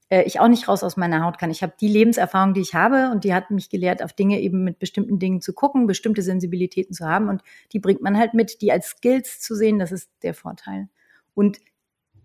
äh, 0.08 0.24
ich 0.24 0.40
auch 0.40 0.48
nicht 0.48 0.66
raus 0.66 0.82
aus 0.82 0.96
meiner 0.96 1.24
Haut 1.24 1.38
kann. 1.38 1.52
Ich 1.52 1.62
habe 1.62 1.74
die 1.80 1.86
Lebenserfahrung, 1.86 2.54
die 2.54 2.60
ich 2.60 2.74
habe, 2.74 3.10
und 3.12 3.22
die 3.22 3.34
hat 3.34 3.52
mich 3.52 3.70
gelehrt, 3.70 4.02
auf 4.02 4.14
Dinge 4.14 4.40
eben 4.40 4.64
mit 4.64 4.80
bestimmten 4.80 5.20
Dingen 5.20 5.40
zu 5.40 5.52
gucken, 5.52 5.86
bestimmte 5.86 6.22
Sensibilitäten 6.22 6.92
zu 6.92 7.06
haben. 7.06 7.28
Und 7.28 7.44
die 7.72 7.78
bringt 7.78 8.02
man 8.02 8.18
halt 8.18 8.34
mit, 8.34 8.60
die 8.62 8.72
als 8.72 8.88
Skills 8.88 9.38
zu 9.38 9.54
sehen. 9.54 9.78
Das 9.78 9.92
ist 9.92 10.10
der 10.24 10.34
Vorteil. 10.34 10.88
Und 11.34 11.58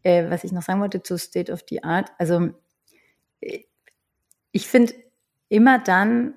äh, 0.06 0.30
was 0.30 0.44
ich 0.44 0.52
noch 0.52 0.62
sagen 0.62 0.80
wollte 0.82 1.04
zu 1.04 1.18
State 1.18 1.52
of 1.52 1.66
the 1.70 1.84
Art, 1.84 2.12
also 2.18 2.50
äh, 3.42 3.60
ich 4.52 4.68
finde 4.68 4.94
immer 5.50 5.80
dann, 5.80 6.36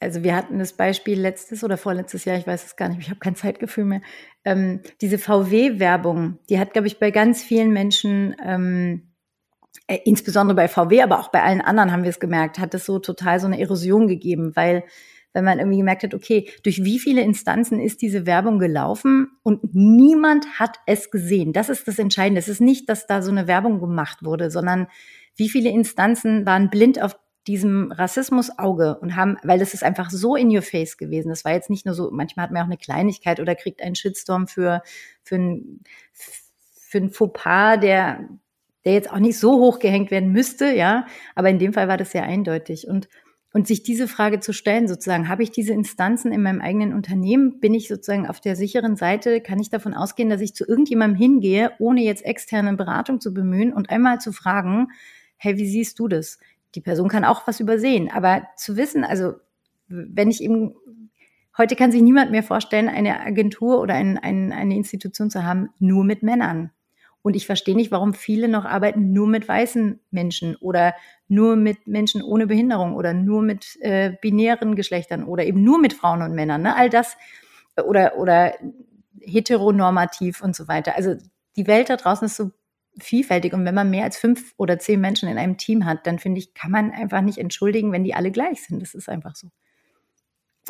also 0.00 0.22
wir 0.22 0.34
hatten 0.34 0.58
das 0.58 0.72
Beispiel 0.72 1.20
letztes 1.20 1.64
oder 1.64 1.76
vorletztes 1.76 2.24
Jahr, 2.24 2.38
ich 2.38 2.46
weiß 2.46 2.64
es 2.64 2.76
gar 2.76 2.88
nicht, 2.88 3.00
ich 3.00 3.10
habe 3.10 3.20
kein 3.20 3.34
Zeitgefühl 3.34 3.84
mehr, 3.84 4.00
ähm, 4.44 4.80
diese 5.00 5.18
VW-Werbung, 5.18 6.38
die 6.48 6.58
hat, 6.58 6.72
glaube 6.72 6.86
ich, 6.86 6.98
bei 6.98 7.10
ganz 7.10 7.42
vielen 7.42 7.72
Menschen, 7.72 8.36
ähm, 8.42 9.08
äh, 9.88 9.98
insbesondere 10.04 10.54
bei 10.54 10.68
VW, 10.68 11.02
aber 11.02 11.18
auch 11.18 11.28
bei 11.28 11.42
allen 11.42 11.60
anderen 11.60 11.92
haben 11.92 12.04
wir 12.04 12.10
es 12.10 12.20
gemerkt, 12.20 12.58
hat 12.58 12.72
es 12.74 12.86
so 12.86 13.00
total 13.00 13.40
so 13.40 13.46
eine 13.46 13.60
Erosion 13.60 14.06
gegeben, 14.06 14.54
weil 14.54 14.84
wenn 15.38 15.44
man 15.44 15.60
irgendwie 15.60 15.78
gemerkt 15.78 16.02
hat, 16.02 16.14
okay, 16.14 16.50
durch 16.64 16.82
wie 16.82 16.98
viele 16.98 17.20
Instanzen 17.22 17.78
ist 17.78 18.02
diese 18.02 18.26
Werbung 18.26 18.58
gelaufen 18.58 19.28
und 19.44 19.72
niemand 19.72 20.58
hat 20.58 20.78
es 20.84 21.12
gesehen. 21.12 21.52
Das 21.52 21.68
ist 21.68 21.86
das 21.86 22.00
Entscheidende. 22.00 22.40
Es 22.40 22.48
ist 22.48 22.60
nicht, 22.60 22.88
dass 22.88 23.06
da 23.06 23.22
so 23.22 23.30
eine 23.30 23.46
Werbung 23.46 23.78
gemacht 23.78 24.24
wurde, 24.24 24.50
sondern 24.50 24.88
wie 25.36 25.48
viele 25.48 25.70
Instanzen 25.70 26.44
waren 26.44 26.70
blind 26.70 27.00
auf 27.00 27.16
diesem 27.46 27.92
Rassismusauge 27.92 28.98
und 29.00 29.14
haben, 29.14 29.36
weil 29.44 29.60
das 29.60 29.74
ist 29.74 29.84
einfach 29.84 30.10
so 30.10 30.34
in 30.34 30.54
your 30.54 30.62
face 30.62 30.96
gewesen. 30.96 31.28
Das 31.28 31.44
war 31.44 31.52
jetzt 31.52 31.70
nicht 31.70 31.86
nur 31.86 31.94
so, 31.94 32.10
manchmal 32.10 32.44
hat 32.44 32.50
man 32.50 32.62
auch 32.62 32.66
eine 32.66 32.76
Kleinigkeit 32.76 33.38
oder 33.38 33.54
kriegt 33.54 33.80
einen 33.80 33.94
Shitstorm 33.94 34.48
für, 34.48 34.82
für 35.22 35.36
ein, 35.36 35.80
für 36.12 36.98
ein 36.98 37.10
Fauxpas, 37.10 37.78
der, 37.78 38.28
der 38.84 38.92
jetzt 38.92 39.12
auch 39.12 39.20
nicht 39.20 39.38
so 39.38 39.52
hoch 39.52 39.78
gehängt 39.78 40.10
werden 40.10 40.32
müsste, 40.32 40.74
ja. 40.74 41.06
Aber 41.36 41.48
in 41.48 41.60
dem 41.60 41.72
Fall 41.72 41.86
war 41.86 41.96
das 41.96 42.10
sehr 42.10 42.24
eindeutig. 42.24 42.88
Und 42.88 43.08
und 43.58 43.66
sich 43.66 43.82
diese 43.82 44.06
Frage 44.06 44.38
zu 44.38 44.52
stellen, 44.52 44.86
sozusagen, 44.86 45.28
habe 45.28 45.42
ich 45.42 45.50
diese 45.50 45.72
Instanzen 45.72 46.30
in 46.30 46.44
meinem 46.44 46.60
eigenen 46.60 46.94
Unternehmen? 46.94 47.58
Bin 47.58 47.74
ich 47.74 47.88
sozusagen 47.88 48.28
auf 48.28 48.40
der 48.40 48.54
sicheren 48.54 48.94
Seite? 48.94 49.40
Kann 49.40 49.58
ich 49.58 49.68
davon 49.68 49.94
ausgehen, 49.94 50.30
dass 50.30 50.40
ich 50.40 50.54
zu 50.54 50.64
irgendjemandem 50.64 51.18
hingehe, 51.18 51.72
ohne 51.80 52.02
jetzt 52.02 52.24
externe 52.24 52.76
Beratung 52.76 53.20
zu 53.20 53.34
bemühen 53.34 53.72
und 53.72 53.90
einmal 53.90 54.20
zu 54.20 54.30
fragen, 54.30 54.92
hey, 55.38 55.56
wie 55.56 55.66
siehst 55.66 55.98
du 55.98 56.06
das? 56.06 56.38
Die 56.76 56.80
Person 56.80 57.08
kann 57.08 57.24
auch 57.24 57.48
was 57.48 57.58
übersehen, 57.58 58.08
aber 58.12 58.46
zu 58.56 58.76
wissen, 58.76 59.02
also 59.02 59.32
wenn 59.88 60.30
ich 60.30 60.40
eben, 60.40 60.76
heute 61.56 61.74
kann 61.74 61.90
sich 61.90 62.02
niemand 62.02 62.30
mehr 62.30 62.44
vorstellen, 62.44 62.88
eine 62.88 63.18
Agentur 63.18 63.80
oder 63.80 63.94
ein, 63.94 64.18
ein, 64.18 64.52
eine 64.52 64.76
Institution 64.76 65.30
zu 65.30 65.42
haben, 65.42 65.70
nur 65.80 66.04
mit 66.04 66.22
Männern. 66.22 66.70
Und 67.22 67.34
ich 67.34 67.46
verstehe 67.46 67.74
nicht, 67.74 67.90
warum 67.90 68.14
viele 68.14 68.46
noch 68.46 68.64
arbeiten 68.64 69.12
nur 69.12 69.26
mit 69.26 69.48
weißen 69.48 69.98
Menschen 70.12 70.54
oder 70.54 70.94
nur 71.28 71.56
mit 71.56 71.86
Menschen 71.86 72.22
ohne 72.22 72.46
Behinderung 72.46 72.94
oder 72.94 73.12
nur 73.14 73.42
mit 73.42 73.76
äh, 73.80 74.12
binären 74.20 74.74
Geschlechtern 74.74 75.24
oder 75.24 75.44
eben 75.44 75.62
nur 75.62 75.78
mit 75.78 75.92
Frauen 75.92 76.22
und 76.22 76.34
Männern. 76.34 76.62
Ne? 76.62 76.74
All 76.74 76.90
das 76.90 77.16
äh, 77.76 77.82
oder, 77.82 78.16
oder 78.18 78.54
heteronormativ 79.20 80.42
und 80.42 80.56
so 80.56 80.68
weiter. 80.68 80.96
Also 80.96 81.16
die 81.56 81.66
Welt 81.66 81.90
da 81.90 81.96
draußen 81.96 82.26
ist 82.26 82.36
so 82.36 82.50
vielfältig 82.98 83.52
und 83.52 83.64
wenn 83.64 83.74
man 83.74 83.90
mehr 83.90 84.04
als 84.04 84.16
fünf 84.16 84.54
oder 84.56 84.78
zehn 84.78 85.00
Menschen 85.00 85.28
in 85.28 85.38
einem 85.38 85.56
Team 85.56 85.84
hat, 85.84 86.06
dann 86.06 86.18
finde 86.18 86.40
ich, 86.40 86.54
kann 86.54 86.70
man 86.70 86.90
einfach 86.90 87.20
nicht 87.20 87.38
entschuldigen, 87.38 87.92
wenn 87.92 88.04
die 88.04 88.14
alle 88.14 88.30
gleich 88.30 88.62
sind. 88.62 88.80
Das 88.80 88.94
ist 88.94 89.08
einfach 89.08 89.36
so. 89.36 89.48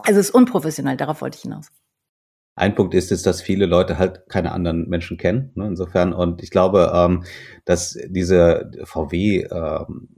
Also 0.03 0.21
es 0.21 0.29
ist 0.29 0.35
unprofessionell, 0.35 0.97
darauf 0.97 1.21
wollte 1.23 1.37
ich 1.37 1.43
hinaus. 1.43 1.71
Ein 2.55 2.75
Punkt 2.75 2.95
ist 2.95 3.13
es, 3.13 3.23
dass 3.23 3.41
viele 3.41 3.67
Leute 3.67 3.99
halt 3.99 4.29
keine 4.29 4.53
anderen 4.53 4.89
Menschen 4.89 5.17
kennen. 5.17 5.53
Ne, 5.55 5.69
insofern 5.69 6.13
und 6.13 6.43
ich 6.43 6.51
glaube, 6.51 6.91
ähm, 6.93 7.25
dass 7.65 7.97
diese 8.09 8.71
VW 8.85 9.45
ähm, 9.45 10.09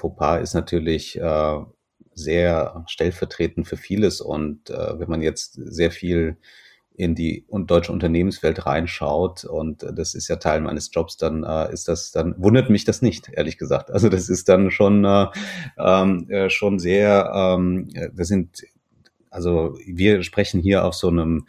Fauxpas 0.00 0.40
ist 0.42 0.54
natürlich 0.54 1.18
äh, 1.18 1.58
sehr 2.14 2.84
stellvertretend 2.86 3.66
für 3.66 3.76
vieles 3.76 4.20
und 4.20 4.70
äh, 4.70 4.98
wenn 4.98 5.08
man 5.08 5.22
jetzt 5.22 5.54
sehr 5.54 5.90
viel 5.90 6.36
in 7.00 7.14
die 7.14 7.46
deutsche 7.50 7.92
Unternehmenswelt 7.92 8.66
reinschaut 8.66 9.44
und 9.44 9.86
das 9.94 10.14
ist 10.14 10.28
ja 10.28 10.36
Teil 10.36 10.60
meines 10.60 10.90
Jobs, 10.92 11.16
dann 11.16 11.44
äh, 11.44 11.72
ist 11.72 11.88
das, 11.88 12.10
dann 12.10 12.34
wundert 12.36 12.68
mich 12.68 12.84
das 12.84 13.00
nicht, 13.00 13.30
ehrlich 13.32 13.56
gesagt. 13.56 13.90
Also 13.90 14.10
das 14.10 14.28
ist 14.28 14.50
dann 14.50 14.70
schon 14.70 15.04
äh, 15.06 15.26
ähm, 15.78 16.28
äh, 16.28 16.50
schon 16.50 16.78
sehr, 16.78 17.32
ähm, 17.34 17.88
wir 18.12 18.24
sind, 18.26 18.64
also 19.30 19.78
wir 19.86 20.22
sprechen 20.22 20.60
hier 20.60 20.84
auf 20.84 20.94
so 20.94 21.08
einem 21.08 21.46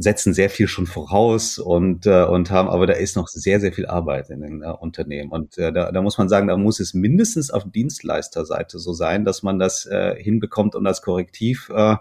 setzen 0.00 0.32
sehr 0.32 0.48
viel 0.48 0.68
schon 0.68 0.86
voraus 0.86 1.58
und, 1.58 2.06
äh, 2.06 2.22
und 2.22 2.52
haben, 2.52 2.68
aber 2.68 2.86
da 2.86 2.92
ist 2.92 3.16
noch 3.16 3.26
sehr, 3.26 3.58
sehr 3.58 3.72
viel 3.72 3.86
Arbeit 3.86 4.30
in 4.30 4.40
den 4.40 4.62
äh, 4.62 4.66
Unternehmen. 4.68 5.32
Und 5.32 5.58
äh, 5.58 5.72
da, 5.72 5.90
da 5.90 6.02
muss 6.02 6.16
man 6.18 6.28
sagen, 6.28 6.46
da 6.46 6.56
muss 6.56 6.78
es 6.78 6.94
mindestens 6.94 7.50
auf 7.50 7.64
Dienstleisterseite 7.68 8.78
so 8.78 8.92
sein, 8.92 9.24
dass 9.24 9.42
man 9.42 9.58
das 9.58 9.86
äh, 9.86 10.14
hinbekommt 10.22 10.76
und 10.76 10.86
als 10.86 11.02
Korrektiv 11.02 11.68
äh, 11.74 11.96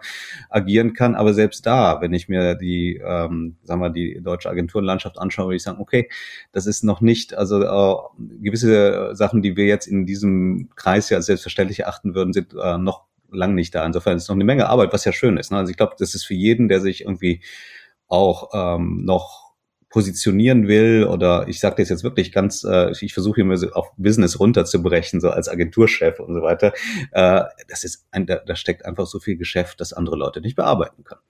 agieren 0.51 0.93
kann. 0.93 1.15
Aber 1.15 1.33
selbst 1.33 1.65
da, 1.65 1.99
wenn 1.99 2.13
ich 2.13 2.29
mir 2.29 2.53
die, 2.53 3.01
ähm, 3.03 3.57
sagen 3.63 3.81
wir, 3.81 3.89
die 3.89 4.21
deutsche 4.21 4.49
Agenturenlandschaft 4.51 5.17
anschaue, 5.17 5.47
würde 5.47 5.55
ich 5.55 5.63
sagen, 5.63 5.81
okay, 5.81 6.07
das 6.51 6.67
ist 6.67 6.83
noch 6.83 7.01
nicht, 7.01 7.33
also 7.33 7.63
äh, 7.63 7.95
gewisse 8.43 9.15
Sachen, 9.15 9.41
die 9.41 9.57
wir 9.57 9.65
jetzt 9.65 9.87
in 9.87 10.05
diesem 10.05 10.69
Kreis 10.75 11.09
ja 11.09 11.19
selbstverständlich 11.19 11.79
erachten 11.79 12.13
würden, 12.13 12.31
sind 12.31 12.53
äh, 12.53 12.77
noch 12.77 13.05
lang 13.31 13.55
nicht 13.55 13.73
da. 13.73 13.83
Insofern 13.83 14.17
ist 14.17 14.27
noch 14.29 14.35
eine 14.35 14.43
Menge 14.43 14.69
Arbeit, 14.69 14.93
was 14.93 15.03
ja 15.03 15.11
schön 15.11 15.37
ist. 15.37 15.51
Ne? 15.51 15.57
Also 15.57 15.71
ich 15.71 15.77
glaube, 15.77 15.95
das 15.97 16.13
ist 16.13 16.25
für 16.25 16.35
jeden, 16.35 16.67
der 16.67 16.79
sich 16.79 17.01
irgendwie 17.01 17.41
auch 18.07 18.49
ähm, 18.53 19.03
noch 19.03 19.47
positionieren 19.89 20.67
will 20.67 21.05
oder 21.05 21.47
ich 21.47 21.59
sage 21.59 21.77
das 21.77 21.89
jetzt 21.89 22.03
wirklich 22.03 22.31
ganz, 22.31 22.63
äh, 22.63 22.91
ich 22.99 23.13
versuche 23.13 23.41
immer 23.41 23.57
so 23.57 23.71
auf 23.71 23.91
Business 23.97 24.39
runterzubrechen, 24.39 25.21
so 25.21 25.29
als 25.29 25.47
Agenturchef 25.47 26.19
und 26.19 26.33
so 26.33 26.41
weiter. 26.41 26.73
Äh, 27.11 27.43
das 27.69 27.83
ist 27.83 28.05
ein, 28.11 28.25
da, 28.25 28.35
da 28.35 28.55
steckt 28.55 28.85
einfach 28.85 29.05
so 29.05 29.19
viel 29.19 29.37
Geschäft, 29.37 29.79
das 29.79 29.93
andere 29.93 30.17
Leute 30.17 30.41
nicht 30.41 30.55
bearbeiten 30.55 31.03
können. 31.03 31.21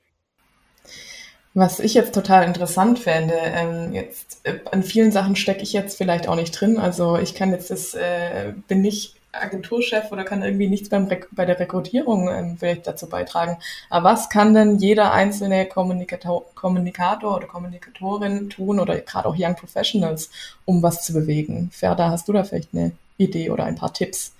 Was 1.53 1.79
ich 1.79 1.93
jetzt 1.93 2.13
total 2.13 2.45
interessant 2.45 2.99
fände, 2.99 3.33
ähm, 3.35 3.93
jetzt 3.93 4.41
äh, 4.43 4.59
an 4.71 4.83
vielen 4.83 5.11
Sachen 5.11 5.35
stecke 5.35 5.63
ich 5.63 5.73
jetzt 5.73 5.97
vielleicht 5.97 6.27
auch 6.27 6.35
nicht 6.35 6.51
drin. 6.51 6.77
Also 6.77 7.17
ich 7.17 7.35
kann 7.35 7.51
jetzt 7.51 7.71
das, 7.71 7.93
äh, 7.93 8.53
bin 8.67 8.81
nicht 8.81 9.16
Agenturchef 9.31 10.11
oder 10.11 10.23
kann 10.23 10.41
irgendwie 10.41 10.67
nichts 10.67 10.89
beim 10.89 11.07
bei 11.31 11.45
der 11.45 11.59
Rekrutierung 11.59 12.29
ähm, 12.29 12.57
vielleicht 12.57 12.87
dazu 12.87 13.07
beitragen. 13.07 13.57
Aber 13.89 14.09
was 14.09 14.29
kann 14.29 14.53
denn 14.53 14.77
jeder 14.77 15.11
einzelne 15.13 15.65
Kommunikator, 15.65 16.45
Kommunikator 16.55 17.35
oder 17.35 17.47
Kommunikatorin 17.47 18.49
tun 18.49 18.79
oder 18.79 18.97
gerade 18.99 19.27
auch 19.27 19.35
Young 19.37 19.55
Professionals, 19.55 20.29
um 20.65 20.81
was 20.81 21.03
zu 21.03 21.13
bewegen? 21.13 21.69
Ferda, 21.71 22.09
hast 22.09 22.27
du 22.27 22.33
da 22.33 22.43
vielleicht 22.43 22.73
eine 22.73 22.91
Idee 23.17 23.49
oder 23.49 23.65
ein 23.65 23.75
paar 23.75 23.93
Tipps? 23.93 24.33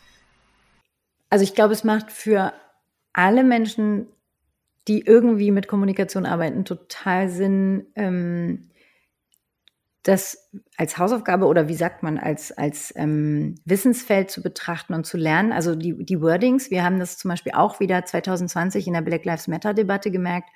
Also 1.29 1.43
ich 1.43 1.53
glaube, 1.53 1.73
es 1.73 1.83
macht 1.83 2.11
für 2.11 2.53
alle 3.13 3.43
Menschen 3.43 4.07
die 4.87 5.01
irgendwie 5.05 5.51
mit 5.51 5.67
Kommunikation 5.67 6.25
arbeiten, 6.25 6.65
total 6.65 7.29
Sinn, 7.29 7.87
ähm, 7.95 8.69
das 10.07 10.49
als 10.77 10.97
Hausaufgabe 10.97 11.47
oder 11.47 11.67
wie 11.67 11.75
sagt 11.75 12.01
man, 12.01 12.17
als, 12.17 12.57
als 12.57 12.93
ähm, 12.95 13.55
Wissensfeld 13.65 14.31
zu 14.31 14.41
betrachten 14.41 14.93
und 14.93 15.05
zu 15.05 15.17
lernen. 15.17 15.51
Also 15.51 15.75
die, 15.75 16.05
die 16.05 16.21
Wordings, 16.21 16.71
wir 16.71 16.83
haben 16.83 16.97
das 16.97 17.17
zum 17.17 17.29
Beispiel 17.29 17.51
auch 17.53 17.81
wieder 17.81 18.05
2020 18.05 18.87
in 18.87 18.93
der 18.93 19.01
Black 19.01 19.25
Lives 19.25 19.49
Matter-Debatte 19.49 20.09
gemerkt. 20.09 20.49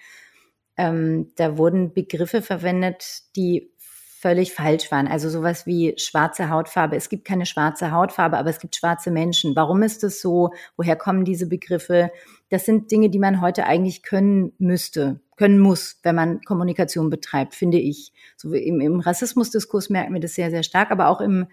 Ähm, 0.78 1.32
da 1.36 1.58
wurden 1.58 1.94
Begriffe 1.94 2.42
verwendet, 2.42 3.24
die 3.36 3.74
völlig 4.22 4.54
falsch 4.54 4.90
waren. 4.90 5.08
Also 5.08 5.30
sowas 5.30 5.66
wie 5.66 5.96
schwarze 5.98 6.50
Hautfarbe. 6.50 6.96
Es 6.96 7.10
gibt 7.10 7.26
keine 7.26 7.46
schwarze 7.46 7.92
Hautfarbe, 7.92 8.38
aber 8.38 8.52
es 8.52 8.60
gibt 8.60 8.78
schwarze 8.78 9.12
Menschen. 9.12 9.56
Warum 9.58 9.84
ist 9.84 10.04
es 10.06 10.22
so? 10.22 10.52
Woher 10.78 10.96
kommen 10.96 11.26
diese 11.26 11.48
Begriffe? 11.48 12.10
Das 12.52 12.66
sind 12.66 12.92
Dinge, 12.92 13.10
die 13.10 13.18
man 13.18 13.42
heute 13.42 13.66
eigentlich 13.66 14.04
können 14.04 14.54
müsste, 14.60 15.20
können 15.38 15.60
muss, 15.60 16.00
wenn 16.04 16.16
man 16.16 16.42
Kommunikation 16.42 17.10
betreibt, 17.10 17.56
finde 17.56 17.80
ich. 17.80 18.14
So 18.38 18.54
im, 18.54 18.80
im 18.80 19.00
Rassismusdiskurs 19.00 19.90
merken 19.90 20.14
wir 20.14 20.22
das 20.22 20.36
sehr, 20.36 20.52
sehr 20.52 20.64
stark, 20.64 20.92
aber 20.92 21.08
auch 21.08 21.22
im 21.22 21.48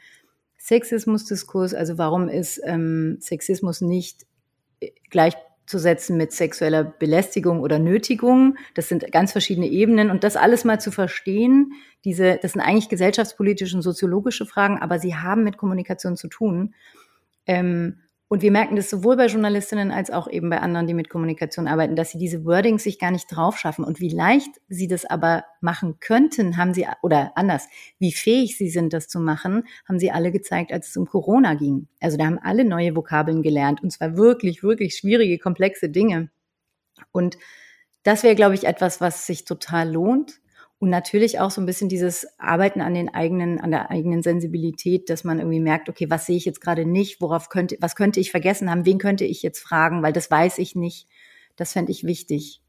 Sexismusdiskurs. 0.59 1.73
Also 1.73 1.97
warum 1.97 2.29
ist 2.29 2.61
ähm, 2.65 3.17
Sexismus 3.21 3.81
nicht 3.81 4.27
gleich 5.09 5.35
gleichzusetzen 5.69 6.17
mit 6.17 6.33
sexueller 6.33 6.83
Belästigung 6.83 7.61
oder 7.61 7.79
Nötigung. 7.79 8.57
Das 8.75 8.89
sind 8.89 9.13
ganz 9.13 9.33
verschiedene 9.33 9.69
Ebenen 9.69 10.11
und 10.11 10.25
das 10.25 10.37
alles 10.37 10.65
mal 10.65 10.81
zu 10.81 10.91
verstehen, 10.91 11.73
diese, 12.05 12.39
das 12.41 12.53
sind 12.53 12.63
eigentlich 12.63 12.89
gesellschaftspolitische 12.89 13.77
und 13.77 13.83
soziologische 13.83 14.47
Fragen, 14.47 14.79
aber 14.79 14.99
sie 14.99 15.17
haben 15.17 15.45
mit 15.45 15.59
Kommunikation 15.59 16.17
zu 16.17 16.29
tun. 16.29 16.75
Ähm, 17.47 18.01
und 18.31 18.43
wir 18.43 18.51
merken 18.51 18.77
das 18.77 18.91
sowohl 18.91 19.17
bei 19.17 19.27
Journalistinnen 19.27 19.91
als 19.91 20.11
auch 20.11 20.29
eben 20.29 20.51
bei 20.51 20.61
anderen, 20.61 20.87
die 20.87 20.93
mit 20.93 21.09
Kommunikation 21.09 21.67
arbeiten, 21.67 21.97
dass 21.97 22.11
sie 22.11 22.19
diese 22.19 22.45
Wordings 22.45 22.83
sich 22.83 22.99
gar 22.99 23.11
nicht 23.11 23.27
drauf 23.35 23.57
schaffen. 23.59 23.85
Und 23.85 24.01
wie 24.01 24.11
leicht 24.11 24.51
sie 24.69 24.87
das 24.87 25.07
aber 25.07 25.45
machen 25.63 25.99
könnten, 25.99 26.59
haben 26.59 26.75
sie, 26.75 26.87
oder 27.01 27.33
anders, 27.37 27.69
wie 27.99 28.13
fähig 28.13 28.59
sie 28.59 28.69
sind, 28.69 28.93
das 28.93 29.09
zu 29.09 29.19
machen, 29.19 29.65
haben 29.89 29.99
sie 29.99 30.11
alle 30.11 30.31
gezeigt, 30.31 30.73
als 30.73 30.89
es 30.91 30.97
um 30.99 31.07
Corona 31.07 31.55
ging. 31.55 31.89
Also 32.01 32.19
da 32.19 32.27
haben 32.27 32.39
alle 32.39 32.67
neue 32.67 32.95
Vokabeln 32.95 33.43
gelernt 33.43 33.83
und 33.83 33.91
zwar 33.91 34.19
wirklich, 34.19 34.63
wirklich 34.63 34.97
schwierige, 34.97 35.39
komplexe 35.39 35.89
Dinge. 35.89 36.29
Und 37.13 37.39
das 38.03 38.25
wäre, 38.25 38.35
glaube 38.35 38.55
ich, 38.55 38.65
etwas, 38.65 39.01
was 39.01 39.27
sich 39.27 39.47
total 39.47 39.91
lohnt. 39.91 40.41
Und 40.81 40.91
natürlich 40.91 41.41
auch 41.41 41.51
so 41.51 41.61
ein 41.61 41.67
bisschen 41.67 41.89
dieses 41.89 42.27
Arbeiten 42.39 42.81
an 42.81 42.95
den 42.95 43.13
eigenen, 43.13 43.61
an 43.61 43.73
der 43.73 43.91
eigenen 43.91 44.23
Sensibilität, 44.23 45.11
dass 45.11 45.25
man 45.25 45.39
irgendwie 45.39 45.59
merkt, 45.59 45.89
okay, 45.89 46.09
was 46.09 46.27
sehe 46.27 46.37
ich 46.37 46.45
jetzt 46.45 46.61
gerade 46.61 46.85
nicht, 46.85 47.21
worauf 47.21 47.49
könnte, 47.49 47.77
was 47.81 47.97
könnte 47.97 48.21
ich 48.21 48.31
vergessen 48.31 48.71
haben, 48.71 48.87
wen 48.87 48.99
könnte 48.99 49.25
ich 49.25 49.43
jetzt 49.43 49.59
fragen, 49.59 50.03
weil 50.03 50.13
das 50.13 50.31
weiß 50.31 50.59
ich 50.59 50.77
nicht. 50.77 51.09
Das 51.57 51.73
fände 51.73 51.91
ich 51.91 52.05
wichtig. 52.05 52.63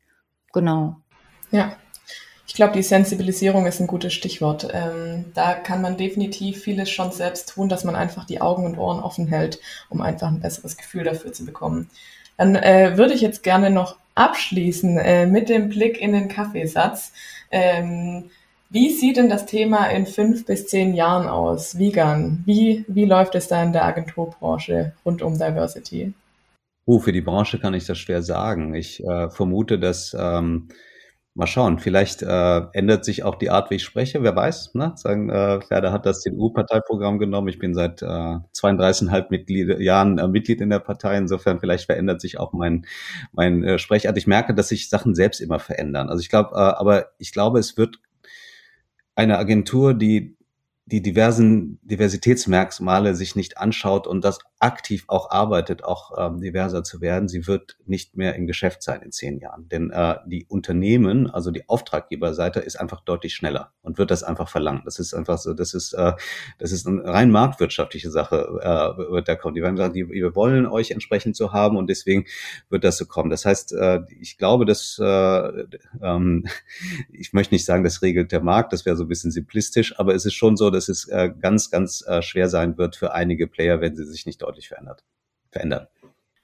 Genau. 0.53 0.97
Ja. 1.51 1.77
Ich 2.47 2.55
glaube, 2.55 2.73
die 2.73 2.81
Sensibilisierung 2.81 3.67
ist 3.67 3.79
ein 3.79 3.85
gutes 3.85 4.11
Stichwort. 4.11 4.67
Ähm, 4.73 5.25
da 5.35 5.53
kann 5.53 5.83
man 5.83 5.97
definitiv 5.97 6.63
vieles 6.63 6.89
schon 6.89 7.11
selbst 7.11 7.49
tun, 7.49 7.69
dass 7.69 7.83
man 7.83 7.95
einfach 7.95 8.25
die 8.25 8.41
Augen 8.41 8.65
und 8.65 8.79
Ohren 8.79 9.03
offen 9.03 9.27
hält, 9.27 9.59
um 9.89 10.01
einfach 10.01 10.29
ein 10.29 10.39
besseres 10.39 10.75
Gefühl 10.75 11.03
dafür 11.03 11.31
zu 11.31 11.45
bekommen. 11.45 11.91
Dann 12.37 12.55
äh, 12.55 12.97
würde 12.97 13.13
ich 13.13 13.21
jetzt 13.21 13.43
gerne 13.43 13.69
noch 13.69 13.97
abschließen 14.15 14.97
äh, 14.97 15.27
mit 15.27 15.47
dem 15.47 15.69
Blick 15.69 16.01
in 16.01 16.11
den 16.11 16.27
Kaffeesatz. 16.27 17.11
Ähm, 17.51 18.29
wie 18.69 18.91
sieht 18.91 19.17
denn 19.17 19.29
das 19.29 19.45
Thema 19.45 19.87
in 19.87 20.05
fünf 20.05 20.45
bis 20.45 20.67
zehn 20.67 20.93
Jahren 20.93 21.27
aus? 21.27 21.79
Vegan, 21.79 22.43
wie, 22.45 22.85
wie 22.87 23.05
läuft 23.05 23.33
es 23.35 23.47
da 23.47 23.63
in 23.63 23.73
der 23.73 23.85
Agenturbranche 23.85 24.93
rund 25.03 25.21
um 25.21 25.33
Diversity? 25.33 26.13
Uh, 26.85 26.99
für 26.99 27.11
die 27.11 27.21
Branche 27.21 27.59
kann 27.59 27.73
ich 27.73 27.85
das 27.85 27.97
schwer 27.97 28.21
sagen. 28.21 28.73
Ich 28.73 29.03
äh, 29.03 29.29
vermute, 29.29 29.79
dass 29.79 30.15
ähm, 30.19 30.69
Mal 31.39 31.47
schauen, 31.47 31.79
vielleicht 31.79 32.21
äh, 32.21 32.61
ändert 32.73 33.05
sich 33.05 33.23
auch 33.23 33.35
die 33.35 33.49
Art, 33.49 33.71
wie 33.71 33.75
ich 33.75 33.83
spreche, 33.85 34.21
wer 34.23 34.35
weiß. 34.35 34.75
Ne? 34.75 34.91
Sagen, 34.97 35.29
äh, 35.29 35.61
Werder 35.69 35.93
hat 35.93 36.05
das 36.05 36.19
CDU-Parteiprogramm 36.19 37.17
genommen. 37.17 37.47
Ich 37.47 37.59
bin 37.59 37.73
seit 37.73 38.01
äh, 38.01 38.05
32,5 38.05 39.27
Mitglied, 39.29 39.79
Jahren 39.79 40.17
äh, 40.17 40.27
Mitglied 40.27 40.59
in 40.59 40.69
der 40.69 40.79
Partei. 40.79 41.15
Insofern 41.15 41.61
vielleicht 41.61 41.85
verändert 41.85 42.19
sich 42.19 42.41
auch 42.41 42.51
mein, 42.51 42.85
mein 43.31 43.63
äh, 43.63 43.79
Sprechart. 43.79 44.17
Ich 44.17 44.27
merke, 44.27 44.53
dass 44.53 44.67
sich 44.67 44.89
Sachen 44.89 45.15
selbst 45.15 45.39
immer 45.39 45.59
verändern. 45.59 46.09
Also 46.09 46.19
ich 46.19 46.27
glaube, 46.27 46.49
äh, 46.55 46.59
aber 46.59 47.05
ich 47.19 47.31
glaube, 47.31 47.59
es 47.59 47.77
wird 47.77 48.01
eine 49.15 49.37
Agentur, 49.37 49.93
die 49.93 50.35
die 50.91 51.01
diversen 51.01 51.79
Diversitätsmerkmale 51.83 53.13
sich 53.13 53.35
nicht 53.35 53.57
anschaut 53.57 54.07
und 54.07 54.23
das 54.23 54.39
aktiv 54.59 55.05
auch 55.07 55.31
arbeitet, 55.31 55.83
auch 55.83 56.11
ähm, 56.17 56.41
diverser 56.41 56.83
zu 56.83 56.99
werden, 56.99 57.29
sie 57.29 57.47
wird 57.47 57.77
nicht 57.85 58.17
mehr 58.17 58.35
im 58.35 58.45
Geschäft 58.45 58.83
sein 58.83 59.01
in 59.01 59.11
zehn 59.11 59.39
Jahren. 59.39 59.69
Denn 59.69 59.89
äh, 59.89 60.15
die 60.25 60.45
Unternehmen, 60.47 61.29
also 61.29 61.51
die 61.51 61.69
Auftraggeberseite, 61.69 62.59
ist 62.59 62.77
einfach 62.77 63.01
deutlich 63.01 63.35
schneller 63.35 63.71
und 63.81 63.97
wird 63.97 64.11
das 64.11 64.23
einfach 64.23 64.49
verlangen. 64.49 64.81
Das 64.83 64.99
ist 64.99 65.13
einfach 65.13 65.37
so, 65.37 65.53
das 65.53 65.73
ist, 65.73 65.93
äh, 65.93 66.11
das 66.57 66.73
ist 66.73 66.85
eine 66.85 67.05
rein 67.05 67.31
marktwirtschaftliche 67.31 68.11
Sache, 68.11 68.59
äh, 68.61 69.11
wird 69.11 69.29
da 69.29 69.35
kommen. 69.35 69.55
Die 69.55 69.61
werden 69.61 69.77
sagen, 69.77 69.93
die, 69.93 70.09
wir 70.09 70.35
wollen 70.35 70.65
euch 70.65 70.91
entsprechend 70.91 71.37
so 71.37 71.53
haben 71.53 71.77
und 71.77 71.89
deswegen 71.89 72.25
wird 72.69 72.83
das 72.83 72.97
so 72.97 73.05
kommen. 73.05 73.29
Das 73.29 73.45
heißt, 73.45 73.71
äh, 73.73 74.01
ich 74.19 74.37
glaube, 74.37 74.65
dass 74.65 74.99
äh, 75.01 75.65
ähm, 76.01 76.45
ich 77.13 77.31
möchte 77.31 77.53
nicht 77.53 77.65
sagen, 77.65 77.85
das 77.85 78.01
regelt 78.01 78.33
der 78.33 78.41
Markt, 78.41 78.73
das 78.73 78.85
wäre 78.85 78.97
so 78.97 79.05
ein 79.05 79.09
bisschen 79.09 79.31
simplistisch, 79.31 79.97
aber 79.97 80.15
es 80.15 80.25
ist 80.25 80.33
schon 80.33 80.57
so, 80.57 80.69
dass 80.79 80.87
es 80.87 81.09
äh, 81.09 81.29
ganz, 81.41 81.69
ganz 81.69 82.05
äh, 82.07 82.21
schwer 82.21 82.47
sein 82.47 82.77
wird 82.77 82.95
für 82.95 83.13
einige 83.13 83.47
Player, 83.47 83.81
wenn 83.81 83.97
sie 83.97 84.05
sich 84.05 84.25
nicht 84.25 84.41
deutlich 84.41 84.69
verändert, 84.69 85.03
verändern. 85.51 85.87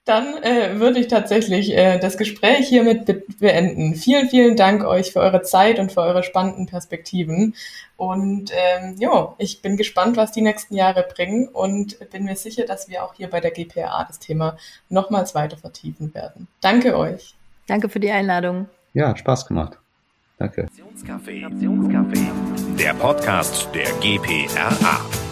Dann 0.03 0.43
äh, 0.43 0.79
würde 0.79 0.99
ich 0.99 1.07
tatsächlich 1.07 1.75
äh, 1.75 1.97
das 1.97 2.17
Gespräch 2.17 2.67
hiermit 2.67 3.05
be 3.05 3.23
beenden. 3.39 3.95
Vielen, 3.95 4.29
vielen 4.29 4.55
Dank 4.55 4.83
euch 4.83 5.13
für 5.13 5.19
eure 5.19 5.41
Zeit 5.41 5.79
und 5.79 5.91
für 5.91 6.01
eure 6.01 6.21
spannenden 6.21 6.67
Perspektiven. 6.67 7.55
Und 7.97 8.51
ähm, 8.53 8.97
ja, 8.99 9.33
ich 9.39 9.61
bin 9.63 9.77
gespannt, 9.77 10.15
was 10.17 10.31
die 10.31 10.41
nächsten 10.41 10.75
Jahre 10.75 11.07
bringen 11.15 11.47
und 11.47 11.97
bin 12.11 12.25
mir 12.25 12.35
sicher, 12.35 12.65
dass 12.65 12.89
wir 12.89 13.03
auch 13.03 13.15
hier 13.15 13.29
bei 13.29 13.39
der 13.39 13.51
GPA 13.51 14.03
das 14.03 14.19
Thema 14.19 14.57
nochmals 14.89 15.33
weiter 15.33 15.57
vertiefen 15.57 16.13
werden. 16.13 16.49
Danke 16.61 16.97
euch. 16.97 17.33
Danke 17.65 17.89
für 17.89 17.99
die 18.01 18.11
Einladung. 18.11 18.67
Ja, 18.93 19.15
Spaß 19.15 19.47
gemacht. 19.47 19.79
Danke. 20.37 20.67
Der 22.77 22.93
Podcast 22.93 23.69
der 23.73 23.85
GPRA. 24.01 25.24